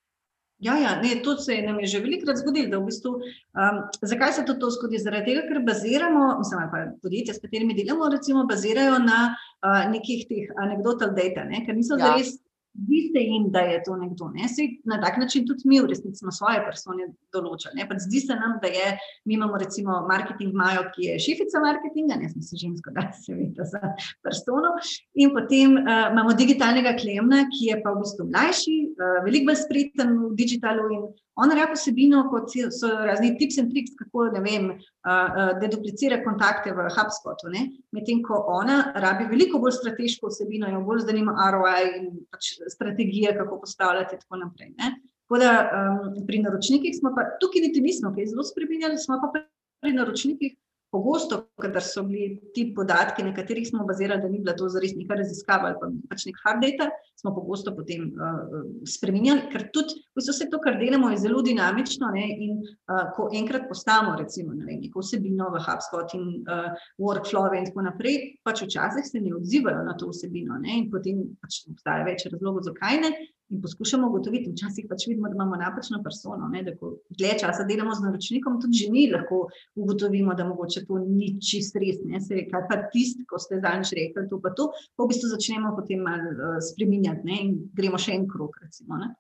Ja, 0.61 0.77
ja, 0.77 0.90
ne, 1.01 1.14
to 1.25 1.37
se 1.40 1.55
je 1.55 1.62
nam 1.64 1.81
je 1.81 1.87
že 1.87 2.03
velikokrat 2.05 2.37
zgodilo. 2.37 2.81
v 2.81 2.85
Bistvu, 2.85 3.11
um, 3.16 3.79
zakaj 4.03 4.33
se 4.33 4.44
to, 4.44 4.55
to 4.61 4.68
zgodi? 4.70 5.01
Zaradi 5.01 5.33
tega, 5.33 5.46
ker 5.49 5.62
baziramo, 5.64 6.38
mislim, 6.38 6.61
ali 6.61 6.70
pa 6.73 6.83
podjetja, 7.03 7.35
s 7.35 7.40
katerimi 7.40 7.75
delamo, 7.75 8.11
recimo, 8.12 8.44
bazirajo 8.44 8.99
na 9.01 9.20
uh, 9.33 9.88
nekih 9.90 10.27
teh 10.29 10.53
anekdotal 10.61 11.14
data, 11.16 11.44
ne, 11.49 11.64
ker 11.66 11.77
niso 11.77 11.96
Ja. 11.96 12.16
ja. 12.16 12.50
Zdi 12.75 13.01
se 13.13 13.21
jim, 13.21 13.51
da 13.51 13.61
je 13.61 13.83
to 13.83 13.97
nekdo. 13.97 14.29
Ne? 14.35 14.49
Sej, 14.49 14.69
na 14.85 15.01
tak 15.03 15.19
način 15.19 15.47
tudi 15.47 15.67
mi 15.67 15.81
v 15.81 15.89
resnici 15.91 16.23
smo 16.23 16.33
svoje 16.33 16.61
persone 16.65 17.09
določili. 17.35 17.87
Pač 17.89 18.05
Zdi 18.07 18.21
se 18.23 18.37
nam, 18.39 18.59
da 18.63 18.71
je, 18.71 18.93
mi 19.27 19.35
imamo 19.35 19.59
recimo 19.59 19.97
marketing 20.09 20.55
Majo, 20.55 20.85
ki 20.95 21.09
je 21.09 21.17
šifica 21.27 21.63
marketinga, 21.65 22.19
ne 22.21 22.31
sem 22.31 22.45
se 22.47 22.61
žensko, 22.61 22.95
da 22.95 23.09
se 23.17 23.35
vidi 23.35 23.67
za 23.73 23.95
persono. 24.23 24.77
In 25.19 25.35
potem 25.35 25.81
uh, 25.81 26.07
imamo 26.13 26.37
digitalnega 26.39 26.95
klemna, 27.01 27.43
ki 27.51 27.73
je 27.73 27.81
pa 27.83 27.95
v 27.97 28.05
bistvu 28.05 28.29
mlajši, 28.31 28.77
uh, 28.95 29.19
veliko 29.27 29.51
bolj 29.51 29.61
spreten 29.65 30.15
v 30.29 30.33
digitalu 30.39 30.87
in 30.95 31.05
on 31.42 31.53
rabi 31.57 31.76
vsebino, 31.79 32.22
kot 32.31 32.53
so 32.76 32.90
razni 33.09 33.33
tips 33.38 33.59
in 33.62 33.70
triks, 33.70 33.94
kako 33.98 34.26
ne 34.35 34.42
vem, 34.44 34.70
uh, 34.76 35.40
deduplicira 35.61 36.20
kontakte 36.24 36.74
v 36.76 36.88
HubSpotu. 36.94 37.53
Medtem 37.96 38.22
ko 38.26 38.42
ona 38.55 38.92
rabi 39.00 39.29
veliko 39.31 39.61
bolj 39.62 39.79
strateško 39.79 40.33
vsebino, 40.33 40.70
jo 40.70 40.83
bolj 40.87 41.07
zanima 41.09 41.50
ROI 41.55 41.92
in 41.98 42.11
pač 42.31 42.55
strategije, 42.72 43.35
kako 43.38 43.61
postavljati 43.64 44.18
in 44.18 44.24
tako 44.24 44.42
naprej. 44.44 44.74
Ne. 44.79 44.94
Tako 45.31 45.40
da 45.42 45.53
um, 45.62 46.26
pri 46.26 46.40
naročnikih 46.42 46.96
smo 46.98 47.12
pa, 47.14 47.29
tukaj 47.42 47.68
niti 47.68 47.81
nismo 47.81 48.11
kaj 48.14 48.33
zelo 48.33 48.42
spremenjali, 48.44 48.98
smo 48.98 49.20
pa 49.22 49.44
pri 49.81 49.92
naročnikih 49.94 50.57
pogosto, 50.90 51.44
kadar 51.61 51.83
so 51.83 52.03
bili 52.03 52.40
ti 52.55 52.64
podatki, 52.74 53.22
na 53.22 53.35
katerih 53.35 53.66
smo 53.68 53.85
bazirali, 53.87 54.22
da 54.22 54.29
ni 54.29 54.40
bila 54.42 54.57
to 54.57 54.68
zares 54.68 54.92
neka 54.98 55.14
raziskava 55.20 55.70
ali 55.70 55.79
pa 55.81 55.90
pač 56.11 56.26
nek 56.26 56.40
hard 56.44 56.62
data, 56.64 56.88
smo 57.20 57.33
pogosto 57.35 57.74
potem 57.76 58.09
uh, 58.11 58.64
spremenjali, 58.88 59.46
ker 59.53 59.68
tudi 59.74 60.00
vse 60.18 60.48
to, 60.50 60.61
kar 60.64 60.79
delamo, 60.81 61.12
je 61.14 61.22
zelo 61.24 61.42
dinamično 61.46 62.11
ne, 62.14 62.26
in 62.46 62.59
uh, 62.61 63.11
ko 63.16 63.29
enkrat 63.37 63.68
postavimo 63.70 64.16
recimo 64.18 64.55
ne 64.57 64.81
neko 64.81 65.05
vsebino 65.05 65.50
v 65.55 65.62
HubSpot 65.66 66.14
in 66.18 66.26
uh, 66.42 66.70
workflow 66.98 67.55
in 67.57 67.68
tako 67.68 67.87
naprej, 67.87 68.18
pač 68.46 68.64
včasih 68.66 69.07
se 69.07 69.22
ne 69.22 69.35
odzivajo 69.37 69.85
na 69.87 69.96
to 69.98 70.11
vsebino 70.11 70.59
ne, 70.59 70.81
in 70.83 70.90
potem 70.90 71.22
pač 71.42 71.62
obstaja 71.70 72.07
več 72.09 72.26
razlogov, 72.31 72.66
zakaj 72.70 73.05
ne. 73.05 73.14
In 73.51 73.63
poskušamo 73.63 74.09
ugotoviti, 74.09 74.53
včasih 74.53 74.87
pač 74.89 75.09
vidimo, 75.09 75.29
da 75.29 75.35
imamo 75.35 75.57
napačno 75.59 75.99
persono. 76.05 76.49
Ne, 76.49 76.63
da 76.63 76.77
ko 76.79 76.93
dlje 77.19 77.33
časa 77.43 77.65
delamo 77.67 77.95
z 77.99 78.05
naročnikom, 78.05 78.61
tudi 78.63 78.79
že 78.79 78.91
mi 78.95 79.09
lahko 79.11 79.41
ugotovimo, 79.75 80.35
da 80.39 80.47
mogoče 80.47 80.85
to 80.87 81.01
ni 81.03 81.33
čist 81.43 81.79
res. 81.83 81.99
Ne, 82.07 82.21
se 82.23 82.45
kaj 82.51 82.69
pa 82.71 82.79
tisti, 82.93 83.27
ko 83.27 83.41
ste 83.43 83.59
zadnjič 83.65 83.91
rekli, 83.99 84.29
to 84.31 84.39
pa 84.45 84.55
to, 84.55 84.69
pa 84.95 85.03
v 85.03 85.11
bistvu 85.11 85.33
začnemo 85.33 85.75
potem 85.79 86.07
malo 86.07 86.31
uh, 86.37 86.61
spreminjati 86.63 87.27
ne, 87.27 87.41
in 87.47 87.59
gremo 87.75 87.99
še 87.99 88.15
en 88.21 88.29
krog. 88.31 88.55
Recimo, 88.63 89.01
ne. 89.03 89.11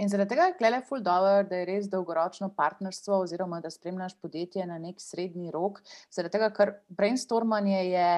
In 0.00 0.08
zaradi 0.10 0.32
tega 0.32 0.48
je 0.48 0.56
klele 0.58 0.80
ful 0.88 1.04
dobro, 1.04 1.44
da 1.46 1.60
je 1.60 1.66
res 1.68 1.84
dolgoročno 1.92 2.48
partnerstvo, 2.56 3.20
oziroma 3.28 3.60
da 3.62 3.70
spremljaš 3.70 4.16
podjetje 4.18 4.64
na 4.66 4.80
nek 4.82 4.96
srednji 4.98 5.52
rok. 5.54 5.78
Zaradi 6.10 6.34
tega, 6.34 6.48
ker 6.56 6.72
brainstormanje 6.88 7.84
je 7.92 8.08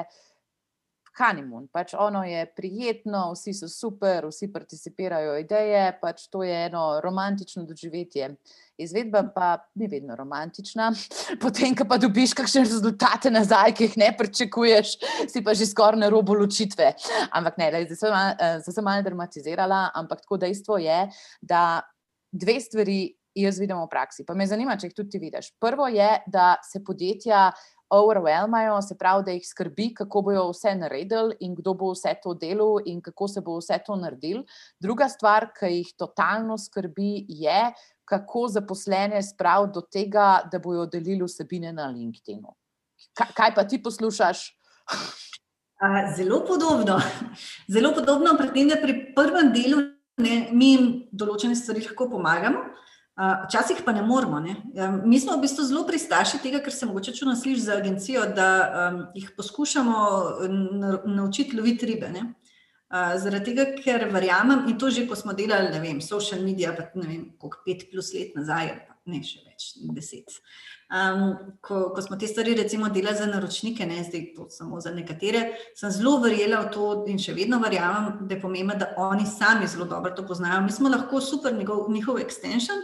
honeymoon, 1.17 1.67
pač 1.73 1.95
ono 1.99 2.23
je 2.25 2.45
prijetno, 2.57 3.31
vsi 3.33 3.55
so 3.57 3.69
super, 3.69 4.27
vsi 4.29 4.51
participirajo 4.53 5.37
ideje, 5.41 5.83
pač 6.01 6.27
to 6.33 6.43
je 6.45 6.67
eno 6.67 7.01
romantično 7.05 7.65
doživetje. 7.69 8.35
Izvedba 8.77 9.23
pa 9.35 9.49
ni 9.81 9.89
vedno 9.89 10.17
romantična, 10.17 10.91
potem, 11.43 11.75
ko 11.77 11.87
pa 11.89 11.97
dobiš 12.01 12.35
kakšne 12.37 12.67
rezultate 12.67 13.33
nazaj, 13.33 13.73
ki 13.77 13.89
jih 13.89 13.99
ne 14.05 14.11
pričakuješ, 14.19 14.97
si 15.33 15.45
pa 15.45 15.57
že 15.57 15.69
skoraj 15.69 16.05
na 16.05 16.13
robu 16.13 16.37
ločitve. 16.37 16.93
Ampak 17.33 17.61
ne, 17.63 17.71
zdaj 17.89 18.01
sem 18.01 18.17
eh, 18.17 18.59
zdaj 18.65 18.81
sem 18.81 18.85
malo 18.85 19.07
dramatizirala, 19.07 19.91
ampak 19.97 20.27
tako 20.27 20.41
dejstvo 20.45 20.81
je, 20.85 21.07
da 21.41 21.63
dve 22.33 22.61
stvari 22.61 23.01
jaz 23.37 23.61
vidim 23.61 23.79
v 23.81 23.89
praksi. 23.91 24.25
Pa 24.27 24.35
me 24.35 24.47
zanima, 24.49 24.77
če 24.81 24.91
jih 24.91 24.97
tudi 24.97 25.17
ti 25.17 25.21
vidiš. 25.21 25.53
Prvo 25.61 25.89
je, 25.93 26.09
da 26.33 26.57
se 26.65 26.83
podjetja 26.85 27.51
overwhelmajo, 27.91 28.81
se 28.83 28.97
pravi, 28.99 29.25
da 29.25 29.35
jih 29.35 29.47
skrbi, 29.47 29.93
kako 29.95 30.23
bojo 30.23 30.49
vse 30.51 30.75
naredili 30.75 31.37
in 31.41 31.55
kdo 31.55 31.75
bo 31.75 31.93
vse 31.93 32.15
to 32.23 32.35
delal 32.35 32.81
in 32.85 33.01
kako 33.01 33.29
se 33.29 33.41
bo 33.41 33.59
vse 33.59 33.79
to 33.87 33.97
naredil. 33.97 34.43
Druga 34.81 35.09
stvar, 35.09 35.51
ki 35.59 35.73
jih 35.79 35.93
totalno 35.99 36.59
skrbi, 36.59 37.27
je, 37.29 37.73
kako 38.05 38.47
zaposlene 38.49 39.23
spraviti 39.23 39.75
do 39.75 39.81
tega, 39.81 40.29
da 40.53 40.59
bojo 40.59 40.87
delili 40.87 41.25
vsebine 41.27 41.73
na 41.73 41.89
LinkedIn-u. 41.91 42.55
Kaj, 43.15 43.35
kaj 43.35 43.55
pa 43.55 43.65
ti 43.65 43.83
poslušaš? 43.83 44.47
Zelo 46.17 46.45
podobno. 46.47 47.01
Zelo 47.69 47.93
podobno, 47.95 48.37
predtem, 48.39 48.69
da 48.69 48.81
pri 48.83 49.15
prvem 49.15 49.53
delu 49.53 49.83
ne, 50.23 50.37
mi 50.53 50.73
jim 50.73 50.87
določene 51.13 51.57
stvari 51.59 51.83
lahko 51.85 52.09
pomagamo, 52.09 52.63
a, 52.63 52.95
včasih 53.17 53.81
pa 53.85 53.93
ne 53.93 54.03
moramo. 54.03 54.41
Ne. 54.41 54.57
Em, 54.75 55.01
Mi 55.05 55.21
smo 55.21 55.37
v 55.37 55.41
bistvu 55.47 55.65
zelo 55.65 55.87
pristaši 55.89 56.39
tega, 56.43 56.61
ker 56.61 56.73
se 56.73 56.87
mogoče 56.87 57.15
čudno 57.17 57.37
sliši 57.37 57.61
za 57.61 57.77
agencijo, 57.81 58.27
da 58.37 58.49
um, 58.93 59.07
jih 59.15 59.31
poskušamo 59.37 59.97
na- 60.51 60.99
naučiti 61.05 61.57
loviti 61.57 61.87
ribe. 61.87 62.09
Ne. 62.13 62.35
A, 62.89 63.19
Zaradi 63.19 63.51
tega, 63.51 63.65
ker 63.83 64.05
verjamem, 64.13 64.69
in 64.69 64.79
to 64.79 64.91
že 64.91 65.09
ko 65.09 65.17
smo 65.17 65.33
delali, 65.33 65.73
ne 65.73 65.81
vem, 65.81 66.01
social 66.01 66.43
media, 66.43 66.71
pa 66.77 66.85
ne 66.95 67.07
vem, 67.09 67.25
koliko 67.39 67.59
pet 67.67 67.89
plus 67.91 68.13
let 68.15 68.37
nazaj, 68.37 68.69
pa 68.87 68.95
ne 69.11 69.23
še 69.27 69.41
več, 69.43 69.73
deset. 69.97 70.37
Um, 70.87 71.57
ko, 71.67 71.91
ko 71.91 72.03
smo 72.03 72.15
te 72.17 72.29
stvari 72.31 72.55
recimo 72.55 72.87
delali 72.95 73.19
za 73.19 73.27
naročnike, 73.27 73.87
ne 73.91 74.05
zdaj 74.07 74.23
to 74.37 74.47
samo 74.55 74.79
za 74.81 74.93
nekatere, 74.95 75.57
sem 75.75 75.91
zelo 75.91 76.21
verjela 76.23 76.61
v 76.63 76.71
to 76.71 76.87
in 77.11 77.19
še 77.19 77.35
vedno 77.35 77.59
verjamem, 77.59 78.21
da 78.29 78.37
je 78.37 78.41
pomembno, 78.45 78.79
da 78.79 78.93
oni 79.03 79.27
sami 79.27 79.67
zelo 79.67 79.89
dobro 79.91 80.15
to 80.15 80.23
poznajo. 80.27 80.63
Mi 80.63 80.71
smo 80.71 80.89
lahko 80.89 81.21
super 81.21 81.55
njegov, 81.59 81.89
njihov 81.91 82.23
extension, 82.23 82.79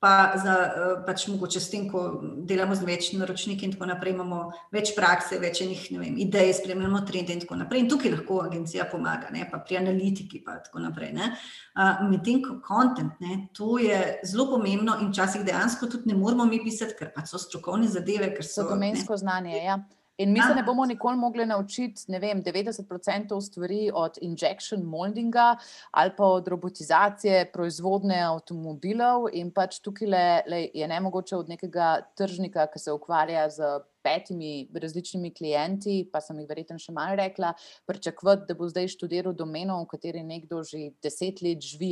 pa 0.00 0.32
za, 0.42 0.52
eh, 0.52 1.02
pač 1.06 1.26
mogoče 1.28 1.60
s 1.60 1.70
tem, 1.70 1.84
ko 1.90 2.22
delamo 2.48 2.74
z 2.74 2.86
več 2.88 3.10
naročniki 3.12 3.68
in 3.68 3.74
tako 3.74 3.90
naprej, 3.90 4.14
imamo 4.16 4.38
več 4.72 4.94
prakse, 4.96 5.36
več 5.38 5.60
enih 5.60 5.82
vem, 5.92 6.16
idej, 6.24 6.54
spremljamo 6.56 7.02
trende 7.04 7.36
in 7.36 7.44
tako 7.44 7.60
naprej. 7.60 7.84
In 7.84 7.90
tukaj 7.92 8.14
lahko 8.16 8.40
agencija 8.46 8.88
pomaga, 8.88 9.28
ne, 9.30 9.44
pa 9.50 9.60
pri 9.60 9.76
analitiki 9.82 10.40
in 10.40 10.64
tako 10.64 10.80
naprej. 10.86 11.12
Uh, 11.20 12.08
Medtem 12.08 12.40
ko 12.42 12.60
content, 12.64 13.12
ne, 13.20 13.48
to 13.52 13.78
je 13.78 14.20
zelo 14.24 14.48
pomembno 14.56 14.96
in 15.00 15.12
včasih 15.12 15.44
dejansko 15.44 15.86
tudi 15.90 16.08
ne 16.08 16.16
moramo 16.16 16.44
mi 16.48 16.62
pisati, 16.64 16.96
ker 16.98 17.12
pač 17.12 17.28
so 17.34 17.38
strokovne 17.38 17.88
zadeve, 17.88 18.32
ker 18.34 18.44
So 18.44 18.68
domensko 18.68 19.16
znanje. 19.16 19.56
Ja. 19.60 19.78
In 20.20 20.32
mi 20.32 20.40
se 20.40 20.54
ne 20.54 20.62
bomo 20.62 20.84
nikoli 20.84 21.16
mogli 21.16 21.46
naučiti, 21.46 22.04
ne 22.12 22.18
vem, 22.20 22.42
90% 22.44 23.40
stvari 23.40 23.90
od 23.94 24.18
injection 24.20 24.82
moldinga 24.82 25.56
ali 25.90 26.12
pa 26.16 26.24
od 26.24 26.48
robotizacije 26.48 27.46
proizvodne 27.52 28.20
avtomobilov, 28.22 29.30
in 29.32 29.48
pač 29.50 29.78
tukaj 29.80 30.08
le, 30.08 30.24
le 30.46 30.60
je 30.74 30.88
ne 30.88 31.00
mogoče 31.00 31.36
od 31.36 31.48
nekega 31.48 31.94
tržnika, 32.16 32.66
ki 32.68 32.78
se 32.78 32.92
ukvarja 32.92 33.48
z 33.50 33.72
petimi 34.02 34.68
različnimi 34.74 35.32
klienti, 35.34 35.96
pa 36.12 36.22
sem 36.24 36.38
jih 36.40 36.48
verjetno 36.48 36.78
še 36.80 36.94
malo 36.96 37.16
rekla, 37.20 37.52
pričakovati, 37.88 38.46
da 38.48 38.56
bo 38.58 38.68
zdaj 38.70 38.88
študiral 38.94 39.34
domeno, 39.36 39.78
v 39.84 39.90
kateri 39.90 40.22
nekdo 40.26 40.62
že 40.66 40.90
deset 41.02 41.42
let 41.44 41.60
živi. 41.64 41.90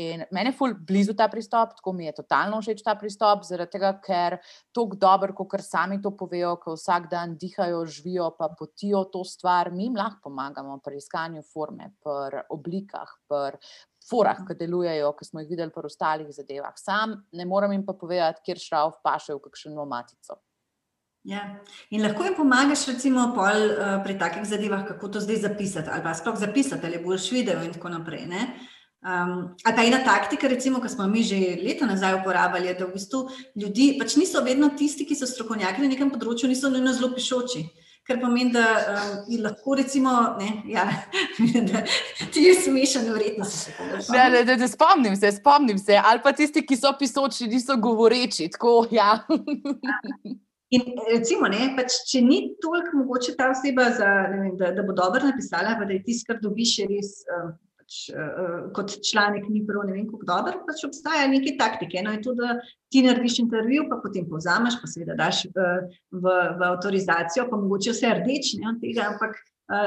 In 0.00 0.24
meni 0.30 0.52
je 0.52 0.56
ful 0.56 0.74
blizu 0.86 1.16
ta 1.18 1.28
pristop, 1.28 1.74
tako 1.78 1.92
mi 1.96 2.06
je 2.06 2.14
totalno 2.20 2.60
všeč 2.62 2.82
ta 2.86 2.94
pristop, 2.98 3.44
zaradi 3.48 3.76
tega, 3.76 3.92
ker 4.04 4.38
tako 4.76 4.98
dobro, 5.00 5.34
kot 5.34 5.60
sami 5.64 6.00
to 6.02 6.12
povejo, 6.16 6.56
ko 6.62 6.76
vsak 6.76 7.10
dan 7.10 7.36
dihajo, 7.40 7.84
živijo, 7.86 8.30
pa 8.38 8.50
potijo 8.58 9.04
to 9.12 9.24
stvar, 9.24 9.72
mi 9.74 9.88
jim 9.88 9.96
lahko 9.98 10.30
pomagamo 10.30 10.78
pri 10.84 11.00
iskanju 11.00 11.42
forme, 11.42 11.92
pri 12.02 12.44
oblikah, 12.50 13.16
pri 13.28 13.58
ki 14.10 14.54
delujejo, 14.58 15.12
ki 15.16 15.24
smo 15.24 15.40
jih 15.40 15.50
videli 15.50 15.70
pri 15.70 15.86
ostalih 15.86 16.30
zadevah. 16.32 16.74
Sam 16.76 17.20
ne 17.32 17.44
morem 17.44 17.72
jim 17.72 17.84
pa 17.86 17.92
povedati, 17.92 18.40
kjer 18.44 18.58
šrauf 18.58 19.02
paše 19.04 19.34
v 19.34 19.42
kakšno 19.44 19.84
matico. 19.86 20.40
Ja. 21.24 21.40
In 21.92 22.00
lahko 22.02 22.24
jim 22.24 22.34
pomagaš, 22.34 22.86
recimo, 22.88 23.26
pol, 23.36 23.66
uh, 23.74 23.96
pri 24.04 24.16
takih 24.18 24.44
zadevah, 24.48 24.86
kako 24.88 25.08
to 25.08 25.20
zdaj 25.20 25.42
zapisati, 25.44 25.90
ali 25.92 26.02
pa 26.02 26.14
sploh 26.16 26.38
zapisati, 26.40 26.86
ali 26.86 27.02
boš 27.04 27.30
videl, 27.34 27.60
in 27.64 27.74
tako 27.76 27.92
naprej. 27.92 28.24
Um, 29.00 29.56
ali 29.64 29.76
pa 29.76 29.84
ena 29.84 30.00
taktika, 30.04 30.48
recimo, 30.48 30.80
ki 30.80 30.88
smo 30.88 31.06
mi 31.08 31.22
že 31.24 31.36
leta 31.64 31.86
nazaj 31.86 32.18
uporabljali, 32.20 32.74
da 32.78 32.86
v 32.86 32.96
bistvu 32.96 33.28
ljudi, 33.56 33.94
pač 34.00 34.16
niso 34.16 34.42
vedno 34.44 34.68
tisti, 34.76 35.04
ki 35.08 35.16
so 35.16 35.28
strokovnjaki 35.28 35.84
na 35.84 35.92
nekem 35.92 36.10
področju, 36.12 36.48
niso 36.48 36.72
nujno 36.72 36.92
zelo 36.96 37.12
pišoči. 37.14 37.64
Kar 38.08 38.18
pomeni, 38.20 38.52
da 38.56 38.64
um, 38.80 39.40
lahko 39.44 39.76
recimo, 39.76 40.12
ne, 40.40 40.50
ja, 40.72 40.86
da 41.70 41.84
ti 42.32 42.48
je 42.48 42.56
smešen, 42.64 43.08
verjetno 43.12 43.44
se 43.44 43.72
še 43.76 44.68
spomnim. 44.72 45.16
Se, 45.16 45.32
spomnim 45.36 45.78
se, 45.78 46.00
ali 46.00 46.24
pa 46.24 46.32
tisti, 46.32 46.64
ki 46.64 46.80
so 46.80 46.92
pisoči, 46.96 47.48
niso 47.48 47.76
govoreči. 47.76 48.48
Tako, 48.56 48.86
ja. 48.92 49.20
In 50.70 50.84
recimo, 51.10 51.48
ne, 51.50 51.72
pač, 51.74 51.96
če 52.06 52.20
ni 52.22 52.38
toliko 52.62 53.00
mogoče 53.00 53.34
ta 53.38 53.48
oseba, 53.50 53.88
za, 53.96 54.10
vem, 54.30 54.54
da, 54.60 54.70
da 54.76 54.84
bo 54.86 54.94
dobro 54.94 55.24
napisala, 55.26 55.74
pa 55.80 55.88
da 55.88 55.96
je 55.96 56.04
tisto, 56.06 56.30
kar 56.30 56.38
dobiš, 56.42 56.76
res. 56.90 57.16
Um, 57.34 57.50
pač, 57.80 57.96
uh, 58.14 58.68
kot 58.76 58.94
članek 59.02 59.48
ni 59.50 59.64
prav, 59.66 59.82
ne 59.88 59.96
vem, 59.96 60.06
kako 60.06 60.28
dobro, 60.28 60.60
pač 60.68 60.84
obstaja 60.86 61.26
neke 61.32 61.56
taktike. 61.58 61.98
Eno 61.98 62.14
je 62.14 62.22
to, 62.22 62.36
da 62.38 62.54
ti 62.92 63.02
narediš 63.02 63.40
intervju, 63.42 63.88
pa 63.90 63.98
potem 64.04 64.28
povzameš, 64.30 64.78
pa 64.78 64.90
seveda 64.92 65.18
daš 65.18 65.48
v, 65.50 65.70
v, 66.14 66.36
v 66.60 66.68
avtorizacijo, 66.70 67.48
pa 67.50 67.58
mogoče 67.58 67.96
vse 67.96 68.14
rdeč 68.22 68.54
ne, 68.60 68.70
od 68.70 68.78
tega, 68.84 69.10
ampak 69.10 69.40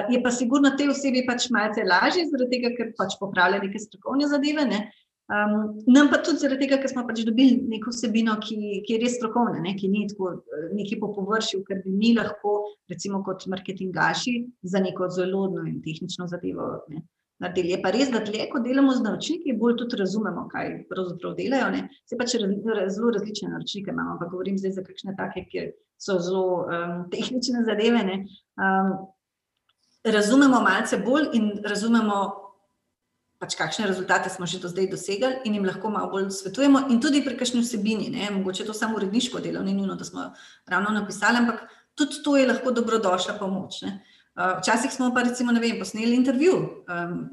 je 0.10 0.20
pa 0.24 0.32
sigurno 0.32 0.72
te 0.78 0.88
osebi 0.90 1.26
pač 1.28 1.50
malce 1.52 1.84
lažje, 1.84 2.28
zaradi 2.30 2.56
tega, 2.56 2.72
ker 2.78 2.92
pač 2.98 3.18
popravlja 3.20 3.60
neke 3.64 3.82
strokovne 3.84 4.30
zadeve. 4.32 4.68
Ne. 4.70 4.80
Um, 5.32 5.80
nam 5.88 6.10
pa 6.12 6.20
tudi 6.20 6.42
zaradi 6.44 6.66
tega, 6.66 6.82
ker 6.82 6.92
smo 6.92 7.06
pač 7.08 7.22
dobili 7.24 7.56
neko 7.72 7.94
vsebino, 7.94 8.36
ki, 8.44 8.58
ki 8.84 8.98
je 8.98 9.00
res 9.06 9.16
strokovna, 9.18 9.62
ne, 9.64 9.72
ki 9.80 9.88
ni 9.90 10.04
tako 10.12 10.34
neki 10.76 11.00
po 11.00 11.14
površju, 11.16 11.64
ker 11.68 11.80
bi 11.86 11.96
mi 11.96 12.12
lahko, 12.18 12.58
recimo 12.92 13.24
kot 13.24 13.48
marketingaši, 13.50 14.36
za 14.68 14.84
neko 14.84 15.08
zelo 15.16 15.46
odno 15.48 15.64
in 15.70 15.80
tehnično 15.86 16.28
zadevo. 16.28 16.68
Ne 16.92 17.06
naredili. 17.44 17.74
Je 17.74 17.82
pa 17.82 17.92
res, 17.94 18.12
da 18.12 18.22
tle, 18.24 18.46
ko 18.52 18.62
delamo 18.64 18.94
z 18.96 19.04
naročniki, 19.04 19.56
bolj 19.60 19.78
tudi 19.82 20.00
razumemo, 20.00 20.46
kaj 20.52 20.76
pravzaprav 20.92 21.36
delajo. 21.40 21.72
Ne. 21.76 21.88
Se 22.10 22.20
pa 22.20 22.28
če 22.30 22.42
zelo 22.44 23.12
različne 23.16 23.52
naročnike 23.54 23.92
imamo, 23.92 24.18
pa 24.22 24.30
govorim 24.32 24.60
zdaj 24.62 24.78
za 24.78 24.86
kakšne 24.86 25.16
take, 25.20 25.46
ki 25.52 25.66
so 26.02 26.20
zelo 26.24 26.64
um, 26.64 26.96
tehnične 27.14 27.66
zadeve. 27.68 28.20
Um, 28.60 28.96
razumemo 30.04 30.64
malce 30.64 31.02
bolj 31.04 31.34
in 31.40 31.52
razumemo. 31.66 32.24
Pač 33.44 33.58
kakšne 33.60 33.90
rezultate 33.92 34.32
smo 34.32 34.48
že 34.48 34.62
do 34.64 34.72
zdaj 34.72 34.88
dosegli, 34.88 35.34
in 35.44 35.58
jim 35.58 35.66
lahko 35.68 35.92
malo 35.92 36.08
bolj 36.08 36.30
svetujemo, 36.32 36.88
in 36.88 37.02
tudi 37.04 37.20
pri 37.26 37.36
kakšni 37.36 37.60
vsebini. 37.60 38.08
Ne? 38.14 38.30
Mogoče 38.32 38.64
to 38.64 38.72
samo 38.72 38.96
uredniško 38.96 39.44
delo, 39.44 39.60
ni 39.60 39.74
nujno, 39.76 39.98
da 40.00 40.08
smo 40.08 40.30
ravno 40.72 40.96
napisali, 40.96 41.44
ampak 41.44 41.68
tudi 41.92 42.24
to 42.24 42.38
je 42.40 42.48
lahko 42.48 42.72
dobrodošla 42.72 43.36
pomoč. 43.42 43.82
Ne? 43.84 44.00
Eh, 44.34 44.56
včasih 44.60 44.90
smo 44.92 45.12
pa, 45.14 45.22
recimo, 45.22 45.54
vem, 45.62 45.76
posneli 45.78 46.16
intervju, 46.16 46.54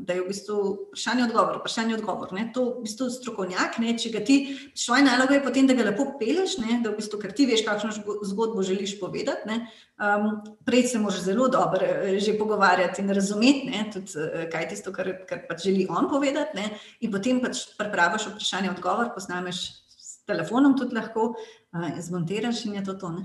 da 0.05 0.12
je 0.12 0.20
v 0.20 0.26
bistvu 0.28 0.57
vprašanje 0.90 1.22
odgovor, 1.24 1.57
vprašanje 1.62 1.94
odgovor. 1.96 2.34
Ne? 2.36 2.51
To 2.53 2.64
v 2.74 2.82
bistvu 2.84 3.09
strokovnjak, 3.14 3.78
ne? 3.80 3.94
če 3.96 4.12
ga 4.12 4.20
ti, 4.20 4.36
svoje 4.76 5.07
naloge 5.07 5.38
je 5.38 5.44
potem, 5.46 5.64
da 5.64 5.78
ga 5.78 5.86
lepo 5.88 6.05
peleš, 6.20 6.59
ne? 6.61 6.76
da 6.84 6.92
v 6.92 7.01
bistvu, 7.01 7.22
ker 7.22 7.32
ti 7.32 7.48
veš, 7.48 7.64
kakšno 7.64 8.20
zgodbo 8.28 8.61
želiš 8.61 8.98
povedati. 9.01 9.57
Um, 9.96 10.44
prej 10.68 10.90
se 10.92 11.01
moraš 11.01 11.24
zelo 11.24 11.48
dobro 11.48 11.80
eh, 11.80 12.20
že 12.20 12.36
pogovarjati 12.36 13.01
in 13.01 13.16
razumeti, 13.16 13.72
ne? 13.72 13.88
tudi 13.96 14.20
uh, 14.20 14.44
kaj 14.53 14.68
je 14.68 14.72
tisto, 14.76 14.92
kar, 14.92 15.14
kar 15.24 15.46
pač 15.48 15.70
želi 15.70 15.88
on 15.88 16.12
povedati. 16.12 16.61
Ne? 16.61 16.68
In 17.01 17.16
potem 17.16 17.40
pač 17.40 17.64
pripraviš 17.80 18.28
vprašanje 18.34 18.76
odgovor, 18.76 19.14
posnameš 19.16 19.70
s 19.96 20.18
telefonom 20.28 20.76
tudi 20.76 21.01
lahko, 21.01 21.32
uh, 21.32 21.94
zmontiraš 21.96 22.66
in 22.68 22.76
je 22.76 22.90
to 22.92 23.01
to. 23.01 23.16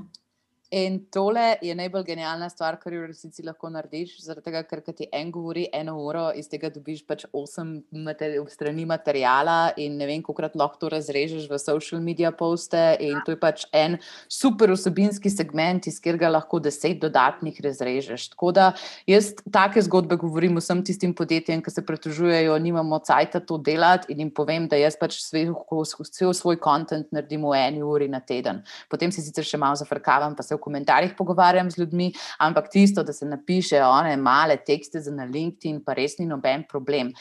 In 0.73 0.97
tole 1.13 1.57
je 1.61 1.75
najbolj 1.77 2.03
genialna 2.07 2.47
stvar, 2.49 2.79
kar 2.81 2.93
v 2.93 3.05
resnici 3.11 3.43
lahko 3.45 3.69
narediš, 3.69 4.15
zaradi 4.25 4.47
tega, 4.47 4.63
ker 4.65 4.81
ti 4.97 5.05
en 5.13 5.29
govori 5.31 5.67
eno 5.73 5.93
uro, 6.01 6.31
iz 6.33 6.49
tega 6.49 6.71
dobiš 6.73 7.03
pač 7.05 7.25
osem 7.37 7.83
materi 7.93 8.39
strani 8.49 8.85
materijala 8.89 9.75
in 9.77 9.99
ne 9.99 10.07
vem, 10.09 10.23
kolikrat 10.25 10.55
lahko 10.57 10.79
to 10.81 10.89
razrežeš 10.89 11.45
v 11.51 11.59
social 11.61 12.01
media 12.01 12.31
poste. 12.33 12.81
In 12.99 13.21
to 13.27 13.35
je 13.35 13.39
pač 13.39 13.67
en 13.77 13.99
super 14.27 14.73
vsebinski 14.73 15.29
segment, 15.29 15.85
iz 15.85 15.99
katerega 16.01 16.31
lahko 16.33 16.59
deset 16.59 16.97
dodatnih 17.03 17.61
razrežeš. 17.61 18.31
Tako 18.33 18.51
da 18.57 18.71
jaz 19.05 19.35
take 19.53 19.85
zgodbe 19.85 20.17
govorim 20.17 20.57
vsem 20.57 20.81
tistim 20.85 21.13
podjetjem, 21.13 21.61
ki 21.61 21.75
se 21.75 21.85
pretužujejo, 21.85 22.57
nimamo 22.57 22.99
cajta 23.05 23.43
to 23.45 23.59
delati 23.61 24.11
in 24.13 24.25
jim 24.25 24.33
povem, 24.33 24.65
da 24.67 24.81
jaz 24.81 24.97
pač 24.97 25.21
cel 25.21 26.33
svoj 26.33 26.57
kontent 26.57 27.13
naredim 27.13 27.45
v 27.45 27.53
eni 27.61 27.85
uri 27.85 28.09
na 28.09 28.19
teden. 28.19 28.63
Potem 28.89 29.13
se 29.13 29.21
sicer 29.21 29.45
še 29.45 29.61
malo 29.61 29.77
zafrkavam, 29.77 30.33
pa 30.33 30.41
se 30.41 30.55
v 30.55 30.64
komentarjih 30.65 31.13
pogovarjam 31.17 31.69
z 31.71 31.83
ljudmi, 31.83 32.11
ampak 32.43 32.71
tisto, 32.73 33.03
da 33.05 33.13
se 33.13 33.29
napišejo 33.29 33.87
one 33.87 34.17
male 34.17 34.57
tekste 34.65 35.01
za 35.01 35.13
na 35.13 35.29
LinkedIn, 35.29 35.83
pa 35.85 35.93
res 35.97 36.17
ni 36.19 36.25
noben 36.29 36.65
problem. 36.69 37.13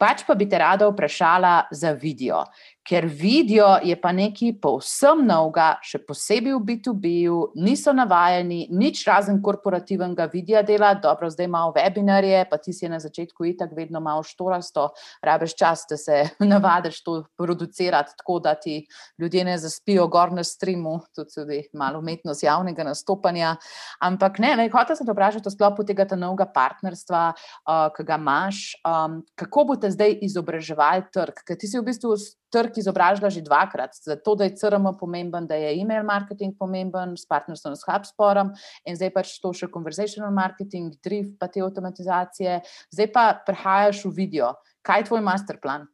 Pač 0.00 0.22
pa 0.24 0.32
bi 0.36 0.46
te 0.48 0.56
rada 0.56 0.86
vprašala 0.88 1.54
za 1.76 1.92
video 1.92 2.44
ker 2.90 3.06
vidijo, 3.06 3.68
je 3.86 3.94
pa 4.00 4.10
nekaj 4.12 4.56
povsem 4.62 5.20
novega, 5.22 5.76
še 5.86 6.00
posebej 6.02 6.56
v 6.56 6.60
B2B-ju, 6.66 7.36
niso 7.62 7.92
navajeni, 7.94 8.64
nič 8.74 9.04
razen 9.06 9.38
korporativnega 9.44 10.26
videa 10.32 10.64
dela, 10.66 10.90
dobro, 10.98 11.28
zdaj 11.30 11.46
imamo 11.46 11.70
webinarje, 11.76 12.40
pa 12.50 12.58
ti 12.58 12.74
si 12.74 12.90
na 12.90 12.98
začetku 12.98 13.46
itak 13.52 13.76
vedno 13.76 14.02
malo 14.02 14.24
štorasto, 14.26 14.88
rabeš 15.22 15.54
čas, 15.54 15.84
da 15.86 15.98
se 16.00 16.16
navadiš 16.52 16.98
to 17.06 17.14
producirati 17.38 18.16
tako, 18.18 18.40
da 18.42 18.56
ti 18.58 18.80
ljudje 19.22 19.46
ne 19.46 19.54
zaspijo 19.62 20.08
gor 20.10 20.34
na 20.34 20.42
streamu, 20.44 20.96
tudi, 21.14 21.30
tudi 21.36 21.60
malo 21.78 22.02
umetnost 22.02 22.42
javnega 22.42 22.88
nastopanja. 22.90 23.54
Ampak 24.02 24.42
ne, 24.42 24.56
ne 24.58 24.66
hotel 24.72 24.98
sem 24.98 25.06
te 25.06 25.14
vprašati 25.14 25.46
o 25.46 25.54
sklopu 25.54 25.86
tega 25.86 26.08
novega 26.16 26.48
partnerstva, 26.50 27.22
uh, 27.30 27.86
ki 27.94 28.08
ga 28.08 28.18
imaš, 28.18 28.66
um, 28.82 29.20
kako 29.38 29.68
boste 29.70 29.94
zdaj 29.94 30.18
izobraževali 30.26 31.06
trg, 31.14 31.46
ker 31.46 31.60
ti 31.60 31.70
si 31.70 31.78
v 31.78 31.86
bistvu 31.86 32.18
trg 32.50 32.79
izobražila 32.80 33.30
že 33.30 33.44
dvakrat, 33.44 33.94
zato 34.00 34.34
da 34.34 34.48
je 34.48 34.56
CRM 34.56 34.90
pomemben, 34.98 35.46
da 35.46 35.58
je 35.60 35.76
e-mail 35.80 36.04
marketing 36.04 36.56
pomemben, 36.58 37.14
s 37.16 37.28
partnerstvom 37.28 37.76
s 37.76 37.86
HubSpotom 37.86 38.52
in 38.84 38.98
zdaj 38.98 39.12
pač 39.14 39.36
to 39.40 39.52
še 39.52 39.70
conversational 39.70 40.32
marketing, 40.34 40.96
drift, 41.04 41.36
pa 41.38 41.48
te 41.48 41.62
avtomatizacije. 41.64 42.60
Zdaj 42.90 43.08
pa 43.14 43.24
prehajaš 43.46 44.04
v 44.08 44.14
video. 44.16 44.54
Kaj 44.82 45.04
je 45.04 45.08
tvoj 45.12 45.24
master 45.24 45.60
plan? 45.60 45.88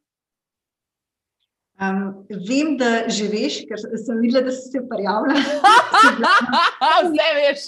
Um, 1.76 2.24
vem, 2.49 2.78
da 2.80 3.05
že 3.12 3.26
veš, 3.28 3.59
ker 3.68 3.76
sem 3.76 4.22
videla, 4.24 4.47
da 4.47 4.53
si 4.57 4.70
se 4.72 4.80
prijavila. 4.89 5.37
Vse 7.05 7.26
veš. 7.37 7.66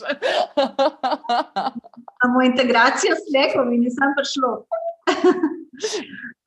Imamo 2.25 2.43
integracijo 2.47 3.19
s 3.21 3.29
lekom 3.37 3.69
in 3.77 3.85
nisem 3.85 4.17
prišlo. 4.17 4.55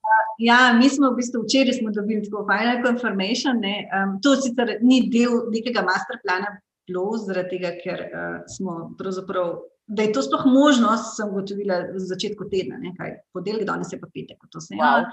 Ja, 0.41 0.74
mi 0.74 0.89
smo 0.89 1.12
v 1.12 1.20
bistvu 1.20 1.43
včeraj 1.43 1.80
dobili 1.93 2.24
tako 2.26 2.45
final 2.49 2.82
confirmation. 2.86 3.62
Um, 3.62 4.16
to 4.24 4.36
sicer 4.41 4.78
ni 4.82 5.03
del 5.14 5.43
nekega 5.53 5.84
master 5.86 6.18
plana, 6.24 6.55
bilo 6.89 7.18
zaradi 7.22 7.57
tega, 7.57 7.76
ker 7.84 8.07
uh, 8.07 8.39
smo 8.49 8.93
pravzaprav. 8.97 9.59
Da 9.91 10.05
je 10.05 10.14
to 10.16 10.22
sploh 10.24 10.45
možnost, 10.47 11.18
sem 11.18 11.30
ugotovila 11.30 11.82
v 11.91 11.99
začetku 11.99 12.47
tedna, 12.49 12.78
nekaj 12.80 13.18
podeljka, 13.36 13.68
danes 13.68 13.91
je 13.91 13.99
pa 13.99 14.07
petek. 14.07 14.39
Wow. 14.80 15.09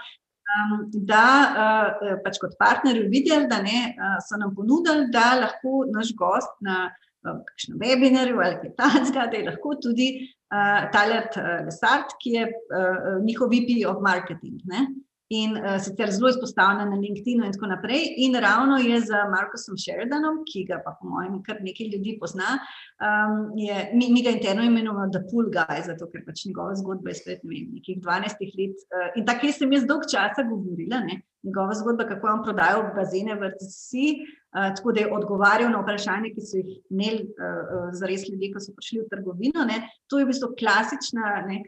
Um, 0.48 0.84
da 1.08 1.24
uh, 1.48 2.14
pač 2.24 2.38
kot 2.40 2.54
partnerju 2.60 3.08
videli, 3.10 3.48
da 3.50 3.58
ne, 3.64 3.80
uh, 3.98 4.16
so 4.24 4.38
nam 4.38 4.54
ponudili, 4.54 5.08
da 5.12 5.32
lahko 5.40 5.82
naš 5.90 6.14
gost 6.16 6.54
na 6.64 6.86
uh, 6.86 7.07
kakšnem 7.24 7.78
webinarju 7.82 8.40
ali 8.44 8.60
kaj 8.62 8.74
takega, 8.78 9.26
da 9.30 9.36
je 9.36 9.48
lahko 9.50 9.74
tudi 9.82 10.08
uh, 10.22 10.86
Taler 10.94 11.28
Lesart, 11.66 12.16
ki 12.22 12.38
je 12.38 12.46
uh, 12.48 13.18
njihov 13.24 13.52
VP 13.52 13.82
of 13.90 14.02
marketing. 14.04 14.62
Ne? 14.64 14.86
in 15.28 15.56
uh, 15.56 15.76
sicer 15.80 16.10
zelo 16.10 16.28
izpostavljena 16.28 16.84
na 16.90 16.96
LinkedIn 16.96 17.44
in 17.44 17.52
tako 17.52 17.66
naprej. 17.66 18.04
In 18.24 18.34
ravno 18.34 18.76
je 18.76 19.00
z 19.00 19.10
Markusom 19.32 19.76
Sheridanom, 19.76 20.40
ki 20.48 20.64
ga 20.64 20.80
pa 20.84 20.94
po 21.00 21.08
mojem 21.08 21.42
kar 21.44 21.60
nekaj 21.60 21.90
ljudi 21.92 22.16
pozna, 22.20 22.56
um, 23.04 23.52
je, 23.56 23.90
mi, 23.94 24.08
mi 24.12 24.22
ga 24.24 24.32
interno 24.32 24.64
imenujemo 24.64 25.10
The 25.12 25.22
Pool 25.30 25.50
Guy, 25.52 25.84
zato 25.86 26.08
ker 26.12 26.24
pač 26.24 26.46
njegova 26.48 26.76
zgodba 26.80 27.12
je 27.12 27.20
spet 27.20 27.44
ne 27.44 27.52
vem, 27.52 27.68
nekih 27.76 28.00
12 28.00 28.56
let. 28.60 28.86
Uh, 28.88 29.10
in 29.20 29.28
tako 29.28 29.52
sem 29.52 29.76
jaz 29.76 29.84
dolg 29.90 30.08
časa 30.08 30.46
govorila, 30.48 31.04
ne, 31.04 31.20
njegova 31.44 31.76
zgodba, 31.76 32.08
kako 32.08 32.28
je 32.28 32.36
on 32.38 32.44
prodajal 32.48 32.88
bazene 32.96 33.36
v 33.36 33.52
RTC. 33.52 34.08
Uh, 34.48 34.70
tako 34.76 34.92
da 34.96 35.02
je 35.02 35.12
odgovarjal 35.12 35.68
na 35.68 35.82
vprašanje, 35.82 36.30
ki 36.32 36.40
so 36.40 36.56
jih 36.56 36.68
imeli 36.88 37.26
uh, 37.28 37.90
za 37.92 38.08
res 38.08 38.22
ljudje, 38.24 38.48
ko 38.54 38.62
so 38.64 38.72
prišli 38.72 39.02
v 39.02 39.10
trgovino. 39.10 39.66
Ne. 39.68 39.82
To 40.08 40.16
je 40.16 40.24
v 40.24 40.30
bistvu 40.32 40.54
klasična 40.56 41.42
ne, 41.44 41.58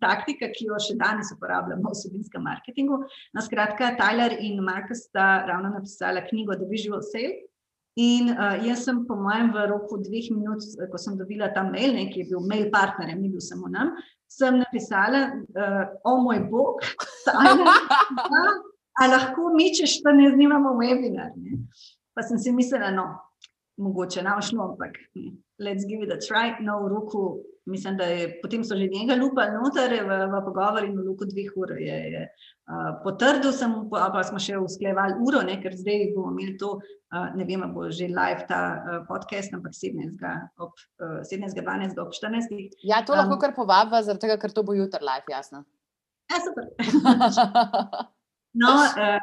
taktika, 0.00 0.48
ki 0.54 0.70
jo 0.70 0.80
še 0.80 0.96
danes 1.00 1.34
uporabljamo 1.36 1.84
v 1.84 1.92
osebinskem 1.92 2.44
marketingu. 2.48 3.02
Na 3.36 3.44
skratka, 3.44 3.92
Tyler 4.00 4.38
in 4.40 4.64
Markus 4.64 5.04
sta 5.10 5.44
ravno 5.44 5.74
napisala 5.76 6.24
knjigo 6.24 6.56
The 6.56 6.70
Visual 6.72 7.04
Sale. 7.04 7.42
In 8.00 8.32
uh, 8.32 8.56
jaz 8.64 8.86
sem, 8.86 9.02
po 9.04 9.18
mojem, 9.20 9.52
v 9.52 9.66
roku 9.68 9.98
dveh 10.00 10.32
minut, 10.32 10.64
ko 10.88 10.96
sem 10.96 11.18
dobila 11.20 11.52
ta 11.52 11.60
mail, 11.68 11.92
ne, 11.92 12.06
ki 12.08 12.24
je 12.24 12.30
bil 12.30 12.40
mail 12.48 12.70
partnerjem, 12.72 13.20
ni 13.20 13.28
bil 13.28 13.44
samo 13.44 13.68
nam, 13.68 13.92
sem 14.32 14.56
napisala, 14.56 15.26
uh, 15.52 15.82
o 16.08 16.16
moj 16.24 16.40
bog, 16.48 16.80
ali 19.00 19.12
lahko 19.12 19.52
mi, 19.52 19.68
če 19.76 19.84
še 19.84 20.16
ne 20.16 20.32
znimamo 20.32 20.72
webinar. 20.80 21.36
Ne. 21.36 21.60
Pa 22.14 22.22
sem 22.26 22.38
si 22.38 22.52
mislila, 22.52 22.90
no, 22.92 23.06
mogoče 23.80 24.22
nam 24.22 24.42
šlo, 24.42 24.72
ampak 24.72 24.98
ne. 25.14 25.32
let's 25.62 25.84
give 25.84 26.02
it 26.02 26.10
a 26.10 26.18
try. 26.18 26.56
No, 26.60 26.80
v 26.84 26.88
roku, 26.88 27.38
mislim, 27.66 27.96
da 27.96 28.04
je 28.04 28.40
potem 28.42 28.64
so 28.64 28.76
že 28.76 28.88
njega 28.92 29.14
lupali 29.14 29.52
noter 29.52 30.04
v, 30.04 30.10
v 30.32 30.40
pogovor 30.44 30.84
in 30.84 30.96
v 30.98 31.06
roku 31.06 31.24
dveh 31.24 31.52
ur 31.56 31.70
je, 31.78 31.98
je 32.14 32.22
uh, 32.26 33.02
potrdil, 33.04 33.52
sem, 33.52 33.74
pa 33.90 34.22
smo 34.26 34.38
še 34.42 34.58
usklejevali 34.58 35.14
uro, 35.22 35.42
ne, 35.46 35.60
ker 35.62 35.76
zdaj 35.76 36.10
bomo 36.16 36.34
imeli 36.34 36.56
to, 36.58 36.74
uh, 37.14 37.28
ne 37.36 37.46
vem, 37.46 37.62
bo 37.74 37.90
že 37.90 38.10
live 38.10 38.46
ta 38.48 38.60
uh, 38.74 38.98
podcast, 39.08 39.54
ampak 39.54 39.76
17. 39.78 40.18
ob 40.58 40.74
uh, 41.00 41.22
17. 41.22 41.54
12. 41.54 42.02
ob 42.02 42.10
14. 42.10 42.82
Ja, 42.82 43.04
to 43.06 43.14
lahko 43.14 43.38
um, 43.38 43.42
kar 43.42 43.54
povabva, 43.54 44.02
zaradi 44.02 44.26
tega, 44.26 44.40
ker 44.42 44.52
to 44.52 44.66
bo 44.66 44.74
jutri 44.74 45.04
live, 45.06 45.28
jasno. 45.30 45.64
Ja, 46.32 46.42
super. 46.42 46.66
no, 48.62 48.74
uh, 48.90 49.20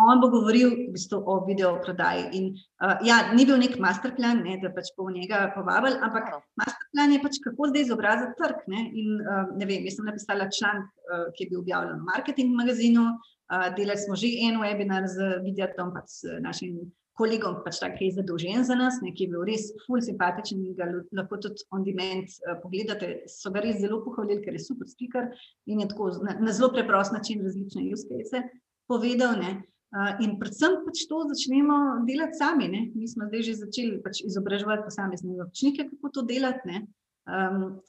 on 0.00 0.20
bo 0.20 0.28
govoril 0.32 0.70
v 0.70 0.92
bistvu 0.94 1.20
o 1.26 1.44
video 1.46 1.76
prodaji. 1.84 2.24
In, 2.38 2.44
uh, 2.84 2.96
ja, 3.04 3.32
ni 3.36 3.44
bil 3.48 3.58
nek 3.60 3.76
masterplan, 3.80 4.40
ne, 4.46 4.56
da 4.62 4.72
pač 4.72 4.92
bo 4.96 5.10
njega 5.12 5.50
povabil, 5.56 5.98
ampak 6.00 6.30
masterplan 6.60 7.12
je 7.12 7.20
pač 7.24 7.38
kako 7.44 7.68
zdaj 7.72 7.86
izobraziti 7.86 8.38
trg. 8.40 8.64
Ne. 8.72 8.86
In, 8.88 9.20
uh, 9.20 9.52
ne 9.58 9.68
vem, 9.68 9.84
jaz 9.88 9.98
sem 9.98 10.08
napisala 10.08 10.48
članek, 10.48 10.88
uh, 10.88 11.28
ki 11.36 11.44
je 11.44 11.52
bil 11.52 11.60
objavljen 11.60 12.00
v 12.00 12.08
marketing 12.08 12.56
magazinu. 12.56 13.04
Uh, 13.52 13.68
delali 13.76 14.00
smo 14.00 14.16
že 14.16 14.32
en 14.48 14.58
webinar 14.62 15.06
z 15.12 15.36
Vidjatom, 15.44 15.92
pač 15.92 16.22
s 16.22 16.40
našim 16.40 16.80
kolegom, 17.20 17.58
pač 17.60 17.82
tak, 17.82 17.98
ki 17.98 18.08
je 18.08 18.16
zadolžen 18.16 18.64
za 18.64 18.72
nas, 18.78 18.96
ne, 19.04 19.12
ki 19.12 19.26
je 19.26 19.32
bil 19.34 19.44
res 19.44 19.68
ful 19.84 20.00
simpatičen 20.00 20.62
in 20.64 20.72
ga 20.78 20.88
lahko 20.88 21.36
tudi 21.44 21.66
on 21.68 21.84
demand 21.84 22.32
uh, 22.48 22.56
pogledate. 22.64 23.28
So 23.28 23.52
ga 23.52 23.60
res 23.60 23.82
zelo 23.84 24.00
pohvalili, 24.06 24.40
ker 24.40 24.56
je 24.56 24.64
super 24.64 24.88
speaker 24.88 25.28
in 25.68 25.84
je 25.84 25.90
tako 25.92 26.14
na, 26.24 26.38
na 26.40 26.56
zelo 26.56 26.72
preprost 26.72 27.12
način 27.12 27.44
različne 27.44 27.84
use 27.92 28.08
case 28.08 28.40
povedal. 28.88 29.36
Ne. 29.36 29.60
In 30.24 30.38
predvsem 30.40 30.78
pač 30.86 31.02
to 31.08 31.18
začnemo 31.28 31.78
delati 32.08 32.38
sami. 32.40 32.68
Ne? 32.72 32.82
Mi 32.96 33.08
smo 33.08 33.28
zdaj 33.28 33.42
že 33.44 33.58
začeli 33.60 33.98
pač 34.00 34.22
izobraževati 34.24 34.86
posamezne 34.88 35.36
vrčnike, 35.36 35.90
kako 35.90 36.12
to 36.16 36.22
delati. 36.24 36.80
Um, 37.28 37.82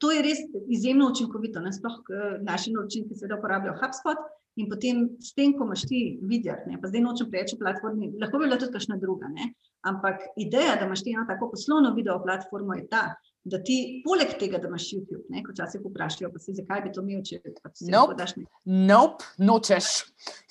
to 0.00 0.12
je 0.12 0.22
res 0.24 0.40
izjemno 0.72 1.10
učinkovito. 1.12 1.60
Ne? 1.60 1.72
Sploh 1.72 2.00
naši 2.40 2.72
naročniki 2.72 3.16
seveda 3.16 3.36
uporabljajo 3.36 3.76
HubSpot 3.82 4.24
in 4.56 4.70
potem 4.70 5.04
s 5.20 5.34
tem, 5.34 5.52
ko 5.58 5.66
imaš 5.66 5.84
ti 5.90 6.00
videti, 6.22 6.78
pa 6.80 6.88
zdaj 6.88 7.02
nočem 7.02 7.30
preveč 7.30 7.56
o 7.56 7.60
platformi, 7.60 8.12
lahko 8.22 8.38
bi 8.38 8.46
bila 8.46 8.58
tudi 8.60 8.76
kakšna 8.76 8.96
druga. 9.02 9.28
Ne? 9.32 9.50
Ampak 9.84 10.28
ideja, 10.40 10.76
da 10.78 10.86
imaš 10.86 11.02
ti 11.02 11.14
eno 11.14 11.26
tako 11.28 11.50
poslovno 11.52 11.90
video 11.96 12.20
platformo, 12.22 12.76
je 12.78 12.86
ta, 12.88 13.08
da 13.44 13.60
ti, 13.60 13.76
poleg 14.04 14.36
tega, 14.40 14.58
da 14.58 14.70
imaš 14.70 14.86
YouTube, 14.94 15.24
ne, 15.32 15.42
ko 15.44 15.52
časi 15.56 15.80
vprašajo, 15.82 16.30
pa 16.32 16.40
se 16.40 16.54
zakaj 16.56 16.80
bi 16.86 16.92
to 16.94 17.02
imel, 17.04 17.20
če 17.26 17.40
pač 17.60 17.82
se 17.82 17.90
nope. 17.92 18.14
podaš 18.14 18.36
nekaj. 18.38 18.52
Nope, 18.88 19.28
nočeš. 19.44 19.90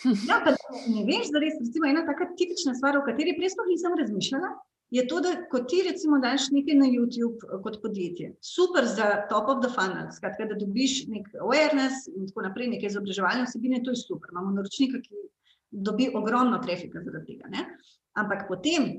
ja, 0.29 0.37
ne 0.43 1.05
veš, 1.07 1.31
da 1.33 1.41
res, 1.41 1.57
recimo, 1.61 1.89
ena 1.89 2.05
taka 2.05 2.29
tipična 2.37 2.75
stvar, 2.77 2.99
o 2.99 3.05
kateri 3.07 3.33
prej 3.39 3.55
sploh 3.55 3.71
nisem 3.71 3.97
razmišljala, 3.97 4.53
je 4.93 5.07
to, 5.09 5.23
da 5.25 5.31
ko 5.49 5.63
ti 5.65 5.81
recimo 5.87 6.19
daš 6.21 6.51
nekaj 6.53 6.77
na 6.77 6.85
YouTube 6.85 7.41
eh, 7.47 7.61
kot 7.63 7.79
podjetje, 7.81 8.35
super 8.45 8.85
za 8.85 9.09
top 9.29 9.49
of 9.49 9.63
the 9.65 9.71
funnel, 9.73 10.11
skratka, 10.13 10.45
da 10.51 10.59
dobiš 10.59 11.07
nek 11.09 11.31
awareness 11.41 12.05
in 12.13 12.29
tako 12.29 12.45
naprej, 12.45 12.69
neke 12.75 12.91
izobraževalne 12.91 13.47
vsebine, 13.47 13.81
to 13.81 13.95
je 13.95 14.03
super. 14.03 14.29
Imamo 14.35 14.53
naročnika, 14.59 15.01
ki 15.01 15.23
dobi 15.73 16.11
ogromno 16.13 16.61
trafika 16.61 17.01
zaradi 17.01 17.33
tega. 17.33 17.49
Ne? 17.49 17.65
Ampak 18.21 18.45
potem, 18.47 18.91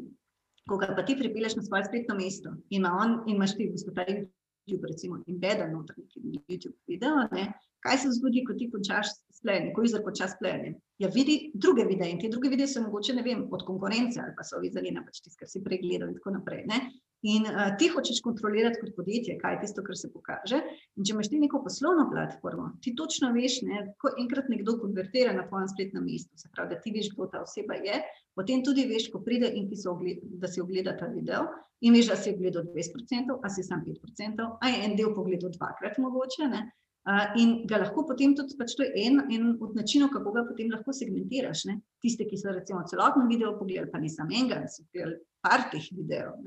ko 0.68 0.78
ga 0.80 0.94
pa 0.96 1.04
ti 1.04 1.16
pripeleš 1.18 1.58
na 1.58 1.62
svoje 1.62 1.84
spletno 1.88 2.16
mesto 2.16 2.54
in, 2.54 2.80
ima 2.80 2.94
on, 3.00 3.20
in 3.26 3.36
imaš 3.36 3.56
ti 3.56 3.68
v 3.68 3.76
bistvu 3.76 3.94
ta 3.94 4.06
YouTube, 4.08 4.88
recimo, 4.88 5.20
embedden 5.28 5.72
noter 5.72 5.96
neki 5.98 6.20
YouTube 6.48 6.76
video, 6.88 7.26
ne, 7.32 7.50
kaj 7.84 7.98
se 7.98 8.12
zgodi, 8.16 8.44
ko 8.48 8.56
ti 8.56 8.70
končaš 8.72 9.10
splenje, 9.36 9.72
ko 9.76 9.84
izra 9.84 10.00
konča 10.02 10.28
splenje? 10.32 10.74
Ja, 11.02 11.10
vidi 11.12 11.50
druge 11.54 11.84
videe 11.84 12.08
in 12.10 12.20
ti 12.20 12.30
druge 12.32 12.48
videe 12.48 12.68
so 12.70 12.80
mogoče, 12.82 13.16
ne 13.18 13.24
vem, 13.26 13.44
od 13.52 13.64
konkurence 13.66 14.20
ali 14.22 14.32
pa 14.36 14.46
so 14.46 14.60
vizalina, 14.62 15.04
pač 15.04 15.20
tisti, 15.20 15.42
kar 15.42 15.50
si 15.50 15.62
pregledal 15.64 16.08
in 16.08 16.16
tako 16.16 16.38
naprej. 16.38 16.64
Ne. 16.70 16.80
In 17.24 17.46
uh, 17.48 17.70
ti 17.80 17.88
hočeš 17.88 18.18
kontrolirati 18.20 18.82
kot 18.82 18.90
podjetje, 18.98 19.38
kaj 19.40 19.54
je 19.54 19.60
tisto, 19.62 19.82
kar 19.86 19.96
se 19.96 20.10
pokaže. 20.12 20.58
In 20.98 21.06
če 21.08 21.14
imaš 21.14 21.30
ti 21.32 21.40
neko 21.40 21.62
poslovno 21.64 22.04
platformo, 22.10 22.66
ti 22.84 22.92
točno 22.98 23.30
veš, 23.32 23.62
ne, 23.64 23.80
ko 24.00 24.12
enkrat 24.20 24.50
nekdo 24.52 24.76
konvertira 24.82 25.32
na 25.32 25.46
tvojem 25.48 25.70
spletnem 25.72 26.04
mestu, 26.04 26.36
se 26.36 26.52
pravi, 26.52 26.74
da 26.74 26.82
ti 26.84 26.92
veš, 26.92 27.14
kdo 27.14 27.30
ta 27.32 27.40
oseba 27.46 27.80
je, 27.80 28.02
potem 28.36 28.60
tudi 28.66 28.84
veš, 28.90 29.08
ko 29.12 29.22
pride 29.24 29.48
in 29.56 29.70
ki 29.70 29.80
so 29.80 29.94
ogled, 29.94 30.20
da 30.42 30.52
si 30.52 30.60
ogleda 30.60 30.98
ta 31.00 31.08
video 31.14 31.46
in 31.80 31.96
veš, 31.96 32.12
da 32.12 32.20
si 32.20 32.36
ogledal 32.36 32.68
20%, 32.68 33.40
a 33.40 33.52
si 33.56 33.64
sam 33.64 33.84
5%, 33.88 34.48
a 34.60 34.72
je 34.74 34.84
en 34.84 34.96
del 35.00 35.16
pogledal 35.16 35.52
dvakrat 35.56 35.96
mogoče. 36.04 36.48
Ne, 36.52 36.62
uh, 37.08 37.26
in 37.40 37.58
ga 37.70 37.80
lahko 37.86 38.04
potem 38.08 38.36
tudi, 38.36 38.56
pač 38.60 38.76
to 38.76 38.84
je 38.84 39.06
en, 39.08 39.22
en 39.32 39.54
od 39.64 39.76
načinov, 39.80 40.12
kako 40.12 40.36
ga 40.36 40.44
potem 40.48 40.72
lahko 40.76 40.92
segmentiraš. 40.92 41.64
Ne. 41.72 41.80
Tiste, 42.04 42.28
ki 42.28 42.36
so 42.40 42.52
recimo 42.52 42.84
celotno 42.90 43.24
video 43.32 43.56
pogledali, 43.56 43.92
pa 43.92 44.00
nisem 44.02 44.28
enega, 44.28 44.64
so 44.68 44.84
gledali 44.92 45.22
par 45.44 45.70
teh 45.72 45.88
videov. 45.96 46.40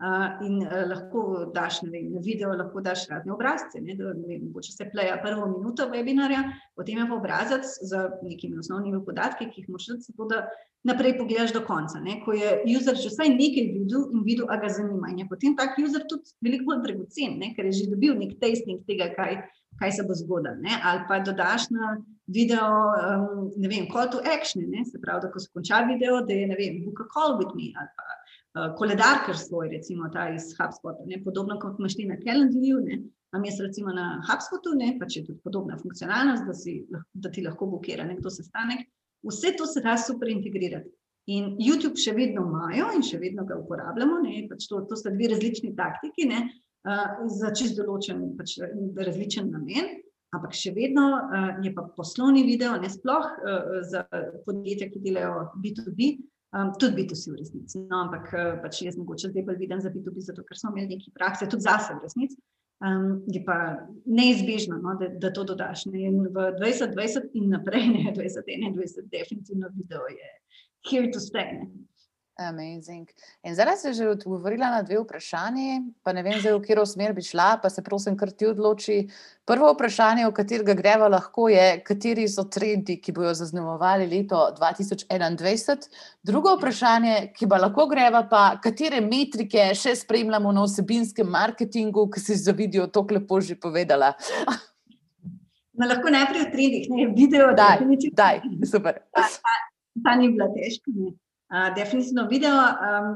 In 0.00 0.62
uh, 0.64 0.86
lahko 0.88 1.22
daš 1.52 1.82
vem, 1.84 2.06
na 2.14 2.22
video, 2.24 2.54
lahko 2.56 2.80
daš 2.80 3.02
razne 3.10 3.34
obrazce. 3.34 3.82
Ne, 3.84 3.92
da, 3.98 4.14
ne 4.16 4.30
vem, 4.30 4.46
če 4.64 4.72
se 4.72 4.86
pleja 4.88 5.18
prvo 5.20 5.44
minuto 5.50 5.84
webinarja, 5.92 6.40
potem 6.78 7.02
je 7.02 7.04
pa 7.10 7.18
obrazec 7.18 7.66
z 7.68 8.06
nekimi 8.24 8.56
osnovnimi 8.62 9.02
podatki, 9.04 9.50
ki 9.52 9.60
jih 9.60 9.68
moraš 9.68 9.90
tudi 9.90 10.06
zato, 10.08 10.28
da 10.30 10.38
naprej 10.88 11.18
pogledaš 11.18 11.52
do 11.52 11.60
konca. 11.66 12.00
Ne, 12.00 12.16
ko 12.24 12.32
je 12.32 12.54
user 12.72 12.96
že 12.96 13.12
vsaj 13.12 13.28
nekaj 13.34 13.66
videl 13.74 14.06
in 14.16 14.22
videl, 14.24 14.48
a 14.48 14.56
ga 14.62 14.70
zanima. 14.72 15.10
In 15.12 15.20
je 15.20 15.26
potem 15.28 15.56
tak 15.58 15.76
user 15.76 16.06
tudi 16.08 16.32
veliko 16.40 16.70
bolj 16.70 16.80
dragocen, 16.86 17.36
ker 17.56 17.68
je 17.68 17.74
že 17.82 17.90
dobil 17.92 18.16
nek 18.16 18.38
tasting 18.40 18.80
tega, 18.88 19.10
kaj, 19.18 19.36
kaj 19.82 19.92
se 19.98 20.06
bo 20.08 20.16
zgodilo. 20.16 20.56
Ali 20.80 21.04
pa 21.12 21.20
dodaš 21.20 21.68
na 21.76 21.98
video, 22.24 22.64
um, 22.64 23.52
ne 23.52 23.68
vem, 23.68 23.84
call 23.92 24.08
to 24.08 24.24
action, 24.24 24.64
ne, 24.64 24.86
se 24.88 24.96
pravi, 24.96 25.26
da 25.26 25.32
ko 25.34 25.44
se 25.44 25.52
konča 25.52 25.84
video, 25.92 26.22
da 26.24 26.32
je, 26.32 26.48
ne 26.48 26.56
vem, 26.56 26.80
book 26.86 27.04
a 27.04 27.08
call 27.12 27.36
with 27.36 27.52
me 27.52 27.74
ali 27.76 27.92
pa 27.98 28.19
uh, 28.58 28.70
koledar, 28.78 29.24
svoj, 29.36 29.68
recimo 29.68 30.10
ta 30.12 30.28
iz 30.34 30.52
HubSpota, 30.58 31.06
ne? 31.06 31.22
podobno 31.24 31.58
kot 31.60 31.78
imaš 31.78 31.96
ti 31.96 32.06
na 32.08 32.16
Calendly, 32.20 32.72
imam 33.32 33.44
jaz 33.44 33.60
recimo 33.60 33.92
na 33.92 34.22
HubSpotu, 34.28 34.74
ne? 34.78 34.94
pa 35.00 35.06
če 35.06 35.20
je 35.20 35.26
tudi 35.30 35.42
podobna 35.44 35.78
funkcionalnost, 35.78 36.46
da, 36.46 36.54
si, 36.54 36.80
da 37.12 37.30
ti 37.30 37.44
lahko 37.46 37.70
blokira 37.70 38.06
nekdo 38.08 38.30
sestanek. 38.30 38.88
Vse 39.26 39.52
to 39.58 39.66
se 39.68 39.82
da 39.84 39.96
super 40.00 40.30
integrirati. 40.32 40.90
In 41.30 41.54
YouTube 41.60 42.00
še 42.00 42.14
vedno 42.16 42.42
imajo 42.48 42.88
in 42.96 43.04
še 43.06 43.20
vedno 43.20 43.44
ga 43.46 43.58
uporabljamo, 43.60 44.22
pač 44.50 44.66
to, 44.66 44.80
to 44.88 44.96
sta 44.98 45.12
dve 45.14 45.28
različni 45.34 45.74
taktiki 45.76 46.26
ne? 46.26 46.46
uh, 46.88 47.20
za 47.30 47.52
čist 47.54 47.76
določen, 47.78 48.32
pač 48.38 48.56
različen 48.96 49.52
namen. 49.52 50.00
Ampak 50.34 50.54
še 50.54 50.72
vedno 50.74 51.04
uh, 51.18 51.60
je 51.62 51.72
pa 51.74 51.84
poslovni 51.96 52.44
video, 52.46 52.76
ne 52.80 52.90
sploh 52.90 53.26
uh, 53.26 53.78
za 53.86 54.04
podjetja, 54.46 54.88
ki 54.90 55.02
delajo 55.04 55.50
B2B, 55.62 56.10
Um, 56.50 56.72
tudi 56.80 56.94
biti 56.94 57.14
vsi 57.14 57.30
v 57.30 57.36
resnici. 57.38 57.78
No, 57.86 58.00
ampak 58.04 58.32
eh, 58.34 58.54
pač 58.62 58.80
jaz 58.82 58.96
mogoče 58.98 59.28
zdaj 59.30 59.44
bolj 59.46 59.60
vidim 59.60 59.80
za 59.80 59.90
biti, 59.94 60.24
zato 60.26 60.42
ker 60.42 60.58
smo 60.58 60.72
imeli 60.72 60.96
nekaj 60.96 61.12
prakse, 61.14 61.46
tudi 61.50 61.62
zase 61.62 61.94
v 61.94 62.02
resnici. 62.02 62.40
Um, 62.80 63.20
je 63.28 63.42
pa 63.44 63.56
neizbežno, 64.08 64.80
no, 64.80 64.96
da, 64.98 65.10
da 65.22 65.30
to 65.36 65.44
dodaš. 65.44 65.84
Ne. 65.92 66.06
In 66.08 66.24
v 66.32 66.46
2020 66.58 67.36
in 67.38 67.52
naprej, 67.54 67.86
ne 67.92 68.14
2021, 68.16 69.06
definitivno 69.12 69.70
video 69.76 70.08
je 70.10 70.30
here 70.90 71.12
to 71.12 71.22
stay. 71.22 71.60
Ne. 71.60 71.68
Amazing. 72.40 73.08
In 73.44 73.54
zdaj 73.54 73.76
se 73.76 73.92
že 73.92 74.08
odgovorila 74.08 74.70
na 74.70 74.82
dve 74.82 74.96
vprašanje, 75.00 75.82
pa 76.02 76.12
ne 76.12 76.22
vem, 76.22 76.40
zdaj, 76.40 76.54
v 76.56 76.62
katero 76.64 76.86
smer 76.88 77.12
bi 77.12 77.20
šla, 77.22 77.58
pa 77.60 77.68
se 77.68 77.84
prosim, 77.84 78.16
kar 78.16 78.32
ti 78.32 78.48
odloči. 78.48 79.10
Prvo 79.44 79.68
vprašanje, 79.74 80.24
o 80.26 80.32
katerega 80.32 80.74
greva 80.74 81.08
lahko, 81.12 81.50
je, 81.52 81.82
kateri 81.84 82.24
so 82.28 82.46
trendi, 82.48 82.96
ki 82.96 83.12
bodo 83.12 83.34
zaznamovali 83.36 84.08
leto 84.08 84.40
2021. 84.56 85.90
Drugo 86.24 86.56
vprašanje, 86.56 87.32
ki 87.36 87.48
pa 87.48 87.60
lahko 87.60 87.86
greva, 87.92 88.24
pa 88.30 88.56
katere 88.62 89.04
metrike 89.04 89.74
še 89.76 89.94
spremljamo 90.00 90.52
na 90.56 90.64
osebinskem 90.64 91.28
marketingu, 91.28 92.08
ki 92.08 92.24
si 92.24 92.40
za 92.40 92.56
video 92.56 92.88
to 92.88 93.04
lepo 93.10 93.40
že 93.40 93.60
povedala. 93.60 94.14
No, 95.80 95.86
lahko 95.88 96.10
najprej 96.12 96.42
o 96.44 96.46
trendih, 96.52 96.88
ne 96.92 97.04
video, 97.16 97.44
da 97.56 97.70
je 97.72 97.78
to 97.80 97.86
nekaj. 97.88 98.40
Super. 98.68 98.98
Ta, 99.16 99.22
ta, 99.24 99.52
ta 100.04 100.12
ni 100.18 100.28
bila 100.28 100.50
težka. 100.52 100.92
Ne 100.92 101.14
definitivno 101.76 102.26
video. 102.30 102.54
Um, 102.54 103.12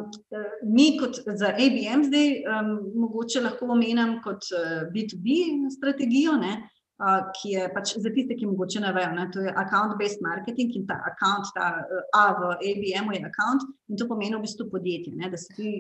mi, 0.66 0.97
kot 0.99 1.20
za 1.39 1.53
ABM, 1.55 2.07
zdaj 2.09 2.30
um, 2.51 2.70
mogoče 3.05 3.45
lahko 3.45 3.72
omenjam 3.76 4.16
kot 4.24 4.49
B2B 4.95 5.41
uh, 5.49 5.68
strategijo. 5.74 6.39
Ne? 6.41 6.57
uh, 7.03 7.22
ki 7.37 7.55
je 7.55 7.68
pač 7.74 7.95
za 7.99 8.12
tiste, 8.14 8.37
ki 8.39 8.49
mogoče 8.51 8.82
ne 8.85 8.93
vejo, 8.95 9.11
ne, 9.16 9.26
to 9.35 9.43
je 9.45 9.55
account-based 9.64 10.22
marketing 10.24 10.74
in 10.78 10.87
ta 10.87 11.01
account, 11.11 11.51
ta 11.57 11.70
uh, 11.82 12.05
A 12.14 12.24
v 12.39 12.53
ABM-u 12.70 13.16
je 13.16 13.24
account 13.26 13.66
in 13.91 13.99
to 13.99 14.07
pomeni 14.11 14.37
v 14.37 14.45
bistvu 14.45 14.68
podjetje, 14.70 15.14
ne, 15.18 15.30
da 15.30 15.41
se 15.41 15.55
ti 15.57 15.74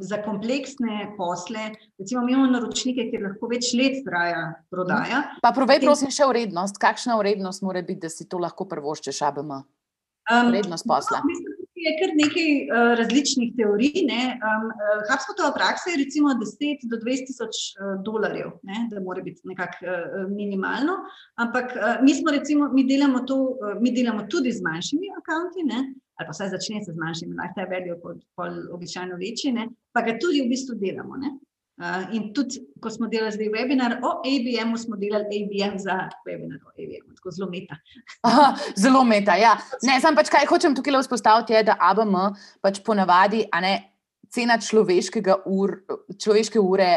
za 0.00 0.16
kompleksne 0.24 1.14
posle, 1.16 1.68
recimo 1.98 2.24
imamo 2.26 2.48
naročnike, 2.50 3.04
ki 3.12 3.20
lahko 3.22 3.46
več 3.52 3.70
let 3.78 4.00
traja 4.02 4.40
prodaja. 4.72 5.20
Pa 5.44 5.52
provej 5.54 5.84
prosim 5.84 6.10
še 6.10 6.26
vrednost, 6.26 6.80
kakšna 6.82 7.18
vrednost 7.20 7.62
mora 7.62 7.84
biti, 7.86 8.02
da 8.02 8.10
si 8.10 8.26
to 8.26 8.40
lahko 8.42 8.66
prvoščeš 8.66 9.22
ABM? 9.28 9.60
Um, 10.28 10.50
vrednost 10.52 10.84
posla. 10.88 11.22
No, 11.24 11.58
je 11.78 11.92
kar 12.00 12.10
nekaj 12.18 12.48
uh, 12.64 12.92
različnih 13.00 13.54
teorij. 13.58 14.02
Um, 14.04 14.66
uh, 14.68 15.02
HubSpotova 15.08 15.52
praksa 15.56 15.92
je 15.92 16.00
recimo 16.04 16.34
10 16.40 16.84
do 16.90 16.98
20 17.04 17.30
tisoč 17.30 17.60
uh, 17.70 17.94
dolarjev, 18.06 18.50
ne, 18.68 18.84
da 18.90 19.00
mora 19.00 19.22
biti 19.22 19.40
nekako 19.48 19.86
uh, 19.86 20.26
minimalno. 20.32 20.98
Ampak 21.44 21.72
uh, 21.76 21.94
mi 22.04 22.14
smo 22.18 22.34
recimo, 22.34 22.68
mi 22.72 22.84
delamo, 22.88 23.24
to, 23.30 23.38
uh, 23.54 23.74
mi 23.80 23.94
delamo 23.94 24.26
tudi 24.32 24.52
z 24.52 24.62
manjšimi 24.68 25.12
akanti, 25.20 25.66
ali 26.18 26.26
pa 26.26 26.32
vsaj 26.34 26.48
začne 26.56 26.84
se 26.84 26.92
z 26.92 26.98
manjšimi, 26.98 27.36
lahko 27.38 27.60
je 27.60 27.68
veljo, 27.74 27.98
pol 28.36 28.62
običajno 28.74 29.16
večji, 29.16 29.52
ne, 29.52 29.68
pa 29.94 30.02
ga 30.02 30.18
tudi 30.18 30.42
v 30.42 30.50
bistvu 30.52 30.74
delamo. 30.82 31.16
Ne. 31.16 31.36
Uh, 31.78 32.08
in 32.10 32.32
tudi, 32.34 32.58
ko 32.82 32.90
smo 32.90 33.06
delali 33.06 33.30
zdaj 33.36 33.52
webinar 33.54 33.92
o 34.02 34.16
ABM-u, 34.26 34.78
smo 34.78 34.96
delali 34.98 35.44
ABM 35.44 35.76
za 35.78 36.08
webinar 36.26 36.58
o 36.66 36.72
ABM-u, 36.74 37.14
tako 37.14 37.30
zelo 37.36 37.46
meta. 37.50 37.78
Aha, 38.26 38.48
zelo 38.74 39.04
meta, 39.06 39.36
ja. 39.38 39.52
Ne, 39.86 40.00
sam 40.02 40.18
pač 40.18 40.32
kaj 40.34 40.48
hočem 40.50 40.74
tukaj 40.74 40.98
vzpostaviti, 41.04 41.54
je, 41.54 41.68
da 41.70 41.78
ABM 41.90 42.16
pač 42.64 42.82
ponavadi, 42.82 43.44
a 43.52 43.62
ne, 43.62 43.74
cena 44.26 44.58
ur, 45.46 45.76
človeške 46.18 46.58
ure 46.58 46.90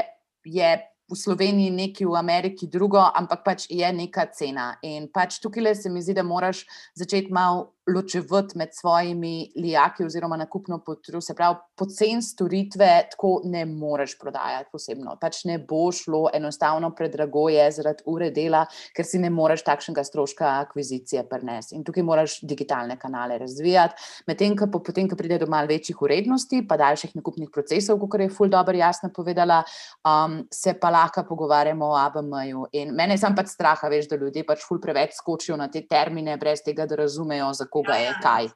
je 0.45 0.71
v 1.11 1.15
Sloveniji 1.15 1.71
nekaj, 1.75 2.07
v 2.07 2.15
Ameriki 2.15 2.67
drugo, 2.71 3.03
ampak 3.03 3.43
pač 3.43 3.67
je 3.69 3.88
neka 3.93 4.32
cena. 4.34 4.77
In 4.82 5.09
pač 5.11 5.41
tukaj 5.43 5.75
se 5.75 5.89
mi 5.89 6.01
zdi, 6.01 6.15
da 6.15 6.23
moraš 6.23 6.65
začeti 6.95 7.32
malo 7.32 7.75
ločevati 7.93 8.57
med 8.57 8.69
svojimi 8.73 9.51
lijaki 9.55 10.05
oziroma 10.05 10.37
nakupno 10.37 10.79
potru. 10.85 11.21
Se 11.21 11.35
pravi, 11.35 11.59
pocen 11.77 12.21
storitve 12.21 12.89
tako 13.11 13.41
ne 13.45 13.65
moreš 13.65 14.17
prodajati 14.19 14.69
posebno. 14.71 15.15
Pač 15.21 15.43
ne 15.45 15.57
bo 15.59 15.91
šlo 15.91 16.29
enostavno 16.33 16.91
predrago 16.95 17.47
je 17.49 17.67
zaradi 17.71 18.03
ure 18.05 18.31
dela, 18.31 18.65
ker 18.95 19.05
si 19.05 19.19
ne 19.19 19.29
moreš 19.29 19.63
takšnega 19.67 20.03
stroška 20.03 20.49
akvizicije 20.61 21.23
prenesti. 21.29 21.75
In 21.75 21.83
tukaj 21.87 22.03
moraš 22.03 22.39
digitalne 22.41 22.97
kanale 22.99 23.37
razvijati. 23.41 23.95
Medtem, 24.27 24.55
ko 24.57 24.67
potem, 24.79 25.09
ko 25.09 25.17
pride 25.19 25.39
do 25.41 25.49
mal 25.49 25.67
večjih 25.69 26.01
urednosti, 26.01 26.63
pa 26.67 26.77
daljših 26.77 27.15
nakupnih 27.19 27.49
procesov, 27.53 27.99
kot 28.01 28.19
je 28.21 28.29
Ful 28.31 28.49
dobro 28.49 28.77
jasno 28.77 29.09
povedala, 29.13 29.61
um, 30.07 30.41
se 30.53 30.73
pa 30.79 30.89
lahko 30.89 31.23
pogovarjamo 31.27 31.85
o 31.85 31.97
ABM-ju. 31.97 32.65
In 32.79 32.93
mene 32.95 33.17
je 33.17 33.23
sam 33.23 33.35
pač 33.35 33.51
strah, 33.53 33.79
veš, 33.89 34.07
da 34.09 34.19
ljudje 34.19 34.45
pač 34.47 34.63
ful 34.67 34.79
preveč 34.81 35.15
skočijo 35.17 35.57
na 35.59 35.67
te 35.71 35.83
termine, 35.87 36.37
brez 36.41 36.63
tega, 36.65 36.85
da 36.89 36.97
razumejo, 36.99 37.51
koga 37.82 37.97
ja, 37.97 38.05
je 38.05 38.11
ja. 38.11 38.19
kaj. 38.23 38.51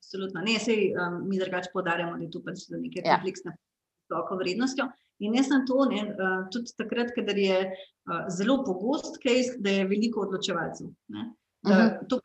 Absolutno. 0.00 0.42
Ne, 0.46 0.56
sej, 0.58 0.88
um, 0.96 1.20
mi 1.28 1.38
drugače 1.38 1.70
podarjamo, 1.72 2.16
da 2.18 2.26
je 2.26 2.32
tu 2.34 2.42
pač 2.42 2.64
nekaj 2.72 3.04
ja. 3.04 3.18
kompleksne 3.18 3.54
visoko 3.54 4.40
vrednostjo. 4.40 4.88
In 5.20 5.36
jaz 5.36 5.50
sem 5.52 5.66
to, 5.68 5.84
ne, 5.90 6.00
uh, 6.16 6.40
tudi 6.52 6.72
takrat, 6.80 7.12
kadar 7.14 7.38
je 7.38 7.60
uh, 7.68 8.24
zelo 8.32 8.62
pogost 8.64 9.20
case, 9.22 9.58
da 9.60 9.76
je 9.76 9.86
veliko 9.86 10.24
odločevalcev. 10.24 10.88
Ne, 11.14 11.30
da, 11.62 11.70
uh 11.70 11.76
mhm. 11.76 11.86
-huh. 11.86 12.08
To 12.08 12.20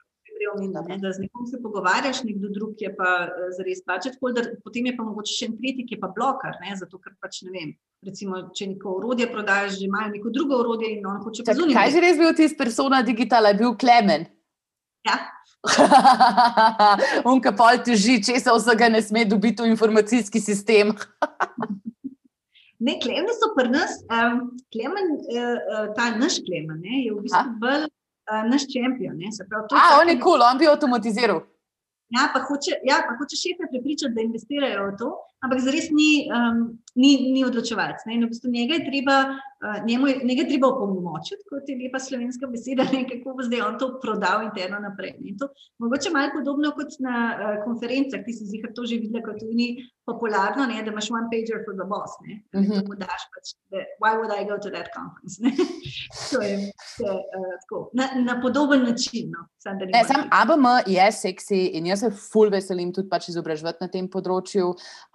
je 0.46 0.52
omenjeno, 0.52 0.98
da 1.02 1.12
z 1.12 1.20
nekom 1.20 1.46
se 1.46 1.62
pogovarjaš, 1.62 2.24
nekdo 2.24 2.50
drug 2.50 2.82
je 2.82 2.96
pa 2.96 3.12
uh, 3.28 3.50
zares 3.58 3.80
budget 3.88 4.18
holder, 4.22 4.50
potem 4.64 4.86
je 4.86 4.96
pa 4.98 5.04
mogoče 5.04 5.34
še 5.34 5.46
en 5.50 5.58
tretji, 5.60 5.86
ki 5.88 5.96
je 5.96 6.02
pa 6.02 6.10
blokar, 6.18 6.58
ne, 6.64 6.76
zato 6.76 7.00
ker 7.00 7.14
pač 7.22 7.42
ne 7.48 7.52
vem. 7.52 7.76
Recimo, 8.06 8.42
če 8.54 8.68
neko 8.74 8.98
urodje 9.00 9.28
prodajaš, 9.32 9.80
že 9.80 9.86
imajo 9.86 10.12
neko 10.14 10.30
drugo 10.30 10.60
urodje 10.64 10.92
in 10.98 11.06
on 11.10 11.22
hoče 11.24 11.46
pa 11.48 11.56
zunaj. 11.58 11.78
Kaj 11.78 11.92
že 11.96 12.04
res 12.04 12.18
bil 12.22 12.36
tisti 12.38 12.58
persona 12.58 13.02
digitala, 13.02 13.54
je 13.54 13.60
bil 13.64 13.78
Klemen? 13.82 14.28
Ja. 15.08 15.18
Unka 17.32 17.54
pol 17.58 17.82
teži, 17.86 18.20
če 18.24 18.40
se 18.42 18.54
vsega 18.54 18.90
ne 18.92 19.02
sme 19.04 19.26
dobiti 19.30 19.64
v 19.64 19.72
informacijski 19.74 20.42
sistem. 20.44 20.94
ne, 22.86 22.98
klemen 23.02 23.34
so 23.34 23.52
pri 23.58 23.72
nas, 23.74 23.98
um, 24.10 24.52
klemen, 24.74 25.18
uh, 25.26 25.90
ta 25.98 26.12
naš 26.16 26.42
klemen 26.46 26.80
ne, 26.82 27.06
je 27.08 27.16
v 27.16 27.26
bistvu 27.26 27.58
bolj 27.62 27.88
uh, 27.88 28.44
naš 28.52 28.68
čempion. 28.72 29.18
A, 29.74 30.00
on 30.02 30.10
je 30.12 30.18
kul, 30.20 30.36
cool, 30.36 30.46
on 30.46 30.62
bi 30.62 30.70
avtomatiziral. 30.70 31.44
Ja, 32.14 32.30
pa 32.34 32.40
hoče, 32.46 32.80
ja, 32.86 33.02
pa 33.08 33.16
hoče 33.18 33.38
šefe 33.40 33.66
prepričati, 33.72 34.14
da 34.14 34.22
investirajo 34.22 34.92
v 34.92 34.98
to, 35.00 35.10
ampak 35.46 35.60
zares 35.66 35.88
ni, 35.90 36.28
um, 36.30 36.60
ni, 36.96 37.32
ni 37.34 37.42
odločevalec. 37.46 38.06
In 38.14 38.26
v 38.26 38.30
bistvu 38.30 38.52
njega 38.54 38.78
je 38.78 38.86
treba 38.90 39.18
njemu 39.86 40.08
je 40.08 40.20
nekaj 40.24 40.48
treba 40.48 40.68
opolnomočiti, 40.68 41.44
kot 41.50 41.70
je 41.70 41.78
lepa 41.80 42.00
slovenska 42.00 42.48
beseda, 42.48 42.84
ne, 42.94 43.04
kako 43.10 43.36
bo 43.38 43.44
zdaj 43.44 43.62
on 43.62 43.78
to 43.80 43.88
prodal 44.02 44.44
interno 44.44 44.80
naprej. 44.80 45.16
Ne. 45.20 45.36
To 45.40 45.48
mogoče 45.80 46.10
malo 46.14 46.32
podobno 46.36 46.72
kot 46.78 47.00
na 47.00 47.16
uh, 47.34 47.64
konferencah, 47.66 48.24
ti 48.26 48.34
si 48.34 48.46
zihar 48.52 48.74
to 48.76 48.86
že 48.86 49.00
videla, 49.02 49.24
kot 49.26 49.42
ni 49.60 49.68
popularno, 50.06 50.68
ne, 50.70 50.84
da 50.84 50.92
imaš 50.92 51.10
one 51.12 51.30
pager 51.32 51.64
for 51.66 51.74
the 51.80 51.88
boss. 51.94 52.20
Ne, 52.26 52.42
uh 52.54 52.62
-huh. 52.62 52.98
daš 53.06 53.22
pač, 53.34 53.56
da, 53.72 53.78
why 54.02 54.14
would 54.18 54.34
I 54.40 54.44
go 54.50 54.58
to 54.66 54.70
that 54.70 54.90
conference? 54.98 55.36
Ne. 55.96 56.30
to 56.32 56.42
je, 56.42 56.72
to 56.98 57.06
je 57.08 57.16
uh, 57.16 57.58
tako, 57.62 57.90
na, 57.94 58.10
na 58.16 58.42
podoben 58.42 58.84
način. 58.84 59.32
No. 59.32 59.48
Sam, 59.60 59.78
ne, 59.78 60.04
sam 60.04 60.28
ABM 60.32 60.66
je 60.86 61.12
seksi 61.12 61.60
in 61.78 61.88
jaz 61.90 62.00
se 62.00 62.10
ful 62.14 62.52
veselim 62.54 62.92
tudi 62.94 63.10
pač 63.10 63.30
izobraževati 63.32 63.82
na 63.82 63.88
tem 63.90 64.08
področju. 64.12 64.68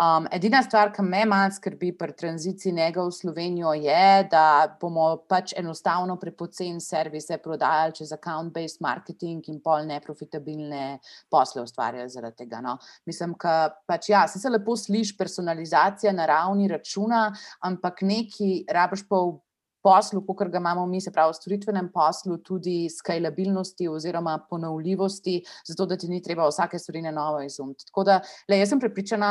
Um, 0.02 0.26
edina 0.34 0.62
stvar, 0.66 0.90
ki 0.94 1.04
me 1.06 1.22
malo 1.30 1.52
skrbi 1.54 1.92
pri 1.98 2.16
tranziciji 2.18 2.72
njega 2.74 3.04
v 3.06 3.14
Slovenijo, 3.14 3.74
je, 3.78 4.06
da 4.32 4.44
bomo 4.80 5.06
pač 5.30 5.54
enostavno 5.58 6.16
prepocen 6.20 6.80
servise 6.82 7.38
prodajali 7.42 7.94
čez 8.00 8.14
account-based 8.16 8.82
marketing 8.82 9.46
in 9.52 9.60
pol 9.62 9.86
neprofitabilne 9.86 10.98
posle 11.30 11.62
ustvarjali 11.62 12.10
zaradi 12.10 12.42
tega. 12.42 12.62
No. 12.64 12.78
Mislim, 13.06 13.36
da 13.38 13.70
pač 13.86 14.10
ja, 14.10 14.24
se 14.28 14.50
lepo 14.50 14.74
sliši 14.76 15.14
personalizacija 15.18 16.12
na 16.16 16.26
ravni 16.26 16.68
računa, 16.68 17.28
ampak 17.66 18.02
neki 18.02 18.64
rabiš 18.70 19.06
pa 19.06 19.22
v 19.22 19.38
poslu, 19.82 20.22
kot 20.26 20.48
ga 20.48 20.58
imamo 20.58 20.86
mi, 20.86 21.00
se 21.00 21.12
pravi, 21.12 21.32
v 21.32 21.38
storitvenem 21.38 21.88
poslu, 21.92 22.38
tudi 22.44 22.88
skalabilnosti 22.90 23.88
oziroma 23.88 24.38
ponovljivosti, 24.50 25.38
zato 25.68 25.86
da 25.86 25.96
ti 25.96 26.08
ni 26.08 26.22
treba 26.22 26.48
vsake 26.48 26.78
stvari 26.78 27.02
na 27.02 27.10
novo 27.14 27.40
izumiti. 27.42 27.86
Tako 27.88 28.04
da, 28.04 28.20
le, 28.48 28.58
jaz 28.60 28.72
sem 28.72 28.80
prepričana, 28.80 29.30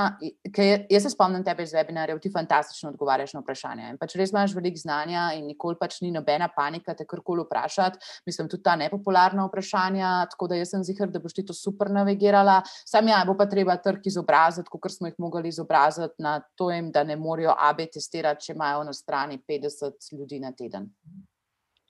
ker 0.55 0.85
jaz 0.89 1.05
se 1.05 1.13
spomnim 1.13 1.43
tebe 1.45 1.63
iz 1.63 1.73
webinarjev, 1.75 2.21
ti 2.21 2.31
fantastično 2.33 2.93
odgovarjaš 2.93 3.33
na 3.37 3.43
vprašanja. 3.43 3.89
In 3.93 3.99
pač 4.01 4.15
res 4.19 4.33
imaš 4.33 4.55
veliko 4.57 4.81
znanja 4.81 5.29
in 5.37 5.47
nikoli 5.49 5.77
pač 5.79 5.99
ni 6.03 6.11
nobena 6.15 6.49
panika 6.55 6.95
te 6.97 7.05
karkoli 7.09 7.45
vprašati. 7.45 7.99
Mislim, 8.29 8.49
tudi 8.49 8.63
ta 8.65 8.75
nepopularna 8.79 9.45
vprašanja, 9.47 10.13
tako 10.33 10.49
da 10.51 10.59
jaz 10.59 10.73
sem 10.73 10.83
zihar, 10.85 11.11
da 11.13 11.21
boš 11.21 11.37
ti 11.37 11.45
to 11.45 11.53
super 11.53 11.91
navigirala. 11.93 12.59
Sam 12.87 13.07
ja, 13.07 13.21
bo 13.27 13.35
pa 13.37 13.47
treba 13.49 13.77
trg 13.77 14.07
izobraziti, 14.09 14.69
kot 14.71 14.91
smo 14.93 15.09
jih 15.09 15.17
mogli 15.19 15.49
izobraziti 15.49 16.23
na 16.23 16.39
to, 16.55 16.71
jim, 16.71 16.91
da 16.91 17.03
ne 17.03 17.15
morajo 17.19 17.53
AB 17.69 17.85
testirati, 17.93 18.49
če 18.49 18.53
imajo 18.57 18.83
na 18.87 18.93
strani 18.93 19.39
50 19.47 20.13
ljudi 20.17 20.38
na 20.39 20.51
teden. 20.51 20.89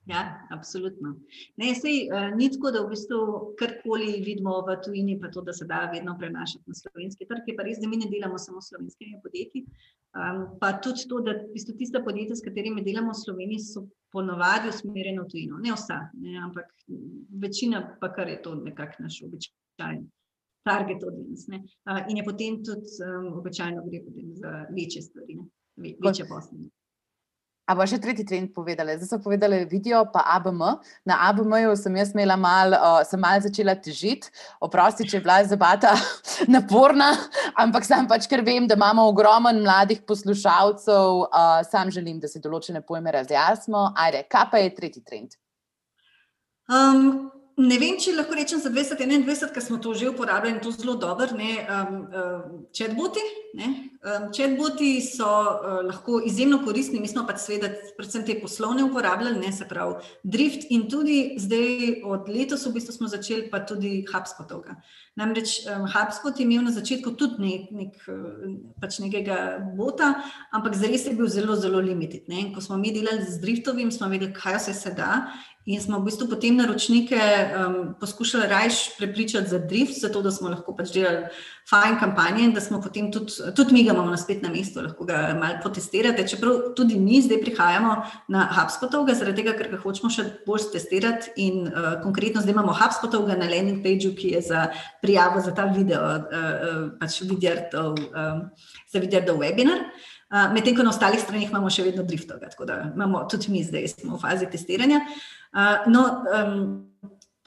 Ja, 0.10 0.48
absolutno. 0.50 1.12
Ne, 1.62 1.74
sej, 1.78 2.08
uh, 2.10 2.32
ni 2.38 2.48
tako, 2.50 2.72
da 2.74 2.82
v 2.82 2.96
bistvu 2.96 3.20
karkoli 3.60 4.16
vidimo 4.26 4.56
v 4.66 4.78
tujini, 4.82 5.20
pa 5.22 5.30
to, 5.30 5.44
da 5.46 5.54
se 5.54 5.68
da 5.70 5.84
vedno 5.92 6.16
prenašati 6.18 6.66
na 6.66 6.78
slovenski 6.78 7.28
trg. 7.30 7.46
Je 7.52 7.56
pa 7.58 7.66
res, 7.68 7.78
da 7.82 7.88
mi 7.88 8.00
ne 8.02 8.10
delamo 8.10 8.40
samo 8.42 8.62
s 8.62 8.72
slovenskimi 8.72 9.20
podjetji. 9.24 9.66
Um, 10.18 10.40
pa 10.62 10.72
tudi 10.82 11.06
to, 11.12 11.20
da 11.22 11.36
v 11.38 11.52
bistvu 11.54 11.76
tiste 11.78 12.02
podjetja, 12.06 12.40
s 12.40 12.46
katerimi 12.46 12.82
delamo 12.86 13.14
v 13.14 13.20
Sloveniji, 13.20 13.68
so 13.68 13.86
ponovadi 14.10 14.72
usmerjene 14.74 15.22
v 15.22 15.30
tujino. 15.30 15.60
Ne 15.62 15.76
vsa, 15.78 16.00
ne, 16.18 16.40
ampak 16.42 16.74
večina 17.44 17.84
pa 18.02 18.10
kar 18.16 18.32
je 18.34 18.40
to 18.42 18.56
nekako 18.58 19.06
naš 19.06 19.22
običajen 19.28 20.08
target 20.66 21.06
audience. 21.06 21.46
Uh, 21.54 22.02
in 22.10 22.18
je 22.18 22.26
potem 22.26 22.64
tudi 22.66 22.98
um, 23.06 23.30
običajno 23.44 23.86
gre 23.86 24.02
za 24.42 24.58
večje 24.74 25.06
stvari, 25.06 25.38
ne, 25.38 25.94
večje 26.02 26.26
posle. 26.26 26.66
A 27.70 27.76
bo 27.78 27.86
še 27.86 28.00
tretji 28.02 28.26
trend 28.26 28.50
povedali? 28.50 28.96
Zdaj 28.98 29.10
so 29.12 29.18
povedali 29.22 29.62
video, 29.70 30.02
pa 30.10 30.24
ABM. 30.40 30.64
Na 31.06 31.20
ABM-ju 31.30 31.76
sem 31.78 32.00
jaz 32.02 32.16
imela 32.16 32.34
mal, 32.34 32.74
uh, 32.74 33.02
sem 33.06 33.22
mal 33.22 33.38
začela 33.46 33.76
težiti. 33.78 34.32
Oprosti, 34.66 35.06
če 35.06 35.20
je 35.20 35.22
bila 35.22 35.38
zabata 35.46 35.94
naporna, 36.56 37.12
ampak 37.62 37.86
sam 37.86 38.10
pač, 38.10 38.26
ker 38.32 38.42
vem, 38.42 38.66
da 38.66 38.74
imamo 38.74 39.06
ogromen 39.14 39.62
mladih 39.62 40.02
poslušalcev, 40.10 41.30
uh, 41.30 41.62
sam 41.70 41.94
želim, 41.94 42.18
da 42.18 42.32
se 42.32 42.42
določene 42.42 42.82
pojme 42.82 43.14
razjasnimo. 43.14 43.92
Ajde, 43.94 44.26
kaj 44.34 44.50
pa 44.50 44.64
je 44.66 44.74
tretji 44.74 45.06
trend? 45.06 45.38
Um, 46.74 47.30
Ne 47.60 47.76
vem, 47.76 47.98
če 48.00 48.14
lahko 48.16 48.38
rečem 48.38 48.60
za 48.64 48.70
2021, 48.72 49.50
ker 49.52 49.64
smo 49.64 49.82
to 49.84 49.92
že 49.92 50.08
uporabljali 50.08 50.54
in 50.56 50.62
to 50.64 50.72
zelo 50.72 50.94
dobro, 50.96 51.28
ne, 51.36 51.58
um, 51.68 51.98
um, 52.08 52.62
chatboti. 52.72 53.24
Ne, 53.60 53.68
Chatboti 54.00 55.02
so 55.04 55.28
uh, 55.28 55.82
lahko 55.84 56.22
izjemno 56.26 56.62
koristni, 56.64 57.00
mi 57.00 57.08
smo 57.08 57.26
pa 57.28 57.34
seveda 57.38 57.68
predvsem 57.98 58.24
te 58.26 58.38
poslovne 58.40 58.84
uporabljali, 58.84 59.40
ne 59.40 59.52
se 59.52 59.68
pravi 59.68 59.96
Drift 60.24 60.70
in 60.72 60.86
tudi 60.90 61.36
zdaj 61.38 62.00
od 62.08 62.30
letos 62.32 62.64
v 62.66 62.72
bistvu 62.78 62.96
smo 62.96 63.12
začeli 63.12 63.50
pa 63.52 63.60
tudi 63.60 64.06
HubSpotovga. 64.08 64.78
Namreč 65.20 65.66
um, 65.68 65.84
HubSpot 65.84 66.40
je 66.40 66.48
imel 66.48 66.64
na 66.64 66.72
začetku 66.72 67.12
tudi 67.20 67.44
nek, 67.44 67.68
nek, 67.76 68.00
pač 68.80 69.02
nekega 69.04 69.60
bota, 69.76 70.14
ampak 70.56 70.80
zares 70.80 71.04
je 71.04 71.18
bil 71.20 71.28
zelo, 71.28 71.60
zelo 71.60 71.84
limited. 71.84 72.24
Ne? 72.32 72.54
Ko 72.56 72.64
smo 72.64 72.80
mi 72.80 72.96
delali 72.96 73.28
z 73.28 73.42
Driftovim, 73.44 73.92
smo 73.92 74.08
vedeli, 74.08 74.32
kaj 74.32 74.62
vse 74.62 74.80
se 74.80 74.96
da 74.96 75.26
In 75.70 75.82
smo 75.82 76.00
v 76.00 76.08
bistvu 76.08 76.26
potem 76.26 76.56
naročnike 76.58 77.20
um, 77.20 77.96
poskušali 78.00 78.48
rajš 78.48 78.98
prepričati 78.98 79.50
za 79.50 79.60
drift, 79.60 80.00
zato 80.02 80.22
da 80.22 80.32
smo 80.32 80.50
lahko 80.50 80.74
pač 80.74 80.94
delali 80.96 81.28
fajn 81.70 82.00
kampanje 82.00 82.44
in 82.48 82.54
da 82.56 82.62
smo 82.62 82.80
potem 82.82 83.12
tudi, 83.12 83.36
tudi 83.56 83.74
mi 83.74 83.84
ga 83.90 83.96
imamo 83.98 84.14
na 84.14 84.20
spletnem 84.22 84.54
mestu, 84.54 84.84
lahko 84.86 85.08
ga 85.10 85.34
malo 85.38 85.58
potestirate. 85.64 86.26
Čeprav 86.30 86.76
tudi 86.78 87.00
mi 87.02 87.22
zdaj 87.26 87.42
prihajamo 87.42 87.96
na 88.30 88.46
HubSpotov, 88.54 89.10
zaradi 89.10 89.42
tega, 89.42 89.56
ker 89.58 89.72
ga 89.74 89.80
hočemo 89.82 90.12
še 90.14 90.28
bolj 90.46 90.70
testirati 90.76 91.34
in 91.42 91.66
uh, 91.68 91.98
konkretno 92.04 92.44
zdaj 92.46 92.54
imamo 92.54 92.76
HubSpotov 92.78 93.26
na 93.32 93.50
landing 93.50 93.82
pageu, 93.86 94.14
ki 94.14 94.36
je 94.36 94.44
za 94.52 94.68
prijavo 95.02 95.42
za 95.42 95.56
ta 95.58 95.66
video, 95.74 96.06
uh, 96.06 96.30
uh, 96.30 96.86
pač 97.02 97.22
vidjardov, 97.26 97.98
um, 98.14 98.46
za 98.94 99.02
vidjardov 99.02 99.42
webinar. 99.42 99.90
Medtem 100.54 100.76
ko 100.78 100.84
na 100.86 100.92
ostalih 100.94 101.18
stranih 101.18 101.50
imamo 101.50 101.72
še 101.74 101.88
vedno 101.88 102.04
driftov, 102.06 102.38
tako 102.44 102.68
da 102.70 102.84
imamo 102.94 103.24
tudi 103.26 103.50
mi 103.50 103.64
zdaj 103.66 103.88
smo 103.96 104.14
v 104.14 104.22
fazi 104.22 104.46
testiranja. 104.46 105.02
Uh, 105.50 105.90
no, 105.90 106.04
um, 106.30 106.89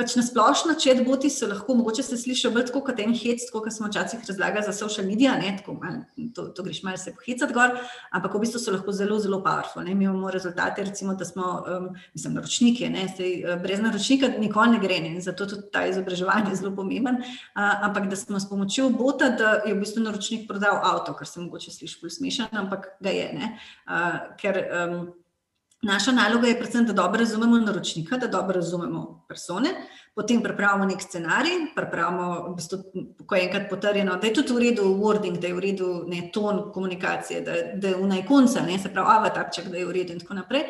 pač 0.01 0.15
na 0.17 0.23
splošno, 0.25 0.75
če 0.81 0.95
boti 1.05 1.29
so 1.31 1.47
lahko, 1.51 1.75
mogoče 1.77 2.03
se 2.05 2.17
sliši 2.17 2.51
bolj 2.55 2.71
tako 2.71 2.81
kot 2.87 3.01
en 3.03 3.13
hec, 3.17 3.45
kot 3.53 3.69
smo 3.75 3.91
včasih 3.91 4.23
razlagali 4.29 4.65
za 4.65 4.73
social 4.73 5.07
medije, 5.07 5.35
ne, 5.39 5.53
tako 5.59 5.75
mal, 5.77 5.99
to, 6.35 6.47
to 6.57 6.65
greš 6.65 6.81
malo 6.87 7.01
se 7.01 7.13
pohecati 7.17 7.55
gor, 7.55 7.77
ampak 8.17 8.35
v 8.35 8.43
bistvu 8.47 8.63
so 8.63 8.73
lahko 8.73 8.95
zelo, 8.97 9.19
zelo 9.21 9.43
powerful. 9.45 9.85
Ne. 9.85 9.95
Mi 9.95 10.09
imamo 10.09 10.33
rezultate, 10.33 10.85
recimo, 10.89 11.15
da 11.19 11.29
smo, 11.29 11.53
um, 11.69 11.91
mislim, 12.17 12.39
naročniki, 12.41 12.89
ne, 12.93 13.07
sej, 13.13 13.37
uh, 13.45 13.61
brez 13.63 13.85
naročnika 13.85 14.33
nikoli 14.41 14.79
ne 14.79 14.83
gre, 14.83 15.01
ne, 15.05 15.15
zato 15.21 15.47
tudi 15.51 15.69
ta 15.73 15.85
izobraževanje 15.91 16.55
je 16.55 16.63
zelo 16.63 16.75
pomemben, 16.77 17.21
uh, 17.21 17.85
ampak 17.85 18.09
da 18.09 18.17
smo 18.17 18.41
s 18.41 18.49
pomočjo 18.49 18.89
bota, 18.97 19.29
da 19.37 19.59
je 19.67 19.75
v 19.77 19.81
bistvu 19.85 20.07
naročnik 20.09 20.49
prodal 20.49 20.81
avto, 20.81 21.13
kar 21.19 21.29
se 21.29 21.41
mogoče 21.41 21.75
sliši 21.75 22.01
bolj 22.01 22.17
smešno, 22.17 22.49
ampak 22.65 22.95
ga 23.01 23.13
je, 23.13 23.29
ne, 23.37 23.57
uh, 23.87 24.23
ker 24.41 24.65
um, 24.67 25.03
Naša 25.83 26.13
naloga 26.13 26.47
je 26.47 26.59
predvsem, 26.59 26.85
da 26.87 26.93
dobro 26.93 27.19
razumemo 27.19 27.59
naročnika, 27.59 28.17
da 28.17 28.27
dobro 28.27 28.55
razumemo 28.55 29.25
persone, 29.29 29.69
potem 30.15 30.43
pripravimo 30.43 30.85
nek 30.87 31.03
scenarij, 31.03 31.57
pripravimo, 31.77 32.57
ko 33.27 33.35
je 33.35 33.43
enkrat 33.45 33.71
potrjeno, 33.71 34.17
da 34.17 34.27
je 34.27 34.35
tudi 34.35 34.53
v 34.53 34.59
redu 34.59 34.83
wording, 34.83 35.41
da 35.41 35.47
je 35.47 35.55
v 35.55 35.61
redu 35.61 35.89
ne, 36.07 36.31
ton 36.33 36.63
komunikacije, 36.73 37.41
da, 37.41 37.57
da 37.75 37.89
je 37.89 37.97
v 37.97 38.07
najkonca, 38.07 38.63
ne, 38.67 38.79
se 38.79 38.93
pravi 38.95 39.17
avatarček, 39.17 39.73
da 39.75 39.79
je 39.79 39.87
v 39.87 39.97
redu 39.99 40.15
in 40.15 40.23
tako 40.23 40.39
naprej. 40.39 40.63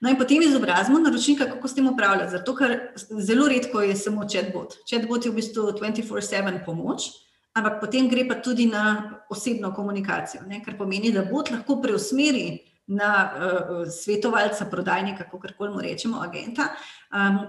No 0.00 0.10
in 0.10 0.18
potem 0.18 0.42
izobrazimo 0.42 1.02
naročnika, 1.02 1.50
kako 1.50 1.68
s 1.68 1.74
tem 1.74 1.90
upravljati, 1.90 2.36
zato 2.38 2.54
ker 2.54 2.78
zelo 3.18 3.48
redko 3.48 3.82
je 3.82 3.96
samo 3.96 4.28
chatbot. 4.28 4.78
Chatbot 4.86 5.26
je 5.26 5.34
v 5.34 5.40
bistvu 5.42 5.72
24-7 5.82 6.64
pomoč, 6.64 7.10
ampak 7.58 7.80
potem 7.82 8.08
gre 8.08 8.28
pa 8.28 8.38
tudi 8.38 8.70
na 8.70 9.18
osebno 9.30 9.74
komunikacijo, 9.74 10.46
ne, 10.46 10.62
kar 10.62 10.78
pomeni, 10.78 11.10
da 11.10 11.26
bot 11.26 11.50
lahko 11.50 11.82
preusmeri 11.82 12.69
na 12.90 13.10
uh, 13.30 13.82
svetovalca, 13.88 14.66
prodajnika, 14.70 15.24
kako 15.30 15.54
koli 15.58 15.74
mu 15.74 15.82
rečemo, 15.84 16.22
agenta. 16.26 16.72
Um, 17.14 17.42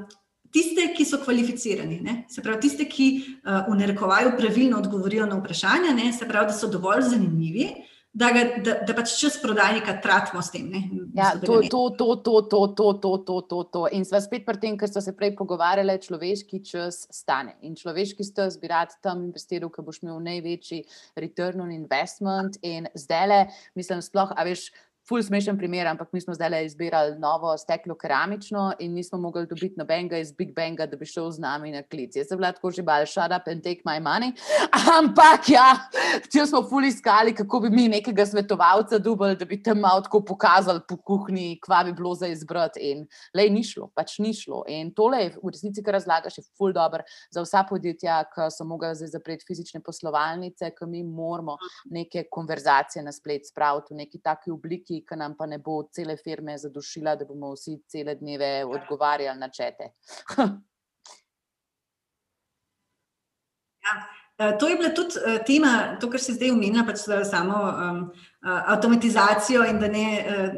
tiste, 0.53 0.91
ki 0.95 1.05
so 1.07 1.21
kvalificirani, 1.23 2.01
ne? 2.03 2.17
se 2.29 2.43
pravi, 2.43 2.61
tiste, 2.67 2.85
ki 2.89 3.07
uh, 3.21 3.63
v 3.69 3.79
narekovaju 3.79 4.35
pravilno 4.37 4.81
odgovorijo 4.81 5.25
na 5.25 5.39
vprašanja, 5.39 5.95
ne? 5.97 6.11
se 6.13 6.27
pravi, 6.27 6.51
da 6.51 6.57
so 6.57 6.69
dovolj 6.69 7.09
zanimivi. 7.13 7.71
Da, 8.13 8.27
ga, 8.35 8.41
da, 8.59 8.73
da 8.83 8.91
pač 8.91 9.13
čas 9.15 9.37
prodajnika 9.39 9.93
tratimo 10.03 10.41
s 10.43 10.51
tem. 10.51 10.65
Ja, 11.15 11.29
to, 11.39 11.61
to, 11.71 11.79
to, 11.95 12.07
to, 12.19 12.41
to, 12.43 12.59
to, 12.75 12.87
to, 12.99 13.11
to, 13.23 13.37
to, 13.47 13.59
to. 13.71 13.83
In 13.95 14.03
sva 14.03 14.19
spet 14.19 14.43
pri 14.43 14.59
tem, 14.59 14.75
kar 14.75 14.91
so 14.91 14.99
se 14.99 15.13
prej 15.15 15.31
pogovarjali, 15.39 15.95
človeški 16.03 16.59
čas 16.67 17.05
stane. 17.07 17.55
In 17.63 17.79
človeški 17.79 18.27
čas 18.35 18.59
bi 18.59 18.67
rad 18.67 18.91
tam 18.99 19.23
investiral, 19.29 19.71
ker 19.71 19.87
boš 19.87 20.01
imel 20.03 20.19
največji 20.27 20.81
return 21.23 21.63
on 21.63 21.71
investment. 21.71 22.59
In 22.67 22.91
zdaj 22.99 23.31
le, 23.31 23.39
mislim, 23.79 24.03
sploh, 24.03 24.35
a 24.35 24.43
veš, 24.43 24.67
ful 25.11 25.23
smešen 25.23 25.57
primer, 25.59 25.87
ampak 25.91 26.13
mi 26.13 26.21
smo 26.23 26.31
zdaj 26.33 26.65
izbirali 26.65 27.17
novo 27.19 27.51
steklo 27.57 27.97
keramično 27.99 28.69
in 28.79 28.93
nismo 28.95 29.17
mogli 29.19 29.43
dobiti 29.47 29.75
nobenega 29.77 30.17
iz 30.17 30.31
Big 30.31 30.53
Banga, 30.55 30.85
da 30.87 30.95
bi 30.97 31.05
šel 31.05 31.25
z 31.35 31.41
nami 31.43 31.73
na 31.73 31.81
klic. 31.83 32.15
Jaz 32.15 32.29
sem 32.29 32.39
bila 32.39 32.53
tako 32.55 32.71
že 32.71 32.85
bal, 32.87 33.03
shut 33.05 33.33
up 33.35 33.49
and 33.51 33.63
take 33.63 33.83
my 33.83 33.99
money. 33.99 34.31
Ampak 34.99 35.49
ja, 35.51 35.65
če 36.31 36.45
smo 36.47 36.61
ful 36.69 36.87
iskali, 36.87 37.33
kako 37.35 37.59
bi 37.65 37.71
mi 37.73 37.89
nekega 37.91 38.23
svetovalca 38.25 39.01
dubali, 39.03 39.35
da 39.35 39.45
bi 39.45 39.57
tam 39.63 39.81
malo 39.83 40.05
tako 40.05 40.21
pokazali 40.29 40.79
po 40.87 40.95
kuhinji, 40.95 41.59
kva 41.59 41.81
bi 41.83 41.91
bilo 41.97 42.13
za 42.15 42.31
izbrati. 42.31 42.79
In 42.93 43.03
le 43.35 43.49
ni 43.51 43.65
šlo, 43.67 43.89
pač 43.95 44.15
ni 44.23 44.31
šlo. 44.37 44.63
In 44.71 44.93
tole 44.95 45.25
je 45.25 45.33
v 45.35 45.51
resnici, 45.51 45.83
kar 45.83 45.99
razlagaš, 45.99 46.39
je 46.39 46.45
ful 46.55 46.71
dobro 46.71 47.03
za 47.35 47.43
vsa 47.43 47.65
podjetja, 47.67 48.21
ki 48.31 48.47
so 48.55 48.69
mogli 48.69 48.93
zdaj 48.95 49.11
zapreti 49.17 49.49
fizične 49.49 49.83
poslovalnice, 49.83 50.71
ki 50.77 50.87
mi 50.87 51.03
moramo 51.03 51.59
neke 51.91 52.29
konverzacije 52.31 53.03
na 53.03 53.11
splet 53.11 53.51
spraviti 53.51 53.91
v 53.91 54.03
neki 54.05 54.23
taki 54.23 54.55
obliki, 54.55 55.00
ki 55.07 55.15
nam 55.19 55.35
pa 55.37 55.45
ne 55.45 55.57
bo 55.57 55.83
cele 55.93 56.17
firme 56.17 56.57
zadušila, 56.57 57.15
da 57.15 57.25
bomo 57.25 57.53
vsi 57.55 57.77
cele 57.87 58.15
dneve 58.15 58.65
odgovarjali 58.65 59.39
na 59.39 59.49
čete. 59.49 59.91
ja. 63.85 63.93
Eh, 64.41 64.57
to 64.59 64.67
je 64.67 64.75
bila 64.75 64.89
tudi 64.89 65.15
eh, 65.25 65.39
tema, 65.45 65.97
to, 66.01 66.09
kar 66.09 66.19
se 66.19 66.33
zdaj 66.33 66.51
omenja, 66.51 66.83
pač 66.87 67.03
samo 67.29 67.57
um, 67.69 67.99
avtomatizacijo 68.41 69.65
in 69.69 69.79
da 69.79 69.87
ne, 69.87 70.05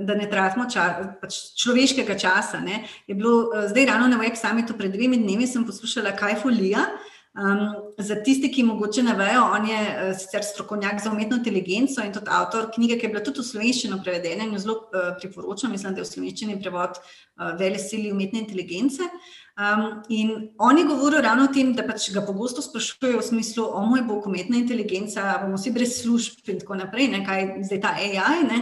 da 0.08 0.16
ne 0.16 0.30
tratimo 0.32 0.70
ča, 0.72 0.86
pač 1.22 1.39
človeškega 1.60 2.16
časa. 2.20 2.62
Ne. 2.64 2.86
Je 3.08 3.16
bilo 3.16 3.50
zdaj 3.68 3.86
ravno 3.86 4.08
na 4.08 4.22
Web 4.22 4.39
Summitu 4.39 4.78
pred 4.78 4.94
dvemi 4.94 5.20
dnevi, 5.20 5.48
sem 5.48 5.66
poslušala 5.68 6.16
Kaj 6.16 6.39
Folija. 6.46 6.86
Um, 7.34 7.83
za 7.98 8.16
tiste, 8.24 8.50
ki 8.52 8.64
morda 8.64 9.04
ne 9.04 9.14
vejo, 9.18 9.44
on 9.56 9.68
je 9.68 9.80
uh, 9.80 10.12
sicer 10.18 10.44
strokovnjak 10.44 11.02
za 11.04 11.12
umetno 11.12 11.38
inteligenco 11.38 12.04
in 12.04 12.14
tudi 12.14 12.32
avtor 12.32 12.70
knjige, 12.74 12.98
ki 13.00 13.06
je 13.06 13.12
bila 13.14 13.24
tudi 13.24 13.41
v 13.41 13.48
slovenščino 13.50 14.00
prevedena 14.04 14.48
in 14.48 14.54
jo 14.56 14.64
zelo 14.64 14.76
uh, 14.89 15.14
priporočam. 15.20 15.72
Mislim, 15.72 15.94
da 15.94 16.02
je 16.02 16.08
v 16.08 16.12
slovenščini 16.12 16.60
prevod 16.62 17.00
uh, 17.00 17.54
Vele 17.60 17.80
sili 17.80 18.12
umetne 18.12 18.44
inteligence. 18.44 19.10
Um, 19.54 20.02
in 20.10 20.50
on 20.58 20.78
je 20.78 20.88
govoril 20.89 21.22
ravno 21.22 21.46
o 21.46 21.54
tem, 21.54 21.76
da 21.78 21.86
pač 21.86 22.08
ga 22.14 22.24
pogosto 22.26 22.64
sprašujejo 22.66 23.20
v 23.20 23.28
smislu, 23.28 23.68
o 23.70 23.86
moj 23.86 24.02
bog, 24.08 24.26
umetna 24.26 24.58
inteligenca, 24.58 25.38
bomo 25.44 25.60
vsi 25.60 25.74
brez 25.76 26.00
služb 26.00 26.50
in 26.50 26.64
tako 26.64 26.80
naprej, 26.80 27.12
ne, 27.14 27.22
kaj 27.26 27.62
zdaj 27.70 27.82
ta 27.84 27.94
AI. 27.94 28.48
Ne. 28.50 28.60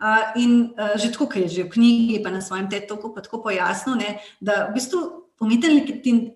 Uh, 0.00 0.30
in 0.40 0.52
uh, 0.80 0.96
že 0.96 1.12
tako, 1.12 1.28
ki 1.28 1.44
je 1.44 1.48
že 1.60 1.62
v 1.68 1.74
knjigi, 1.76 2.22
pa 2.24 2.32
na 2.32 2.40
svojem 2.40 2.70
TED-u, 2.72 3.12
pa 3.12 3.20
tako 3.20 3.42
pojasnil, 3.44 4.00
ne, 4.00 4.16
da 4.40 4.70
v 4.70 4.80
bistvu 4.80 5.28
Umetna 5.40 5.68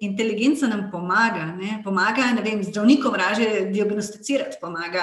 inteligenca 0.00 0.66
nam 0.66 0.86
pomaga, 0.90 1.44
ne? 1.60 1.82
pomaga 1.84 2.30
ne 2.32 2.40
vem, 2.40 2.62
zdravnikom 2.64 3.12
lažje 3.20 3.66
diagnosticirati, 3.68 4.56
pomaga 4.62 5.02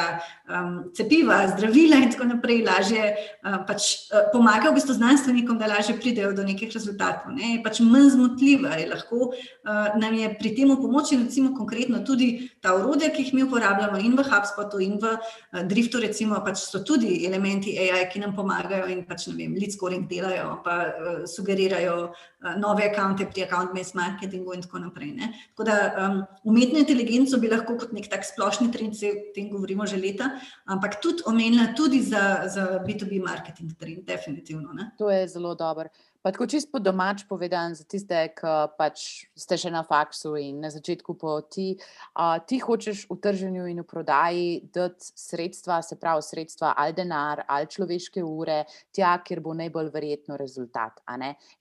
um, 0.50 0.80
cepiva, 0.98 1.36
zdravila 1.52 2.00
in 2.02 2.10
tako 2.10 2.26
naprej. 2.32 2.64
Lažje, 2.66 3.12
uh, 3.46 3.60
pač, 3.68 4.10
uh, 4.10 4.24
pomaga 4.34 4.72
v 4.72 4.80
bistvu 4.80 4.96
znanstvenikom, 4.98 5.60
da 5.62 5.70
lažje 5.70 5.94
pridejo 6.02 6.32
do 6.34 6.42
nekih 6.48 6.72
rezultatov. 6.74 7.36
Ne? 7.36 7.52
Je 7.52 7.60
pač 7.62 7.78
manj 7.86 8.16
zmotljiva, 8.16 8.72
je 8.82 8.88
lahko 8.90 9.20
uh, 9.30 9.94
nam 10.02 10.18
je 10.18 10.34
pri 10.40 10.56
tem 10.58 10.74
pomoč 10.82 11.14
in 11.14 11.22
recimo 11.28 11.54
konkretno 11.54 12.02
tudi 12.02 12.50
ta 12.58 12.74
urodja, 12.74 13.12
ki 13.14 13.28
jih 13.28 13.34
mi 13.38 13.46
uporabljamo 13.46 14.02
in 14.02 14.18
v 14.18 14.26
HubSpotu 14.26 14.82
in 14.82 14.98
v 14.98 15.14
uh, 15.14 15.62
Driftu, 15.62 16.02
recimo, 16.02 16.42
pač 16.42 16.66
so 16.66 16.82
tudi 16.82 17.22
elementi 17.30 17.78
AI, 17.78 18.10
ki 18.10 18.26
nam 18.26 18.34
pomagajo 18.34 18.90
in 18.90 19.06
pač 19.06 19.30
ne 19.30 19.38
vem, 19.38 19.54
lead 19.62 19.78
scoring 19.78 20.10
delajo, 20.10 20.58
pa 20.66 20.82
uh, 20.90 21.24
sugerirajo 21.30 21.98
uh, 22.10 22.54
nove 22.58 22.90
akonte 22.90 23.30
pri 23.30 23.46
account-based 23.92 23.96
marketingu 23.96 24.54
in 24.54 24.62
tako 24.62 24.80
naprej. 24.80 25.12
Ne. 25.14 25.34
Tako 25.56 25.64
da 25.64 25.94
um, 25.98 26.24
umetno 26.44 26.80
inteligenco 26.80 27.38
bi 27.38 27.50
lahko 27.50 27.78
kot 27.78 27.92
nek 27.94 28.10
tak 28.10 28.26
splošni 28.26 28.72
trend, 28.72 28.96
se 28.96 29.12
o 29.12 29.34
tem 29.36 29.50
govorimo 29.50 29.86
že 29.86 29.98
leta, 29.98 30.40
ampak 30.66 31.02
tudi 31.02 31.24
omenila 31.26 31.74
tudi 31.76 32.02
za, 32.02 32.48
za 32.48 32.84
B2B 32.86 33.22
marketing 33.24 33.74
trend, 33.78 34.06
definitivno. 34.06 34.74
Ne. 34.74 34.92
To 34.98 35.10
je 35.10 35.28
zelo 35.28 35.56
dobro. 35.56 35.90
Pa 36.22 36.30
tako 36.32 36.46
čisto 36.46 36.78
domač 36.78 37.24
povedan, 37.26 37.74
za 37.74 37.82
tiste, 37.82 38.14
ki 38.38 38.54
pač 38.78 39.26
ste 39.34 39.58
še 39.58 39.72
na 39.74 39.82
faksu 39.82 40.36
in 40.38 40.60
na 40.62 40.70
začetku 40.70 41.18
poti, 41.18 41.74
uh, 42.14 42.38
ti 42.46 42.62
hočeš 42.62 43.08
v 43.10 43.18
trženju 43.18 43.66
in 43.66 43.82
v 43.82 43.88
prodaji 43.90 44.46
dati 44.70 45.10
sredstva, 45.18 45.82
se 45.82 45.98
pravi 45.98 46.22
sredstva 46.22 46.76
ali 46.78 46.94
denar 46.94 47.42
ali 47.48 47.66
človeške 47.66 48.22
ure, 48.22 48.62
tja, 48.94 49.16
kjer 49.26 49.42
bo 49.42 49.58
najbolj 49.58 49.90
verjetno 49.90 50.38
rezultat. 50.38 51.02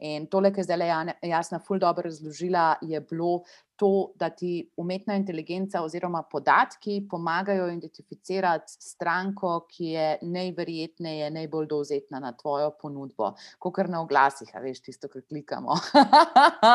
In 0.04 0.28
tole, 0.28 0.52
ki 0.52 0.61
je 0.61 0.68
zdaj 0.68 1.16
jasna, 1.24 1.58
ful 1.64 1.80
dobro 1.80 2.04
razložila, 2.11 2.76
je 2.84 3.00
bilo 3.00 3.40
to, 3.81 4.12
da 4.14 4.28
ti 4.31 4.68
umetna 4.76 5.14
inteligenca 5.16 5.81
oziroma 5.83 6.20
podatki 6.22 7.07
pomagajo 7.11 7.68
identificirati 7.72 8.72
stranko, 8.78 9.55
ki 9.72 9.87
je 9.95 10.09
najverjetneje 10.22 11.31
najbolj 11.31 11.66
dovzetna 11.66 12.20
na 12.20 12.35
tvojo 12.37 12.74
ponudbo, 12.83 13.31
kot 13.59 13.74
kar 13.78 13.89
na 13.89 14.03
oglasih, 14.05 14.51
veš, 14.61 14.83
tisto, 14.85 15.09
kar 15.09 15.22
klikamo. 15.24 15.78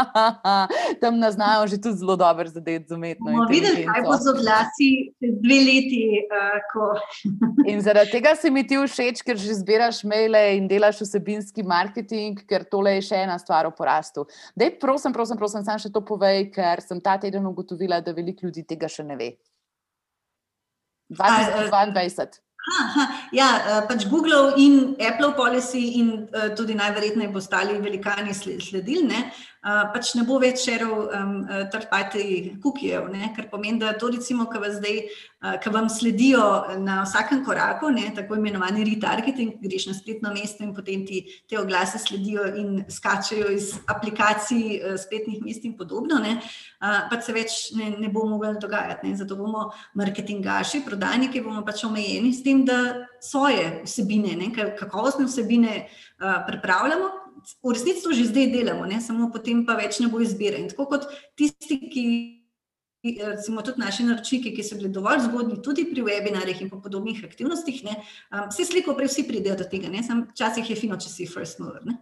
Tam 1.01 1.19
nas 1.19 1.35
znajo 1.37 1.67
že 1.67 1.77
tudi 1.81 2.01
zelo 2.01 2.15
dobro 2.15 2.49
zadeti 2.49 2.89
z 2.89 2.97
umetno 2.97 3.31
inteligenco. 3.31 3.75
Videti, 3.75 3.85
kaj 3.85 4.01
bo 4.07 4.17
z 4.17 4.33
oglasi 4.33 4.89
čez 5.21 5.37
dve 5.45 5.59
leti. 5.67 6.01
Uh, 6.25 6.57
ko... 6.73 6.89
in 7.71 7.85
zaradi 7.85 8.15
tega 8.17 8.33
se 8.35 8.49
mi 8.49 8.65
ti 8.65 8.81
všeč, 8.81 9.21
ker 9.21 9.37
že 9.37 9.59
zbiraš 9.61 10.01
maile 10.09 10.41
in 10.57 10.65
delaš 10.71 11.03
vsebinski 11.05 11.61
marketing, 11.61 12.41
ker 12.49 12.65
tole 12.65 12.97
je 12.97 13.05
še 13.11 13.21
ena 13.27 13.37
stvar 13.37 13.69
v 13.69 13.77
porastu. 13.77 14.25
Dej, 14.57 14.73
prosim, 14.81 15.13
prosim, 15.13 15.37
prosim, 15.37 15.61
sam 15.61 15.77
še 15.77 15.93
to 15.93 16.01
povej, 16.01 16.49
ker 16.55 16.81
sem 16.81 16.94
ta 17.01 17.17
teden 17.19 17.45
ugotovila, 17.45 18.01
da 18.01 18.11
veliko 18.11 18.47
ljudi 18.47 18.63
tega 18.67 18.89
še 18.91 19.03
ne 19.03 19.15
ve. 19.19 19.35
2022. 21.09 22.41
Aha, 22.65 23.03
ja, 23.31 23.49
eh, 23.61 23.81
pač 23.85 24.07
Google 24.09 24.55
in 24.57 24.95
Apple 24.97 25.35
policy 25.37 25.99
in 26.01 26.07
uh, 26.33 26.49
tudi 26.57 26.73
najverjetneje 26.73 27.29
bo 27.29 27.37
ostali 27.37 27.77
velikani 27.77 28.33
sledili. 28.33 29.05
Ne? 29.05 29.19
Uh, 29.65 29.87
pač 29.89 30.11
ne 30.13 30.21
bo 30.21 30.35
več 30.37 30.61
šeril 30.61 30.91
um, 30.93 31.29
trpati 31.73 32.51
kukijev, 32.61 33.07
kar 33.33 33.47
pomeni, 33.49 33.79
da 33.81 33.95
to 33.97 34.11
recimo, 34.13 34.45
ki 34.45 34.59
vas 34.61 34.75
zdaj, 34.77 34.99
uh, 35.41 35.55
ki 35.57 35.71
vam 35.73 35.87
sledijo 35.89 36.43
na 36.83 36.99
vsakem 37.01 37.41
koraku, 37.47 37.89
ne, 37.89 38.11
tako 38.13 38.37
imenovani 38.37 38.85
retargeting, 38.85 39.55
greš 39.63 39.87
na 39.89 39.95
spletno 39.97 40.29
mesto 40.35 40.61
in 40.61 40.75
potem 40.77 41.01
ti 41.09 41.23
te 41.49 41.57
oglase 41.57 41.97
sledijo 42.03 42.45
in 42.61 42.83
skačajo 42.85 43.49
iz 43.57 43.71
aplikacij 43.89 44.61
uh, 44.83 44.99
spletnih 45.01 45.41
mest 45.41 45.65
in 45.65 45.73
podobno, 45.81 46.21
ne, 46.21 46.37
uh, 46.37 47.01
pač 47.09 47.25
se 47.25 47.33
več 47.33 47.57
ne, 47.73 47.89
ne 48.05 48.13
bo 48.13 48.29
mogel 48.29 48.61
dogajati. 48.61 49.09
Ne. 49.09 49.17
Zato 49.17 49.33
bomo 49.41 49.71
marketingaši, 49.97 50.85
prodajniki, 50.85 51.41
bomo 51.41 51.65
pač 51.65 51.87
omejeni 51.89 52.35
s 52.37 52.45
tem, 52.45 52.61
da 52.69 53.07
svoje 53.17 53.81
vsebine, 53.81 54.37
ne, 54.37 54.53
kakovostne 54.77 55.25
vsebine 55.25 55.79
uh, 55.87 56.43
pripravljamo 56.45 57.24
v 57.63 57.73
resnici 57.73 58.03
to 58.03 58.13
že 58.13 58.29
zdaj 58.31 58.49
delamo, 58.53 58.85
ne? 58.85 59.01
samo 59.01 59.29
potem 59.33 59.65
pa 59.65 59.77
več 59.77 59.99
ne 59.99 60.09
bo 60.09 60.21
izbire. 60.23 60.57
In 60.61 60.71
tako 60.71 60.89
kot 60.95 61.09
tisti, 61.37 61.79
ki. 61.91 62.07
Recimo, 63.05 63.61
tudi 63.61 63.77
naši 63.77 64.01
naročniki, 64.01 64.49
ki 64.49 64.63
so 64.65 64.79
bili 64.79 64.89
dovolj 64.89 65.27
zgodni, 65.27 65.59
tudi 65.61 65.83
pri 65.85 66.01
webinarjih 66.01 66.63
in 66.65 66.71
podobnih 66.73 67.19
aktivnostih, 67.27 67.83
ne, 67.85 67.99
um, 68.33 68.47
vse 68.49 68.65
sliko, 68.65 68.95
prej 68.97 69.11
vsi 69.11 69.27
pridejo 69.27 69.59
do 69.59 69.67
tega. 69.69 69.91
Včasih 70.31 70.71
je 70.71 70.77
fino, 70.79 70.97
če 70.97 71.11
si 71.11 71.27
first 71.29 71.61
mover. 71.61 71.85
Ne. 71.85 71.99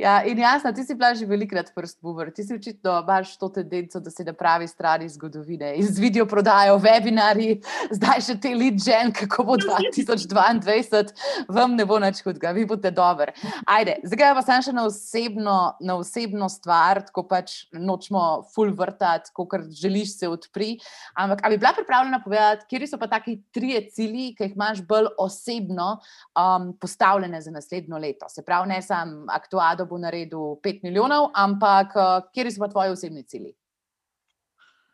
Ja, 0.00 0.22
in 0.24 0.38
jasno, 0.38 0.72
ti 0.72 0.80
si 0.84 0.94
bila 0.94 1.12
že 1.14 1.26
velikrat 1.28 1.74
prst 1.74 1.98
buber, 2.00 2.30
ti 2.32 2.40
si 2.44 2.54
očitno 2.54 2.94
imaš 3.02 3.34
to 3.36 3.50
tendenco, 3.52 4.00
da 4.00 4.10
si 4.10 4.24
na 4.24 4.32
pravi 4.32 4.64
strani 4.68 5.08
zgodovine. 5.08 5.74
Iz 5.76 5.98
video 5.98 6.24
prodajo, 6.26 6.78
webinari, 6.80 7.58
zdaj 7.92 8.22
še 8.24 8.36
te 8.40 8.54
lead 8.56 8.78
gen, 8.80 9.12
kako 9.12 9.44
bo 9.44 9.58
2022, 9.60 11.12
vam 11.52 11.74
ne 11.76 11.84
bo 11.84 11.98
nič 12.00 12.22
hudega, 12.24 12.54
vi 12.56 12.64
boste 12.70 12.92
dober. 12.96 13.34
Ajde, 13.68 13.98
zdaj 14.08 14.32
pa 14.38 14.44
sem 14.46 14.64
še 14.70 14.74
na 14.76 14.86
osebno, 14.88 15.58
na 15.84 15.98
osebno 16.00 16.48
stvar, 16.48 17.02
ko 17.12 17.26
pač 17.28 17.66
nočemo 17.76 18.46
full 18.54 18.72
vrtati, 18.76 19.34
ko 19.36 19.44
kar 19.50 19.68
želiš 19.68 20.16
se 20.22 20.32
odpri. 20.32 20.70
Ampak, 21.12 21.44
ali 21.44 21.58
bi 21.58 21.64
bila 21.66 21.74
pripravljena 21.76 22.22
povedati, 22.24 22.64
kje 22.72 22.88
so 22.88 22.96
pa 22.96 23.10
taki 23.18 23.36
trije 23.52 23.84
cilji, 23.92 24.30
ki 24.38 24.48
jih 24.48 24.56
imaš 24.56 24.80
bolj 24.88 25.12
osebno 25.20 25.92
um, 26.32 26.72
postavljene 26.80 27.44
za 27.44 27.52
naslednjo 27.52 28.00
leto? 28.00 28.32
Se 28.32 28.46
pravi, 28.46 28.72
ne 28.72 28.80
samo 28.80 29.28
aktualno 29.28 29.89
bo 29.90 29.98
naredil 29.98 30.54
5 30.64 30.84
milijonov, 30.86 31.32
ampak 31.34 31.96
uh, 31.98 32.28
kje 32.34 32.50
so 32.54 32.62
pa 32.62 32.70
tvoji 32.70 32.94
osebni 32.94 33.26
cilji? 33.26 33.52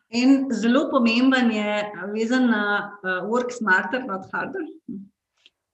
En 0.09 0.47
zelo 0.55 0.87
pomemben 0.91 1.51
je 1.51 1.83
vezan 2.15 2.47
na 2.51 2.65
uh, 3.03 3.27
work 3.27 3.51
smarter, 3.51 4.05
not 4.07 4.27
harder. 4.33 4.63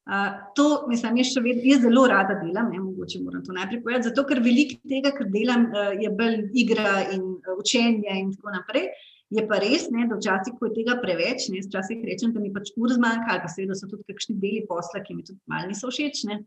Uh, 0.03 0.33
to, 0.57 0.85
mislim, 0.89 1.17
jaz, 1.21 1.37
vedno, 1.37 1.63
jaz 1.65 1.83
zelo 1.85 2.07
rada 2.11 2.35
delam, 2.41 2.71
ne 2.73 2.81
mogoče 2.81 3.21
moram 3.23 3.45
to 3.45 3.53
najprej 3.55 3.83
povedati, 3.83 4.09
zato 4.09 4.25
ker 4.27 4.41
veliko 4.43 4.81
tega, 4.89 5.13
kar 5.15 5.29
delam, 5.31 5.69
uh, 5.71 5.93
je 5.95 6.11
bolj 6.11 6.49
igra 6.65 7.05
in 7.13 7.23
uh, 7.37 7.53
učenje 7.61 8.17
in 8.19 8.33
tako 8.35 8.57
naprej. 8.57 8.89
Je 9.33 9.45
pa 9.49 9.61
res, 9.63 9.87
ne, 9.95 10.09
da 10.09 10.19
včasih, 10.19 10.57
ko 10.59 10.69
je 10.69 10.75
tega 10.81 10.99
preveč, 11.01 11.47
ne, 11.53 11.63
včasih 11.65 12.03
rečem, 12.09 12.35
da 12.35 12.41
mi 12.43 12.51
pač 12.53 12.73
ur 12.77 12.91
zmanjka, 12.93 13.31
ali 13.33 13.45
pa 13.45 13.53
seveda 13.53 13.77
so 13.79 13.87
tudi 13.89 14.05
kakšni 14.11 14.37
deli 14.43 14.65
posla, 14.69 15.01
ki 15.05 15.17
mi 15.17 15.25
tudi 15.29 15.39
malo 15.49 15.71
niso 15.71 15.93
všeč. 15.93 16.25
Ne. 16.29 16.43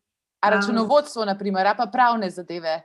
A 0.45 0.49
računovodstvo, 0.49 1.25
naprimer, 1.25 1.73
pa 1.77 1.87
pravne 1.91 2.29
zadeve. 2.29 2.83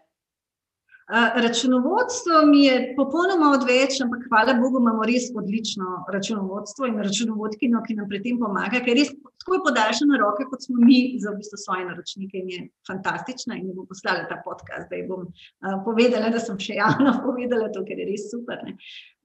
Računovodstvo 1.34 2.46
mi 2.46 2.64
je 2.64 2.94
popolnoma 2.96 3.50
odveč, 3.50 3.98
ampak 4.00 4.20
hvala 4.30 4.54
Bogu, 4.60 4.78
imamo 4.78 5.02
res 5.02 5.24
odlično 5.34 6.04
računovodstvo 6.14 6.86
in 6.86 7.00
računovodkino, 7.02 7.82
ki 7.86 7.96
nam 7.98 8.06
pri 8.08 8.20
tem 8.22 8.38
pomaga, 8.38 8.78
ker 8.78 8.92
je 8.92 8.94
res 9.00 9.10
tako 9.42 9.58
podaljšana 9.64 10.20
roke, 10.22 10.46
kot 10.50 10.62
smo 10.62 10.78
mi 10.86 11.00
za 11.18 11.32
v 11.32 11.40
bistvu 11.40 11.58
svoje 11.58 11.88
naročnike 11.88 12.38
in 12.38 12.52
je 12.54 12.60
fantastična 12.86 13.58
in 13.58 13.72
bom 13.74 13.88
poslala 13.90 14.28
ta 14.30 14.38
podcast, 14.44 14.86
da 14.90 15.00
ji 15.00 15.08
bom 15.08 15.26
uh, 15.26 15.80
povedala, 15.88 16.30
da 16.30 16.38
sem 16.38 16.62
še 16.62 16.78
javno 16.78 17.16
povedala 17.26 17.72
to, 17.74 17.82
ker 17.88 17.98
je 17.98 18.06
res 18.12 18.30
super. 18.30 18.62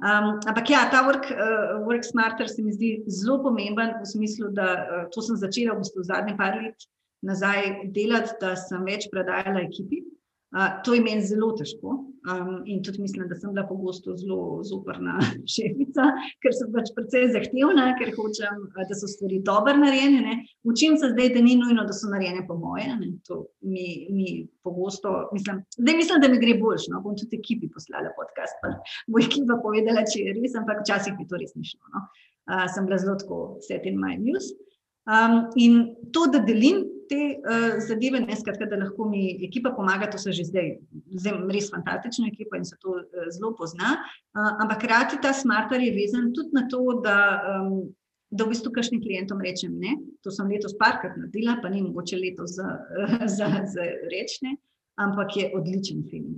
Um, 0.02 0.34
ampak 0.50 0.74
ja, 0.74 0.88
ta 0.90 1.06
work, 1.06 1.30
uh, 1.30 1.78
work 1.86 2.08
smarter 2.08 2.50
se 2.50 2.66
mi 2.66 2.74
zdi 2.74 2.96
zelo 3.06 3.44
pomemben 3.46 3.94
v 4.02 4.10
smislu, 4.10 4.50
da 4.58 4.72
uh, 4.74 5.08
to 5.14 5.22
sem 5.22 5.38
začela 5.38 5.78
v 5.78 5.86
bistvu 5.86 6.02
v 6.02 6.10
zadnje 6.10 6.38
par 6.42 6.58
let 6.58 6.90
nazaj 7.26 7.90
delati, 7.96 8.38
da 8.42 8.56
sem 8.60 8.86
več 8.88 9.10
predajala 9.12 9.66
ekipi. 9.66 10.04
Uh, 10.56 10.78
to 10.86 10.94
je 10.96 11.02
meni 11.04 11.24
zelo 11.26 11.50
težko 11.58 11.90
um, 12.32 12.62
in 12.70 12.78
tudi 12.84 13.02
mislim, 13.02 13.26
da 13.28 13.36
sem 13.36 13.52
bila 13.52 13.66
pogosto 13.68 14.14
zelo 14.16 14.62
zoprna 14.64 15.18
šefica, 15.56 16.06
ker 16.44 16.56
sem 16.56 16.70
pač 16.72 16.94
precej 16.96 17.28
zahtevna, 17.34 17.90
ker 18.00 18.14
hočem, 18.16 18.62
da 18.78 18.96
so 18.96 19.10
stvari 19.12 19.42
dobro 19.44 19.74
narejene. 19.82 20.22
Ne. 20.24 20.38
Učim 20.64 20.96
se 21.02 21.10
zdaj, 21.12 21.34
da 21.36 21.44
ni 21.44 21.58
nujno, 21.60 21.84
da 21.84 21.98
so 21.98 22.08
narejene 22.14 22.46
po 22.48 22.56
moje. 22.62 22.88
Ne. 23.02 23.12
To 23.28 23.42
mi, 23.68 24.08
mi 24.16 24.30
pogosto, 24.64 25.30
mislim, 25.36 25.60
zdaj 25.76 26.00
mislim, 26.00 26.24
da 26.24 26.32
mi 26.32 26.40
gre 26.40 26.56
boljš. 26.62 26.88
No. 26.94 27.04
Bom 27.04 27.20
tudi 27.20 27.42
ekipi 27.42 27.68
poslala 27.74 28.16
podcast, 28.16 28.56
pa 28.64 28.78
bo 29.12 29.20
ekipa 29.26 29.60
povedala, 29.66 30.08
če 30.08 30.24
je 30.24 30.40
res, 30.40 30.56
ampak 30.56 30.86
včasih 30.86 31.20
mi 31.20 31.28
to 31.28 31.42
res 31.42 31.52
ni 31.60 31.68
šlo. 31.68 31.84
No. 31.98 32.08
Uh, 32.46 32.68
sem 32.72 32.88
bila 32.88 33.02
zelo 33.02 33.20
tako 33.20 33.44
set 33.66 33.90
in 33.90 34.00
my 34.00 34.16
news. 34.22 34.54
Um, 35.06 35.50
in 35.60 35.98
to, 36.14 36.30
da 36.32 36.40
delim 36.46 36.86
te 37.10 37.22
uh, 37.38 37.78
zadeve, 37.88 38.20
ne 38.24 38.36
skratka, 38.36 38.68
da 38.70 38.80
lahko 38.82 39.10
mi 39.10 39.28
ekipa 39.48 39.72
pomaga, 39.76 40.10
to 40.12 40.20
so 40.22 40.34
že 40.36 40.48
zdaj, 40.50 40.72
zdaj 41.22 41.38
res 41.54 41.70
fantastična 41.74 42.30
ekipa 42.32 42.60
in 42.60 42.66
se 42.66 42.78
to 42.82 42.98
uh, 43.00 43.28
zelo 43.34 43.54
pozna. 43.58 43.98
Uh, 44.36 44.52
ampak 44.64 44.84
hkrati 44.84 45.22
ta 45.22 45.34
smarter 45.34 45.82
je 45.82 45.94
vezan 45.96 46.32
tudi 46.36 46.56
na 46.58 46.66
to, 46.72 47.00
da, 47.06 47.18
um, 47.56 47.88
da 48.32 48.46
v 48.46 48.54
bistvu 48.54 48.74
kakšnim 48.76 49.04
klientom 49.04 49.42
rečem 49.42 49.78
ne. 49.80 49.98
To 50.26 50.34
sem 50.34 50.50
letos 50.52 50.78
parkrat 50.80 51.18
naredila, 51.20 51.60
pa 51.62 51.72
ni 51.74 51.84
mogoče 51.86 52.20
letos 52.20 52.58
za, 52.58 52.78
za, 53.38 53.52
za 53.74 53.90
rečne. 54.12 54.58
Ampak 54.96 55.34
je 55.36 55.50
odličen 55.52 56.06
film. 56.08 56.38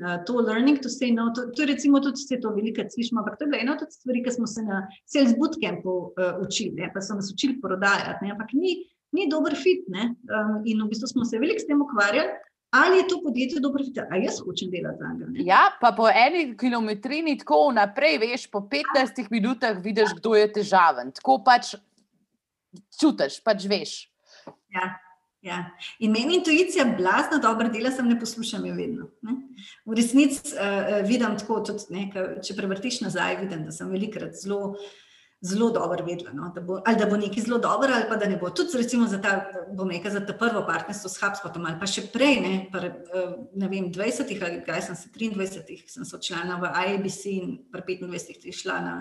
Uh, 0.00 0.16
to 0.24 0.40
learning 0.40 0.78
to 0.80 0.88
say 0.88 1.10
no, 1.12 1.28
to, 1.36 1.50
to 1.52 1.66
recimo 1.68 2.00
tudi 2.00 2.16
vse 2.16 2.38
to 2.40 2.54
velike 2.56 2.86
slišimo, 2.88 3.20
ampak 3.20 3.36
to 3.36 3.44
je 3.44 3.50
bila 3.52 3.60
ena 3.60 3.74
od 3.76 3.92
stvari, 3.92 4.22
ki 4.24 4.32
smo 4.32 4.46
se 4.48 4.64
na 4.64 4.86
sales 5.04 5.34
bootcampu 5.36 5.96
uh, 6.16 6.38
učili, 6.40 6.72
ne? 6.80 6.88
pa 6.94 7.04
so 7.04 7.18
nas 7.18 7.28
učili 7.34 7.60
prodajati. 7.60 8.24
Ne? 8.24 8.32
Ampak 8.32 8.56
ni, 8.56 8.78
ni 9.12 9.28
dober 9.30 9.56
fit. 9.56 9.86
Um, 9.88 10.62
in 10.64 10.82
v 10.84 10.90
bistvu 10.92 11.08
smo 11.08 11.24
se 11.24 11.40
veliko 11.40 11.62
s 11.62 11.66
tem 11.68 11.82
ukvarjali. 11.82 12.28
Ali 12.70 12.98
je 12.98 13.08
to 13.08 13.20
podjetje 13.24 13.60
dobro 13.64 13.84
fit, 13.84 13.98
ali 14.10 14.24
jaz 14.24 14.42
hočem 14.44 14.68
delati 14.70 14.98
za 15.00 15.08
njega? 15.08 15.44
Ja, 15.44 15.62
pa 15.80 15.92
po 15.96 16.08
eni 16.08 16.56
kilometrini 16.56 17.38
tako 17.40 17.70
naprej, 17.72 18.18
veš, 18.18 18.46
po 18.52 18.60
15 18.60 19.30
minutah 19.30 19.78
vidiš, 19.84 20.12
kdo 20.18 20.34
je 20.36 20.50
težaven. 20.52 21.14
Tako 21.16 21.38
pač 21.44 21.72
čutiš, 23.00 23.40
pač 23.44 23.64
veš. 23.64 23.94
Ja. 24.74 24.98
Ja. 25.40 25.62
In 26.02 26.12
meni 26.12 26.34
intuicija 26.36 26.84
blazno 26.98 27.38
dobro 27.40 27.70
dela, 27.72 27.92
sem 27.94 28.08
ne 28.10 28.18
poslušam 28.20 28.66
jo 28.66 28.74
vedno. 28.74 29.06
Ne? 29.22 29.38
V 29.86 29.96
resnici 29.96 30.52
uh, 30.52 30.98
vidim 31.08 31.38
tako, 31.40 31.62
tudi, 31.64 31.86
ne, 31.94 32.08
če 32.44 32.56
prevrtiš 32.58 33.00
nazaj, 33.06 33.38
vidim, 33.46 33.62
da 33.64 33.72
sem 33.72 33.88
velikrat 33.88 34.34
zelo 34.36 34.74
uh, 34.74 34.88
zelo 35.40 35.70
dobro 35.70 36.04
vedela, 36.04 36.32
no, 36.32 36.50
da 36.54 36.60
bo, 36.60 36.80
ali 36.86 36.96
da 36.96 37.06
bo 37.06 37.16
nekaj 37.16 37.42
zelo 37.42 37.58
dobro, 37.58 37.92
ali 37.94 38.04
pa 38.08 38.16
da 38.16 38.26
ne 38.26 38.36
bo. 38.36 38.50
Tudi 38.50 38.78
recimo 38.78 39.06
za 39.06 39.20
ta, 39.22 39.50
bom 39.72 39.90
rekel, 39.90 40.10
za 40.10 40.26
ta 40.26 40.32
prvo 40.32 40.64
partnerstvo 40.66 41.10
s 41.10 41.20
HubSpotom, 41.22 41.66
ali 41.66 41.78
pa 41.78 41.86
še 41.86 42.08
prej, 42.12 42.40
ne, 42.42 42.54
pa, 42.72 42.82
eh, 42.82 43.30
ne 43.54 43.70
vem, 43.70 43.92
20 43.94 44.34
ali 44.42 44.60
kaj 44.66 44.82
sem 44.90 44.98
se, 44.98 45.08
23 45.14 45.86
sem 45.86 46.04
se 46.04 46.16
odšla 46.16 46.58
v 46.58 46.74
IABC 46.74 47.24
in 47.30 47.56
pri 47.72 47.98
25 48.02 48.50
šla 48.52 48.80
na 48.82 48.94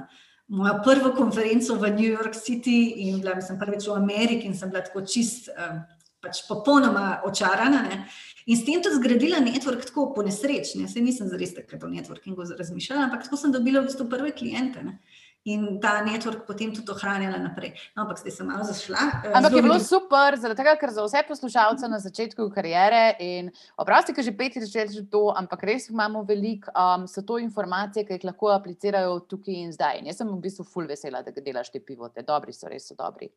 mojo 0.48 0.78
prvo 0.84 1.12
konferenco 1.18 1.76
v 1.76 1.92
New 1.92 2.08
York 2.08 2.38
City 2.38 3.08
in 3.10 3.20
bila 3.20 3.42
sem 3.42 3.58
prvič 3.60 3.90
v 3.90 3.98
Ameriki 3.98 4.48
in 4.48 4.56
sem 4.56 4.70
bila 4.70 4.86
tako 4.86 5.02
čist, 5.02 5.50
eh, 5.50 5.82
pač 6.22 6.46
popolnoma 6.48 7.22
očarana. 7.26 7.82
Ne. 7.82 8.06
In 8.48 8.56
s 8.56 8.64
tem 8.64 8.82
tudi 8.82 8.96
zgradila 8.96 9.42
network 9.44 9.86
tako 9.90 10.14
po 10.16 10.24
nesreč, 10.24 10.76
ne. 10.76 10.88
se 10.88 11.02
nisem 11.02 11.28
zares 11.28 11.54
takrat 11.56 11.84
o 11.84 11.90
networkingu 11.92 12.46
razmišljala, 12.58 13.10
ampak 13.10 13.26
tako 13.26 13.38
sem 13.38 13.52
dobila 13.52 13.82
v 13.82 13.90
bistvu 13.90 14.08
prve 14.10 14.32
klijente. 14.32 14.84
Ne. 14.84 15.00
In 15.48 15.80
ta 15.80 16.02
network 16.04 16.44
potem 16.46 16.74
tudi 16.76 16.92
ohranjala 16.92 17.40
naprej. 17.40 17.72
No, 17.96 18.04
ampak 18.04 18.20
zdaj 18.20 18.34
sem 18.36 18.48
malo 18.48 18.66
zašla. 18.68 19.00
eh, 19.24 19.32
Ampak 19.32 19.54
je 19.56 19.62
bilo 19.64 19.78
veliko- 19.80 19.88
super, 19.88 20.36
zaradi 20.36 20.60
tega, 20.60 20.76
ker 20.76 20.92
za 20.92 21.06
vse 21.06 21.24
poslušalce 21.28 21.88
na 21.88 22.00
začetku 22.04 22.50
kariere 22.52 23.16
in 23.20 23.52
oprosti, 23.80 24.12
ker 24.14 24.24
že 24.24 24.36
petič 24.36 24.68
že 24.68 25.08
to, 25.10 25.32
ampak 25.32 25.64
res 25.64 25.88
imamo 25.90 26.26
veliko, 26.28 26.68
um, 26.76 27.08
so 27.08 27.22
to 27.22 27.40
informacije, 27.40 28.04
ki 28.04 28.14
jih 28.20 28.28
lahko 28.28 28.52
aplicirajo 28.52 29.24
tukaj 29.24 29.56
in 29.56 29.72
zdaj. 29.72 30.00
In 30.00 30.06
jaz 30.12 30.18
sem 30.18 30.28
v 30.28 30.42
bistvu 30.42 30.66
full 30.68 30.88
vesela, 30.88 31.24
da 31.24 31.32
delaš 31.32 31.72
te 31.72 31.80
pivote. 31.80 32.22
Dobri 32.28 32.52
so, 32.54 32.68
res 32.68 32.84
so 32.88 32.96
dobri. 32.96 33.32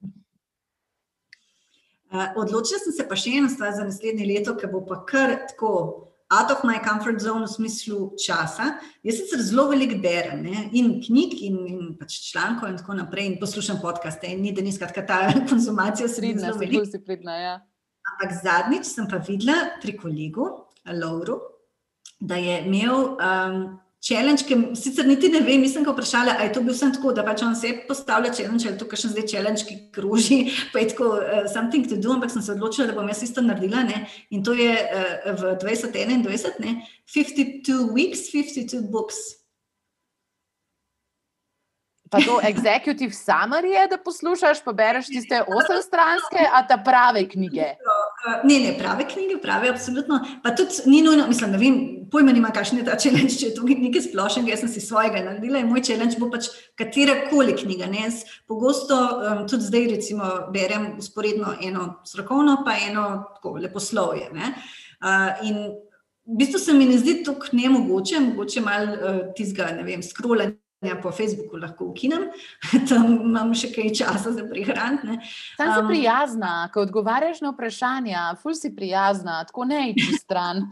Uh, 2.11 2.27
odločila 2.37 2.81
sem 2.83 2.93
se 2.93 3.07
pa 3.07 3.15
še 3.15 3.39
eno 3.39 3.49
stvar 3.49 3.71
za 3.71 3.85
naslednje 3.87 4.27
leto, 4.27 4.57
ki 4.59 4.67
bo 4.67 4.81
pa 4.83 5.05
kar 5.07 5.47
tako 5.47 6.10
out 6.31 6.51
of 6.51 6.63
my 6.65 6.79
comfort 6.79 7.21
zone 7.21 7.45
v 7.45 7.51
smislu 7.51 8.15
časa. 8.17 8.79
Jaz 9.03 9.19
sicer 9.19 9.43
zelo 9.43 9.67
veliko 9.71 9.99
berem 10.03 10.43
ne? 10.47 10.69
in 10.73 11.01
knjig, 11.03 11.35
in, 11.43 11.57
in 11.67 11.81
pač 11.99 12.21
člankov, 12.31 12.71
in 12.71 12.79
tako 12.79 12.95
naprej, 13.01 13.27
in 13.33 13.39
poslušam 13.41 13.81
podcaste. 13.83 14.31
In 14.31 14.43
ni 14.43 14.55
da 14.55 14.63
ni 14.63 14.73
skratka 14.73 15.03
ta 15.07 15.21
konzumacija, 15.51 16.09
Pridna, 16.17 16.47
zelo 16.47 16.63
veliko. 16.63 16.87
si 16.87 17.03
pridna, 17.05 17.37
ja. 17.37 17.55
Ampak 18.15 18.37
zadnjič 18.43 18.87
sem 18.89 19.09
pa 19.11 19.19
videla 19.19 19.75
pri 19.83 19.97
kolegu, 19.99 20.47
Lauru, 20.87 21.41
da 22.21 22.39
je 22.41 22.63
imel 22.65 23.17
um, 23.17 23.59
challenge, 24.01 24.47
ki 24.49 24.57
sicer 24.79 25.07
niti 25.09 25.29
ne 25.33 25.43
vem, 25.45 25.61
nisem 25.61 25.85
ga 25.85 25.93
vprašala, 25.93 26.37
ali 26.39 26.49
je 26.49 26.55
to 26.57 26.63
bil 26.65 26.77
sem 26.77 26.93
tako, 26.95 27.13
da 27.17 27.25
pač 27.27 27.43
on 27.45 27.57
se 27.57 27.73
postavlja 27.89 28.33
challenge, 28.37 28.65
ali 28.67 28.75
je 28.75 28.81
to 28.81 28.89
kakšen 28.89 29.13
zdaj 29.15 29.27
challenge, 29.33 29.67
ki 29.69 29.77
kroži, 29.95 30.39
pa 30.73 30.81
je 30.81 30.93
tako 30.95 31.11
uh, 31.19 31.43
something 31.53 31.89
to 31.89 32.01
do, 32.01 32.15
ampak 32.17 32.33
sem 32.33 32.45
se 32.45 32.55
odločila, 32.57 32.89
da 32.91 32.97
bom 32.97 33.09
jaz 33.13 33.23
isto 33.29 33.45
naredila. 33.45 33.85
Ne? 33.89 34.07
In 34.31 34.45
to 34.47 34.57
je 34.57 34.73
uh, 34.73 35.35
v 35.37 35.53
2021, 35.65 36.65
ne? 36.65 36.79
52 37.13 37.93
weeks, 37.93 38.31
52 38.33 38.89
books. 38.89 39.40
Pa 42.11 42.19
to 42.19 42.41
executive 42.43 43.15
summary 43.15 43.71
je, 43.71 43.87
da 43.91 43.99
poslušaš, 44.05 44.65
pa 44.65 44.73
bereš 44.73 45.07
tiste 45.07 45.43
osemstranske, 45.47 46.43
a 46.53 46.67
ta 46.67 46.77
prave 46.85 47.23
knjige. 47.29 47.67
Uh, 47.87 48.41
ne, 48.45 48.57
ne, 48.61 48.73
prave 48.79 49.05
knjige, 49.09 49.37
prave, 49.43 49.69
absolutno. 49.71 50.19
Pa 50.43 50.51
tudi 50.51 50.83
ni 50.91 51.03
nujno, 51.07 51.29
mislim, 51.29 51.53
ne 51.55 51.59
vem, 51.59 51.77
pojma 52.11 52.33
nima, 52.35 52.51
kakšen 52.51 52.81
je 52.81 52.87
ta 52.89 52.97
challenge, 52.99 53.37
če 53.39 53.47
je 53.47 53.55
to 53.55 53.63
nekaj 53.69 54.09
splošnega, 54.09 54.51
jaz 54.51 54.65
sem 54.65 54.73
si 54.73 54.83
svojega 54.83 55.23
naredila 55.23 55.63
in 55.63 55.71
moj 55.71 55.85
challenge 55.87 56.19
bo 56.19 56.27
pač 56.33 56.49
katerakoli 56.81 57.55
knjiga. 57.61 57.87
Ne? 57.93 58.03
Jaz 58.09 58.25
pogosto 58.51 58.97
um, 58.99 59.45
tudi 59.51 59.69
zdaj, 59.69 59.87
recimo, 59.95 60.31
berem 60.55 60.97
usporedno 60.99 61.55
eno 61.63 62.01
strokovno, 62.07 62.65
pa 62.67 62.75
eno 62.89 63.05
tako 63.37 63.55
leposlovje. 63.63 64.33
Uh, 64.35 65.47
in 65.47 65.63
v 66.27 66.41
bistvu 66.43 66.59
se 66.59 66.75
mi 66.75 66.91
ne 66.91 66.99
zdi 66.99 67.21
tako 67.23 67.55
nemogoče, 67.55 68.19
mogoče 68.33 68.65
malo 68.67 68.99
uh, 68.99 69.23
tizga, 69.39 69.71
ne 69.79 69.87
vem, 69.87 70.03
scrollanja. 70.81 71.03
Po 71.03 71.13
Facebooku 71.13 71.57
lahko 71.57 71.85
ukinem, 71.85 72.31
tam 72.89 73.21
imam 73.21 73.55
še 73.55 73.73
kaj 73.73 73.95
časa 73.95 74.33
za 74.33 74.45
prihraniti. 74.49 75.19
Sam 75.57 75.75
si 75.75 75.81
Um, 75.81 75.89
prijazna, 75.89 76.71
ko 76.73 76.81
odgovarjaš 76.81 77.41
na 77.41 77.51
vprašanja, 77.51 78.37
ful 78.43 78.55
si 78.55 78.75
prijazna, 78.75 79.45
tako 79.45 79.65
ne 79.65 79.91
idi 79.91 80.13
stran. 80.19 80.67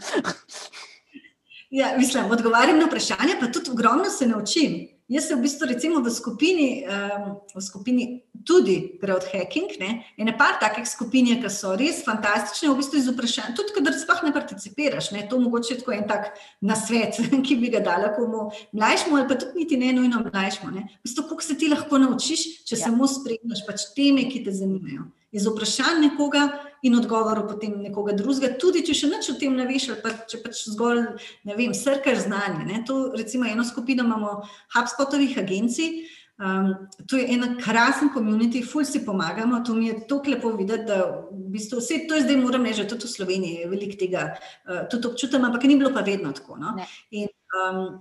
Ja, 1.71 1.91
mislim, 1.99 2.31
odgovarjam 2.33 2.79
na 2.81 2.87
vprašanje, 2.87 3.35
pa 3.41 3.51
tudi 3.53 3.69
ogromno 3.71 4.09
se 4.09 4.25
naučim. 4.27 4.89
Jaz 5.09 5.27
se 5.29 5.35
v 5.35 5.43
bistvu 5.43 5.67
recimo 5.69 6.01
v 6.01 6.11
skupini, 6.11 6.87
um, 6.89 7.35
v 7.53 7.61
skupini 7.61 8.07
tudi 8.45 8.99
Growth 9.03 9.30
Hacking, 9.32 9.70
ne, 9.80 10.05
ene 10.18 10.34
par 10.39 10.59
takih 10.61 10.86
skupin, 10.89 11.26
je, 11.26 11.39
ki 11.43 11.51
so 11.53 11.74
res 11.78 12.03
fantastične, 12.07 12.70
v 12.70 12.78
bistvu 12.78 13.01
iz 13.01 13.11
vprašanj, 13.11 13.55
tudi 13.59 13.74
kadar 13.76 13.97
sploh 13.99 14.22
ne 14.26 14.32
participiraš, 14.36 15.11
ne, 15.16 15.24
to 15.30 15.41
mogoče 15.43 15.78
tako 15.80 15.97
en 15.97 16.07
tak 16.11 16.32
nasvet, 16.61 17.20
ki 17.47 17.59
bi 17.61 17.72
ga 17.74 17.82
dala 17.84 18.12
komu 18.16 18.49
mlajšemu 18.76 19.18
ali 19.18 19.28
pa 19.28 19.39
tudi 19.41 19.64
niti 19.64 19.80
ne 19.80 19.93
nujno 19.97 20.24
mlajšemu. 20.26 20.72
Ne. 20.74 20.89
V 21.01 21.09
bistvu, 21.09 21.28
koliko 21.28 21.47
se 21.47 21.59
ti 21.59 21.70
lahko 21.72 22.03
naučiš, 22.03 22.47
če 22.68 22.76
ja. 22.76 22.82
samo 22.86 23.09
spremljaš 23.11 23.64
pač 23.68 23.91
teme, 23.97 24.28
ki 24.30 24.45
te 24.47 24.55
zanimajo. 24.55 25.09
Iz 25.28 25.45
vprašanj 25.45 25.99
nekoga 26.07 26.47
in 26.82 26.95
odgovorov 26.97 27.51
potem 27.51 27.74
nekoga 27.82 28.14
drugega, 28.16 28.55
tudi 28.57 28.80
če 28.86 28.95
še 28.97 29.11
nič 29.11 29.28
o 29.28 29.34
tem 29.36 29.53
ne 29.57 29.66
veš, 29.68 29.91
ali 29.93 30.01
pa 30.01 30.14
če 30.30 30.41
pač 30.41 30.62
zgolj, 30.72 31.03
ne 31.45 31.57
vem, 31.59 31.74
srkaš 31.76 32.24
znanje. 32.24 32.64
Ne. 32.64 32.80
To, 32.89 33.11
recimo, 33.12 33.45
eno 33.45 33.66
skupino 33.66 34.07
imamo 34.07 34.39
HubSpotovih 34.72 35.36
agencij. 35.43 36.07
Um, 36.39 36.86
to 37.11 37.16
je 37.18 37.26
ena 37.34 37.57
krasen 37.59 38.12
komunity, 38.14 38.62
ful 38.62 38.84
si 38.84 39.03
pomagamo. 39.05 39.59
To 39.66 39.74
mi 39.74 39.89
je 39.89 40.07
tako 40.07 40.30
lepo 40.30 40.53
videti, 40.55 40.86
da 40.86 41.01
v 41.30 41.49
bistvu 41.51 41.80
vse 41.82 42.05
to 42.09 42.20
zdaj, 42.22 42.36
moram 42.39 42.66
reči, 42.68 42.86
tudi 42.86 43.09
v 43.09 43.14
Sloveniji 43.14 43.57
je 43.62 43.70
veliko 43.72 43.99
tega, 43.99 44.22
uh, 44.70 44.84
tudi 44.91 45.11
občutam, 45.11 45.49
ampak 45.49 45.66
ni 45.66 45.78
bilo 45.80 45.91
pa 45.95 46.07
vedno 46.07 46.30
tako. 46.32 46.57
No? 46.57 46.76
Ne. 46.76 46.86
In, 47.11 47.26
um, 47.59 47.99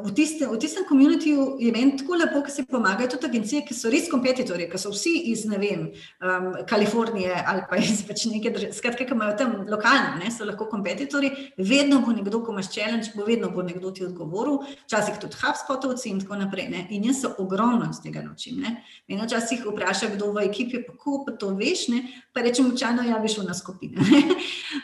v, 0.00 0.10
tiste, 0.10 0.46
v 0.48 0.56
tistem 0.58 0.84
komunitiju 0.88 1.56
je 1.60 1.72
meni 1.72 1.96
tako 1.96 2.16
lepo, 2.16 2.40
ker 2.42 2.50
se 2.50 2.64
pomagajo 2.64 3.10
tudi 3.14 3.28
agencije, 3.28 3.62
ki 3.68 3.74
so 3.76 3.90
res 3.92 4.08
kompetitorji, 4.10 4.68
ki 4.70 4.78
so 4.80 4.90
vsi 4.92 5.12
iz, 5.32 5.44
ne 5.48 5.58
vem, 5.60 5.84
um, 6.24 6.48
Kalifornije 6.68 7.36
ali 7.46 7.64
pa 7.68 7.76
iz 7.76 8.00
pač 8.06 8.24
neke 8.30 8.50
države, 8.54 8.72
skratka, 8.76 9.04
ki 9.06 9.14
imajo 9.14 9.36
tam 9.38 9.54
lokalne, 9.68 10.16
ne, 10.22 10.30
so 10.32 10.48
lahko 10.48 10.66
kompetitorji. 10.70 11.52
Vedno 11.58 12.00
bo 12.02 12.14
nekdo, 12.16 12.40
ko 12.42 12.54
imaš 12.56 12.72
challenge, 12.72 13.12
bo 13.16 13.26
vedno 13.28 13.50
bo 13.52 13.62
nekdo 13.66 13.92
ti 13.92 14.06
odgovoril, 14.06 14.62
včasih 14.86 15.20
tudi 15.20 15.38
HubSpotovci 15.42 16.10
in 16.10 16.22
tako 16.24 16.40
naprej. 16.40 16.70
Ne. 16.72 16.86
In 16.96 17.04
jaz 17.10 17.22
se 17.22 17.32
ogromno 17.38 17.90
iz 17.90 18.00
tega 18.02 18.24
naučim. 18.24 18.62
Ne. 18.64 18.78
Mene 19.08 19.28
včasih 19.28 19.66
vpraša, 19.68 20.14
kdo 20.16 20.32
v 20.32 20.46
ekipi, 20.48 20.82
pa 20.86 20.96
kako 20.96 21.24
pa 21.26 21.36
to 21.36 21.52
veš, 21.58 21.86
ne. 21.92 22.02
pa 22.32 22.40
rečem, 22.40 22.72
očajno 22.72 23.04
javiš 23.04 23.38
v 23.42 23.46
na 23.46 23.54
skupine. 23.54 24.00
ne. 24.08 24.22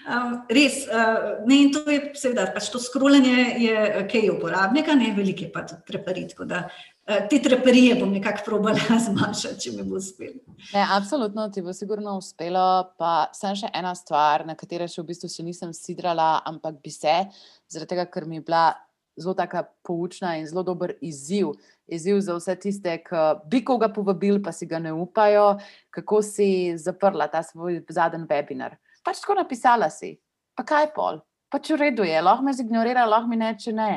Um, 0.05 0.37
res, 0.53 0.85
uh, 0.87 1.41
ne, 1.49 1.63
in 1.65 1.73
to 1.73 1.83
je 1.89 2.13
seveda, 2.17 2.49
pač 2.53 2.69
to 2.73 2.81
scrollanje 2.83 3.57
je 3.57 4.07
kaj 4.13 4.31
uporabnika, 4.69 4.95
ne, 4.95 5.15
veliko 5.17 5.45
je 5.45 5.53
pa 5.53 5.67
tudi 5.67 5.83
treparij, 5.87 6.29
tako 6.29 6.45
da 6.45 6.69
uh, 6.69 7.29
te 7.29 7.41
treparije 7.43 7.95
bom 8.01 8.13
nekako 8.13 8.45
probala 8.45 8.99
zmanjšati, 9.07 9.61
če 9.61 9.71
mi 9.77 9.83
bo 9.83 9.97
uspelo. 9.97 10.41
Ne, 10.75 10.87
absolutno 10.97 11.49
ti 11.49 11.63
bo 11.63 11.73
sigurno 11.73 12.17
uspelo. 12.19 12.93
Pa 12.99 13.31
sem 13.33 13.57
še 13.57 13.71
ena 13.75 13.95
stvar, 13.95 14.47
na 14.47 14.57
katero 14.59 14.89
še 14.89 15.03
v 15.03 15.09
bistvu 15.13 15.31
še 15.33 15.47
nisem 15.47 15.73
sidrala, 15.73 16.43
ampak 16.47 16.81
bi 16.83 16.93
se, 16.93 17.17
zaradi 17.69 17.95
tega, 17.95 18.07
ker 18.07 18.27
mi 18.27 18.41
je 18.41 18.47
bila 18.49 18.67
zelo 19.19 19.35
taka 19.35 19.65
poučna 19.83 20.37
in 20.39 20.47
zelo 20.47 20.63
dober 20.63 20.95
izziv. 21.03 21.57
Izziv 21.89 22.21
za 22.21 22.37
vse 22.37 22.55
tiste, 22.61 22.99
ki 23.01 23.23
bi 23.49 23.63
koga 23.65 23.89
povabili, 23.89 24.43
pa 24.45 24.53
si 24.53 24.69
ga 24.69 24.79
ne 24.79 24.93
upajo, 24.93 25.57
kako 25.91 26.21
si 26.23 26.77
zaprla 26.77 27.31
ta 27.33 27.41
svoj 27.43 27.81
zadnji 27.89 28.29
webinar. 28.29 28.77
Pač 29.03 29.23
tako 29.25 29.39
napisala 29.41 29.89
si, 29.91 30.19
pa 30.55 30.67
kaj 30.69 30.93
pol, 30.93 31.23
pač 31.49 31.73
v 31.73 31.81
redu 31.81 32.05
je, 32.05 32.21
lahko 32.21 32.45
me 32.45 32.53
zignorira, 32.53 33.09
lahko 33.09 33.33
mi 33.33 33.41
ne, 33.41 33.55
če 33.57 33.73
ne. 33.73 33.91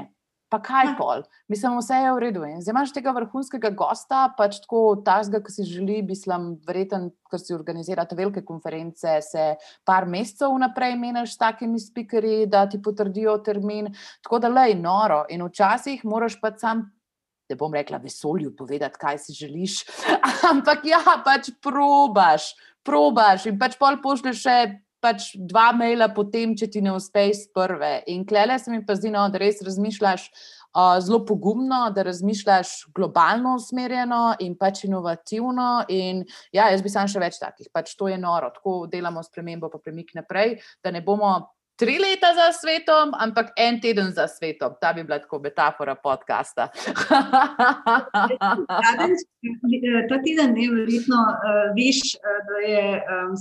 Pa 0.51 0.59
kaj 0.59 0.85
Ja. 0.85 0.95
pol, 0.99 1.21
mislim, 1.47 1.77
vse 1.79 1.95
je 1.95 2.11
v 2.11 2.19
redu. 2.19 2.43
In 2.43 2.59
zdaj 2.59 2.73
imaš 2.73 2.91
tega 2.91 3.13
vrhunskega 3.15 3.69
gosta, 3.71 4.25
pač 4.35 4.59
tako 4.59 4.99
tazga, 4.99 5.39
ki 5.39 5.51
si 5.51 5.63
želi, 5.63 6.01
mislim, 6.03 6.57
verjeten, 6.67 7.07
ker 7.31 7.39
si 7.39 7.55
organizirate 7.55 8.17
velike 8.19 8.43
konference, 8.43 9.07
se 9.23 9.55
par 9.87 10.05
mesecev 10.05 10.51
vnaprej 10.51 10.97
meniš 10.99 11.37
s 11.37 11.39
takimi 11.39 11.79
speakerji, 11.79 12.49
da 12.51 12.65
ti 12.67 12.81
potrdijo 12.83 13.37
termin. 13.45 13.87
Tako 14.23 14.39
da 14.43 14.51
le 14.51 14.67
je 14.69 14.75
noro. 14.75 15.23
In 15.31 15.45
včasih 15.47 16.03
moraš 16.03 16.35
pa 16.41 16.51
sam. 16.57 16.89
Ne 17.49 17.55
bom 17.55 17.73
rekla 17.73 17.97
vesolju 18.03 18.53
povedati, 18.55 18.99
kaj 18.99 19.17
si 19.17 19.33
želiš, 19.33 19.81
ampak 20.51 20.85
ja, 20.87 20.99
pač 21.23 21.49
probaš, 21.63 22.53
probaš 22.83 23.47
in 23.47 23.59
pač 23.59 23.79
pol 23.79 23.99
pošlješ 24.03 24.43
še 24.43 24.57
pač 25.01 25.31
dva 25.35 25.71
maila 25.75 26.11
potem, 26.13 26.53
če 26.57 26.69
ti 26.71 26.81
ne 26.85 26.93
uspe 26.95 27.27
iz 27.31 27.47
prve. 27.53 28.03
In 28.13 28.25
klele 28.27 28.57
se 28.61 28.71
mi 28.71 28.83
pa 28.85 28.95
zdi, 28.95 29.11
no, 29.13 29.25
da 29.33 29.41
res 29.41 29.61
razmišljaš 29.65 30.27
uh, 30.29 30.97
zelo 31.03 31.23
pogumno, 31.25 31.83
da 31.95 32.05
razmišljaš 32.07 32.73
globalno 32.95 33.55
usmerjeno 33.59 34.35
in 34.45 34.55
pač 34.59 34.85
inovativno. 34.87 35.71
In 35.89 36.23
ja, 36.53 36.69
jaz 36.71 36.85
bi 36.85 36.93
sam 36.93 37.09
še 37.11 37.23
več 37.23 37.41
takih, 37.41 37.71
pač 37.73 37.95
to 37.97 38.11
je 38.11 38.19
noro, 38.21 38.51
tako 38.53 38.85
delamo 38.91 39.23
spremembo, 39.25 39.71
pa 39.73 39.81
premik 39.81 40.13
naprej, 40.17 40.59
da 40.83 40.93
ne 40.93 41.01
bomo. 41.05 41.33
Tri 41.81 41.95
leta 41.97 42.29
za 42.37 42.51
svetom, 42.53 43.09
ampak 43.17 43.55
en 43.57 43.79
teden 43.81 44.11
za 44.13 44.27
svetom. 44.29 44.75
Ta 44.77 44.91
bi 44.93 45.01
bila 45.01 45.17
tako 45.17 45.39
metafora 45.41 45.95
podcasta. 45.97 46.69
Eh, 49.81 50.05
Ta 50.09 50.17
teden 50.21 50.53
ne 50.53 50.67
verjetno 50.69 51.17
uh, 51.17 51.73
veš, 51.73 52.13
uh, 52.19 52.37
da 52.45 52.61
je 52.67 52.83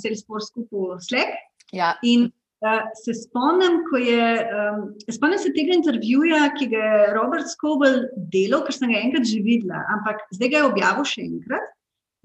Salesforce 0.00 0.54
kupil 0.54 0.96
Slack. 1.04 1.49
Ja, 1.72 1.94
In 2.02 2.28
uh, 2.64 2.82
se 3.04 3.14
spomnim, 3.14 3.80
ko 3.90 4.00
je, 4.00 4.26
um, 4.52 4.86
spomnim 5.10 5.40
se 5.40 5.52
tega 5.56 5.76
intervjuja, 5.76 6.50
ki 6.58 6.70
ga 6.72 6.84
je 6.84 7.10
Robert 7.16 7.48
Scoble 7.52 8.08
delal, 8.32 8.64
ker 8.66 8.76
sem 8.76 8.92
ga 8.92 9.00
enkrat 9.00 9.28
že 9.28 9.42
videla, 9.44 9.84
ampak 9.96 10.24
zdaj 10.36 10.52
ga 10.52 10.62
je 10.62 10.70
objavil 10.70 11.08
še 11.08 11.26
enkrat. 11.28 11.70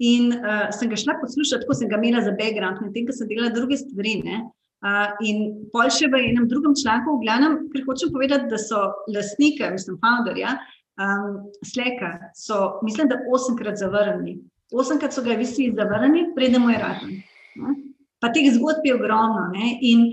In 0.04 0.34
uh, 0.36 0.68
sem 0.76 0.90
ga 0.92 0.98
šla 1.00 1.16
poslušati, 1.22 1.64
tako 1.64 1.74
sem 1.78 1.88
ga 1.88 1.96
imela 1.96 2.20
za 2.20 2.34
background, 2.36 2.82
medtem 2.84 3.06
ko 3.08 3.16
sem 3.16 3.30
delala 3.30 3.54
druge 3.54 3.78
stvari. 3.80 4.18
Ne? 4.26 4.42
Uh, 4.84 5.08
in 5.24 5.38
pol 5.72 5.88
še 5.88 6.10
v 6.12 6.20
enem 6.20 6.44
drugem 6.50 6.76
članku, 6.76 7.16
v 7.16 7.24
glavnem, 7.24 7.54
ker 7.72 7.86
hočem 7.86 8.12
povedati, 8.12 8.50
da 8.50 8.60
so 8.60 8.82
lastnike, 9.08 9.70
mislim, 9.72 9.96
founderja, 10.02 10.58
um, 11.00 11.48
Sleka, 11.64 12.12
so, 12.36 12.76
mislim, 12.84 13.08
da 13.08 13.22
osemkrat 13.32 13.80
zavrnili. 13.80 14.36
Osemkrat 14.76 15.16
so 15.16 15.24
ga 15.24 15.38
visi 15.40 15.70
zavrnili, 15.72 16.28
preden 16.36 16.60
mu 16.62 16.74
je 16.74 16.82
razen. 16.82 17.16
Pa 18.26 18.34
teh 18.34 18.50
zgodb 18.50 18.82
je 18.86 18.96
ogromno. 18.96 19.46
Ne? 19.54 19.76
In 19.86 20.08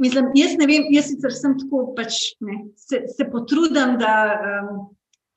mislim, 0.00 0.30
jaz 0.36 0.56
ne 0.60 0.68
vem, 0.68 0.88
jaz 0.92 1.08
sicer 1.08 1.32
sem 1.32 1.56
tako 1.64 1.90
pač, 1.96 2.20
ne, 2.44 2.62
se, 2.76 3.06
se 3.08 3.26
potrudim, 3.32 3.96
da 4.00 4.14
um, 4.36 4.80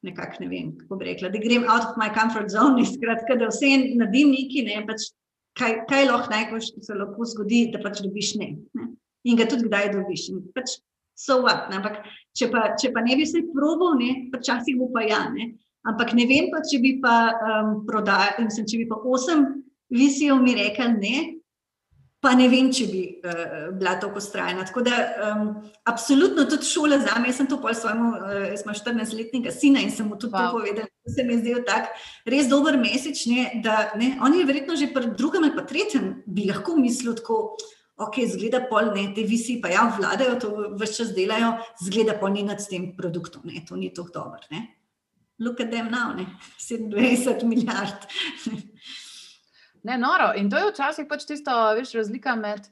nekako 0.03 0.43
ne 0.43 0.49
vem, 0.51 0.71
kako 0.83 0.99
bi 0.99 1.11
rekla, 1.13 1.31
da 1.31 1.39
grem 1.39 1.63
out 1.63 1.87
of 1.89 1.99
my 1.99 2.09
comfort 2.15 2.51
zone, 2.51 2.83
skratka, 2.95 3.39
da 3.39 3.51
vse 3.51 3.71
naredim 3.95 4.35
neki, 4.35 4.65
ne, 4.67 4.81
pač 4.87 5.11
kaj, 5.59 5.83
kaj 5.89 6.07
lahko 6.09 6.33
najbolj 6.33 6.65
se 6.81 6.97
lahko 6.97 7.27
zgodi, 7.29 7.67
da 7.73 7.81
pač 7.83 8.01
dobiš 8.03 8.35
ne. 8.41 8.49
ne. 8.77 8.89
In 9.29 9.39
ga 9.39 9.47
tudi 9.47 9.69
kdaj 9.69 9.93
dobiš. 9.93 10.29
In 10.33 10.41
pač 10.55 10.77
so 11.15 11.41
what. 11.43 11.69
Ne. 11.69 11.79
Ampak 11.79 12.01
če 12.35 12.49
pa, 12.51 12.71
če 12.79 12.91
pa 12.95 13.03
ne 13.05 13.17
bi 13.19 13.27
se 13.29 13.43
probal, 13.53 13.95
ne, 13.99 14.27
včasih 14.33 14.79
bo 14.79 14.89
pa 14.95 15.05
ja. 15.07 15.25
Ne. 15.33 15.53
Ampak 15.87 16.15
ne 16.17 16.25
vem 16.27 16.49
pa, 16.51 16.63
če 16.65 16.79
bi 16.83 16.97
pa 17.03 17.15
um, 17.35 17.71
prodajal, 17.87 18.45
mislim, 18.47 18.67
če 18.71 18.81
bi 18.81 18.89
pa 18.89 18.99
osem 19.03 19.45
visijo 19.93 20.39
mi 20.41 20.55
rekel 20.57 20.95
ne, 20.95 21.15
pa 22.23 22.31
ne 22.39 22.45
vem, 22.47 22.69
če 22.71 22.85
bi 22.87 23.01
uh, 23.19 23.73
bila 23.75 23.97
tako 23.99 24.21
strajna. 24.23 24.63
Tako 24.69 24.85
da, 24.87 24.99
um, 25.27 25.49
absolutno 25.89 26.45
tudi 26.47 26.69
šola 26.69 27.01
za 27.03 27.17
me, 27.19 27.27
jaz 27.27 27.41
sem 27.41 27.49
to 27.51 27.59
pol 27.61 27.75
svojemu, 27.75 28.09
uh, 28.15 28.37
jaz 28.53 28.63
imam 28.63 28.77
14-letnega 28.79 29.51
sina 29.51 29.83
in 29.83 29.91
sem 29.91 30.07
mu 30.07 30.15
tudi 30.15 30.31
wow. 30.31 30.53
to 30.53 30.61
povedala, 30.61 30.87
da 30.87 31.13
se 31.13 31.25
mi 31.27 31.35
je 31.35 31.41
zdel 31.41 31.61
tak 31.67 31.91
res 32.31 32.47
dober 32.51 32.79
mesec, 32.79 33.25
ne, 33.27 33.49
da 33.65 33.89
ne, 33.99 34.13
on 34.23 34.39
je 34.39 34.47
verjetno 34.47 34.79
že 34.79 34.91
pri 34.95 35.11
drugem 35.19 35.43
ali 35.43 35.55
pa 35.57 35.65
tretjem 35.67 36.09
bi 36.23 36.47
lahko 36.47 36.77
mislil 36.79 37.17
tako, 37.19 37.57
ok, 37.99 38.21
zgleda 38.35 38.63
pol 38.71 38.93
ne, 38.95 39.09
te 39.15 39.27
visi 39.27 39.59
pa 39.61 39.73
ja, 39.73 39.85
vladajo, 39.97 40.39
to 40.39 40.53
vse 40.79 41.01
čas 41.01 41.15
delajo, 41.17 41.57
zgleda 41.83 42.15
pol 42.21 42.31
ni 42.37 42.47
nad 42.47 42.63
tem 42.63 42.93
produktom, 42.95 43.43
ne, 43.51 43.65
to 43.67 43.75
ni 43.75 43.91
tako 43.91 44.15
dobro. 44.15 44.63
Look 45.43 45.59
at 45.59 45.73
them 45.75 45.91
now, 45.91 46.13
ne, 46.15 46.29
27 46.69 47.43
milijard. 47.43 48.07
Ne, 48.47 48.72
noro. 49.83 50.31
In 50.35 50.49
to 50.49 50.57
je 50.57 50.71
včasih 50.71 51.07
pač 51.09 51.25
tisto, 51.27 51.51
veš, 51.75 51.93
razlika 51.99 52.35
med 52.35 52.67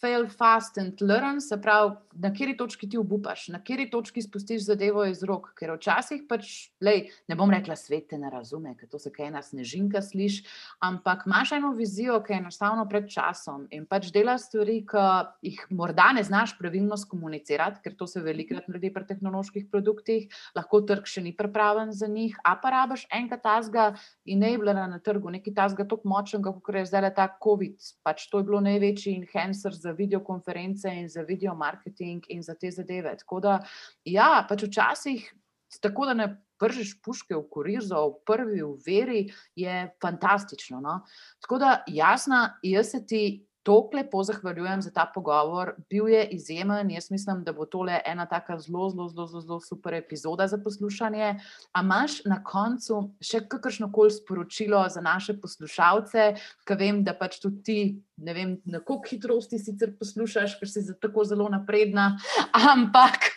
fail 0.00 0.28
fast 0.28 0.78
and 0.78 1.00
learn, 1.00 1.40
se 1.40 1.56
pravi, 1.60 1.94
na 2.20 2.30
kateri 2.32 2.56
točki 2.56 2.88
ti 2.88 2.98
obupaš, 2.98 3.48
na 3.52 3.58
kateri 3.60 3.88
točki 3.90 4.22
spustiš 4.22 4.66
zadevo 4.66 5.04
iz 5.08 5.22
rok. 5.24 5.50
Ker 5.56 5.72
včasih 5.76 6.24
pač, 6.28 6.70
lej, 6.84 7.06
ne 7.28 7.36
bom 7.36 7.50
rekla, 7.52 7.76
svet 7.76 8.08
te 8.10 8.18
ne 8.20 8.30
razume, 8.32 8.74
ker 8.76 8.88
to 8.92 9.00
se 9.00 9.12
kaj 9.12 9.30
ena 9.30 9.42
snežinka 9.44 10.02
sliši, 10.04 10.44
ampak 10.84 11.26
imaš 11.28 11.54
eno 11.56 11.72
vizijo, 11.76 12.18
ki 12.24 12.34
je 12.34 12.40
enostavno 12.42 12.86
pred 12.88 13.08
časom 13.12 13.66
in 13.72 13.86
pač 13.88 14.10
delaš 14.14 14.48
stvari, 14.48 14.78
ki 14.88 15.04
jih 15.48 15.64
morda 15.76 16.10
ne 16.16 16.24
znaš 16.26 16.56
pravilno 16.58 16.96
skomunicirati, 17.00 17.82
ker 17.84 17.96
to 17.96 18.08
se 18.10 18.22
velikrat 18.24 18.68
naredi 18.68 18.92
pri 18.92 19.08
tehnoloških 19.08 19.68
produktih, 19.72 20.28
lahko 20.56 20.82
trg 20.88 21.08
še 21.08 21.24
ni 21.24 21.34
pripraven 21.36 21.92
za 21.96 22.08
njih, 22.10 22.36
a 22.44 22.56
pa 22.60 22.72
rabiš 22.74 23.06
enega 23.12 23.40
tazga 23.42 23.86
enablera 24.28 24.86
na 24.90 25.00
trgu, 25.00 25.32
neki 25.36 25.54
tazga 25.56 25.88
tako 25.88 26.08
močen, 26.08 26.44
kot 26.44 26.74
je 26.74 26.86
zdaj 26.88 27.12
ta 27.16 27.28
COVID, 27.42 27.92
pač 28.06 28.28
to 28.30 28.40
je 28.40 28.48
bilo 28.48 28.60
največji 28.64 29.16
enhancer 29.20 29.74
za 29.76 29.85
videokonference 29.92 30.88
in 30.88 31.08
za 31.08 31.22
video 31.22 31.54
marketing 31.54 32.24
in 32.28 32.42
za 32.42 32.54
te 32.54 32.70
zadeve. 32.70 33.16
Tako 33.18 33.40
da, 33.40 33.58
ja, 34.04 34.46
pač 34.48 34.66
včasih 34.66 35.34
tako, 35.80 36.06
da 36.06 36.14
ne 36.14 36.28
pržiš 36.58 36.96
puške 37.04 37.36
v 37.36 37.42
korizo, 37.52 38.00
v 38.08 38.20
prvi 38.26 38.62
v 38.62 38.76
veri, 38.86 39.22
je 39.56 39.90
fantastično. 40.02 40.80
No? 40.80 41.00
Tako 41.44 41.58
da, 41.58 41.72
jasna, 41.86 42.58
jaz 42.62 42.90
se 42.94 43.06
ti 43.06 43.22
tako 43.66 43.96
lepo 43.96 44.22
zahvaljujem 44.22 44.82
za 44.82 44.90
ta 44.94 45.06
pogovor. 45.14 45.72
Bil 45.90 46.08
je 46.08 46.24
izjemen, 46.36 46.90
jaz 46.90 47.10
mislim, 47.10 47.42
da 47.44 47.52
bo 47.52 47.66
tole 47.66 47.98
ena 48.06 48.26
tako 48.26 48.58
zelo, 48.58 48.90
zelo, 48.90 49.08
zelo, 49.08 49.40
zelo, 49.40 49.60
super 49.60 49.94
epizoda 49.94 50.46
za 50.46 50.58
poslušanje. 50.64 51.34
A 51.72 51.82
imaš 51.82 52.20
na 52.24 52.38
koncu 52.44 53.00
še 53.20 53.42
kakršno 53.48 53.90
koli 53.92 54.14
sporočilo 54.14 54.84
za 54.88 55.02
naše 55.02 55.34
poslušalce, 55.40 56.28
ki 56.66 56.78
vem, 56.78 57.02
da 57.04 57.16
pač 57.18 57.40
tudi 57.42 57.62
ti, 57.62 57.78
ne 58.16 58.34
vem, 58.34 58.56
na 58.64 58.80
koliko 58.80 59.10
hitrosti 59.10 59.58
sicer 59.58 59.96
poslušaš, 59.98 60.58
ker 60.60 60.70
si 60.70 60.86
tako 61.02 61.26
zelo 61.26 61.50
napredna, 61.50 62.12
ampak 62.54 63.32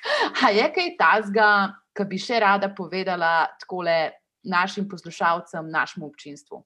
a 0.45 0.53
je 0.53 0.69
kaj 0.75 0.95
tazga, 0.99 1.51
ki 1.97 2.05
bi 2.05 2.21
še 2.21 2.39
rada 2.45 2.69
povedala 2.69 3.49
takole 3.59 4.11
našim 4.45 4.85
poslušalcem, 4.89 5.71
našemu 5.73 6.05
občinstvu? 6.05 6.63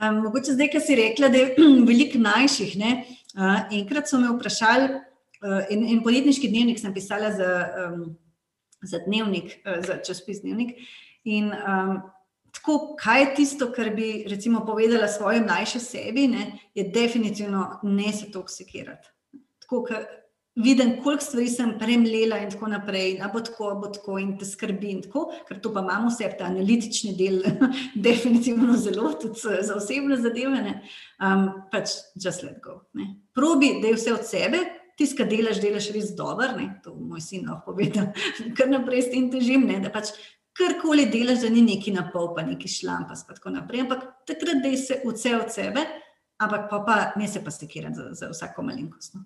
Um, 0.00 0.22
mogoče 0.24 0.54
zdaj, 0.56 0.70
ki 0.72 0.80
si 0.80 0.96
rekla, 0.96 1.28
da 1.28 1.42
je 1.42 1.54
veliko 1.88 2.18
mlajših. 2.24 2.76
Uh, 2.80 3.58
enkrat 3.76 4.08
so 4.08 4.20
me 4.20 4.30
vprašali, 4.32 4.88
uh, 5.44 5.58
in, 5.70 5.84
in 5.92 6.00
poletniški 6.04 6.48
dnevnik 6.48 6.80
sem 6.80 6.94
pisala 6.94 7.32
za, 7.36 7.50
um, 7.84 8.06
za 8.82 9.02
dnevnik, 9.04 9.58
uh, 9.66 9.82
za 9.84 9.98
časopis 10.06 10.40
dnevnik. 10.40 10.78
In, 11.28 11.52
um, 11.52 12.00
tako, 12.56 12.78
kaj 13.00 13.20
je 13.20 13.28
tisto, 13.36 13.68
kar 13.76 13.92
bi 13.96 14.24
recimo, 14.28 14.64
povedala 14.66 15.08
svoje 15.08 15.44
mlajše 15.44 15.82
sebi, 15.84 16.26
ne, 16.32 16.46
je 16.74 16.88
definitivno 16.88 17.66
ne 17.82 18.12
se 18.12 18.30
toksikirati. 18.32 19.12
Tako, 19.60 19.84
vidim, 20.56 21.02
koliko 21.02 21.24
stvari 21.24 21.48
sem 21.48 21.72
premlela 21.78 22.38
in 22.38 22.50
tako 22.50 22.68
naprej, 22.68 23.18
da 23.18 23.30
bo 23.32 23.40
tako, 23.40 23.70
bo 23.82 23.90
tako 23.92 24.18
in 24.18 24.32
te 24.38 24.44
skrbi. 24.44 24.90
In 24.90 25.02
tako, 25.02 25.28
ker 25.48 25.60
to 25.62 25.72
pa 25.74 25.82
imamo 25.84 26.10
vse, 26.10 26.30
ta 26.38 26.48
analitični 26.50 27.14
del, 27.18 27.42
definitivno 28.08 28.76
zelo, 28.76 29.12
tudi 29.20 29.40
za 29.62 29.76
osebne 29.76 30.18
zadeve. 30.20 30.76
Um, 31.22 31.48
pač, 31.72 31.96
just 32.14 32.42
let 32.42 32.60
go. 32.64 32.80
Ne. 32.98 33.14
Probi, 33.34 33.78
da 33.82 33.92
je 33.92 33.98
vse 33.98 34.14
od 34.14 34.26
sebe. 34.26 34.64
Tisti, 35.00 35.16
ki 35.16 35.24
delaš, 35.30 35.62
delaš 35.62 35.86
res 35.94 36.10
dobro, 36.12 36.50
ne? 36.58 36.74
to 36.84 36.92
moj 36.92 37.22
sin 37.24 37.46
lahko 37.48 37.72
povedal, 37.72 38.10
kar 38.58 38.68
naprej 38.68 39.06
s 39.06 39.08
tem 39.14 39.30
težim, 39.32 39.64
ne? 39.64 39.78
da 39.80 39.88
pač 39.88 40.10
karkoli 40.60 41.06
delaš, 41.08 41.40
da 41.46 41.48
ni 41.48 41.62
neki 41.64 41.94
na 41.94 42.04
pol, 42.12 42.34
pa 42.36 42.44
neki 42.44 42.68
šlampas, 42.68 43.22
pa 43.24 43.38
tako 43.38 43.54
naprej. 43.54 43.86
Ampak 43.86 44.04
takrat, 44.28 44.60
da 44.60 44.68
je 44.68 44.98
vse 45.06 45.36
od 45.38 45.48
sebe, 45.54 45.86
ampak 46.36 46.68
pa, 46.68 46.82
pa 46.84 46.98
ne 47.16 47.28
se 47.32 47.40
pa 47.44 47.54
stekirati 47.54 47.96
za, 47.96 48.10
za 48.12 48.28
vsako 48.34 48.66
malenkost. 48.68 49.16
No? 49.16 49.24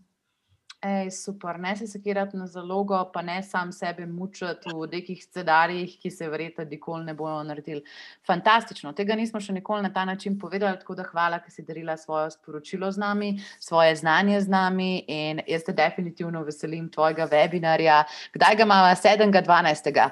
Ej, 0.84 1.10
super, 1.10 1.58
ne 1.60 1.76
se 1.76 1.86
sekirati 1.86 2.36
na 2.36 2.46
zalogo, 2.46 3.10
pa 3.12 3.22
ne 3.22 3.42
sam 3.42 3.72
sebe 3.72 4.06
mučiti 4.06 4.68
v 4.68 4.88
nekih 4.92 5.22
scenarijev, 5.24 5.94
ki 6.00 6.10
se 6.10 6.28
verjetno 6.28 6.64
nikoli 6.68 7.04
ne 7.04 7.14
bojo 7.14 7.38
naredili. 7.42 7.80
Fantastično, 8.26 8.92
tega 8.92 9.16
nismo 9.16 9.40
še 9.40 9.54
nikoli 9.56 9.82
na 9.86 9.92
ta 9.92 10.04
način 10.04 10.36
povedali, 10.38 10.76
tako 10.82 10.94
da 10.98 11.06
hvala, 11.08 11.38
ker 11.40 11.54
si 11.54 11.64
delila 11.64 11.96
svoje 11.96 12.34
sporočilo 12.36 12.90
z 12.92 13.00
nami, 13.00 13.30
svoje 13.60 13.96
znanje 13.96 14.42
z 14.44 14.52
nami 14.52 14.90
in 15.08 15.40
jaz 15.48 15.64
te 15.64 15.72
definitivno 15.72 16.44
veselim 16.44 16.90
tvojega 16.92 17.30
webinarja. 17.32 18.02
Kdaj 18.36 18.56
ga 18.60 18.68
imamo? 18.68 18.92
7.12. 18.92 20.04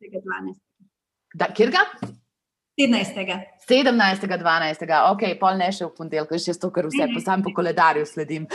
7.12. 0.00 1.52
Kjer 1.60 1.76
ga? 1.76 1.84
17. 2.80 3.60
17. 3.68 4.26
12. 4.26 5.12
ok, 5.12 5.22
pol 5.38 5.58
ne 5.60 5.68
še 5.74 5.86
v 5.86 5.92
ponedeljek, 5.94 6.32
še 6.42 6.56
to, 6.58 6.72
kar 6.74 6.88
vse 6.88 7.06
po 7.12 7.22
samem 7.22 7.44
po 7.46 7.52
koledarju 7.54 8.06
sledim. 8.08 8.48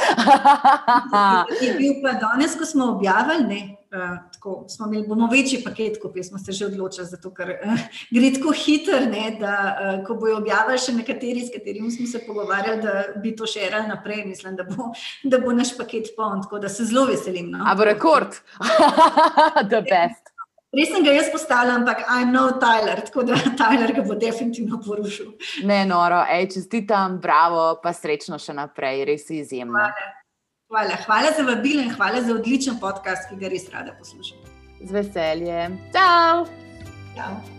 je 1.64 1.72
bil 1.78 2.02
pa 2.04 2.18
danes, 2.20 2.58
ko 2.58 2.68
smo 2.68 2.90
objavili, 2.98 3.46
ne, 3.48 3.62
uh, 3.94 4.18
tako, 4.34 4.58
smo 4.72 4.90
imeli, 4.90 5.06
bomo 5.08 5.30
večji 5.32 5.62
paket, 5.64 6.02
kot 6.02 6.18
smo 6.26 6.42
se 6.42 6.52
že 6.58 6.68
odločili, 6.68 7.08
zato 7.08 7.32
ker 7.38 7.54
uh, 7.56 7.88
gre 8.18 8.34
tako 8.36 8.56
hitro, 8.58 9.00
da 9.40 9.56
uh, 9.62 9.96
ko 10.08 10.18
bojo 10.20 10.42
objavili 10.42 10.82
še 10.82 10.98
nekateri, 10.98 11.46
s 11.46 11.54
katerimi 11.54 11.94
smo 11.94 12.10
se 12.10 12.26
pogovarjali, 12.26 12.82
da 12.84 13.22
bi 13.22 13.36
to 13.38 13.48
še 13.48 13.70
rali 13.72 13.92
naprej, 13.94 14.26
mislim, 14.28 14.58
da 14.60 14.68
bo, 14.68 14.92
da 15.24 15.40
bo 15.40 15.56
naš 15.56 15.78
paket 15.78 16.16
poln, 16.18 16.44
tako 16.44 16.60
da 16.60 16.70
se 16.70 16.90
zelo 16.90 17.08
veselim. 17.08 17.54
No? 17.56 17.64
A 17.64 17.78
bo 17.78 17.88
rekord, 17.88 18.36
the 19.72 19.86
best. 19.86 20.25
Res 20.76 20.92
sem 20.92 21.06
ga 21.06 21.14
jaz 21.16 21.30
postavila, 21.32 21.78
ampak 21.80 22.04
I'm 22.12 22.34
no 22.36 22.50
Tyler, 22.60 23.00
tako 23.08 23.24
da 23.24 23.40
Tyler 23.62 23.94
ga 23.96 24.04
bo 24.04 24.18
definitivno 24.20 24.82
porušil. 24.84 25.32
Ne, 25.64 25.86
noro, 25.88 26.26
ej, 26.30 26.50
čestitam, 26.58 27.20
bravo, 27.24 27.80
pa 27.84 27.94
srečno 27.96 28.40
še 28.42 28.58
naprej, 28.58 29.06
res 29.08 29.30
je 29.30 29.40
izjemno. 29.46 29.80
Hvala. 29.80 30.12
hvala, 30.74 31.02
hvala 31.08 31.34
za 31.38 31.48
vabilo 31.48 31.86
in 31.86 31.92
hvala 31.96 32.24
za 32.28 32.36
odličen 32.36 32.80
podcast, 32.84 33.30
ki 33.32 33.40
ga 33.40 33.52
res 33.56 33.70
rada 33.72 33.96
poslušam. 34.00 34.44
Z 34.84 34.92
veseljem. 34.92 35.80
Ciao! 35.96 36.48
Ciao. 37.16 37.55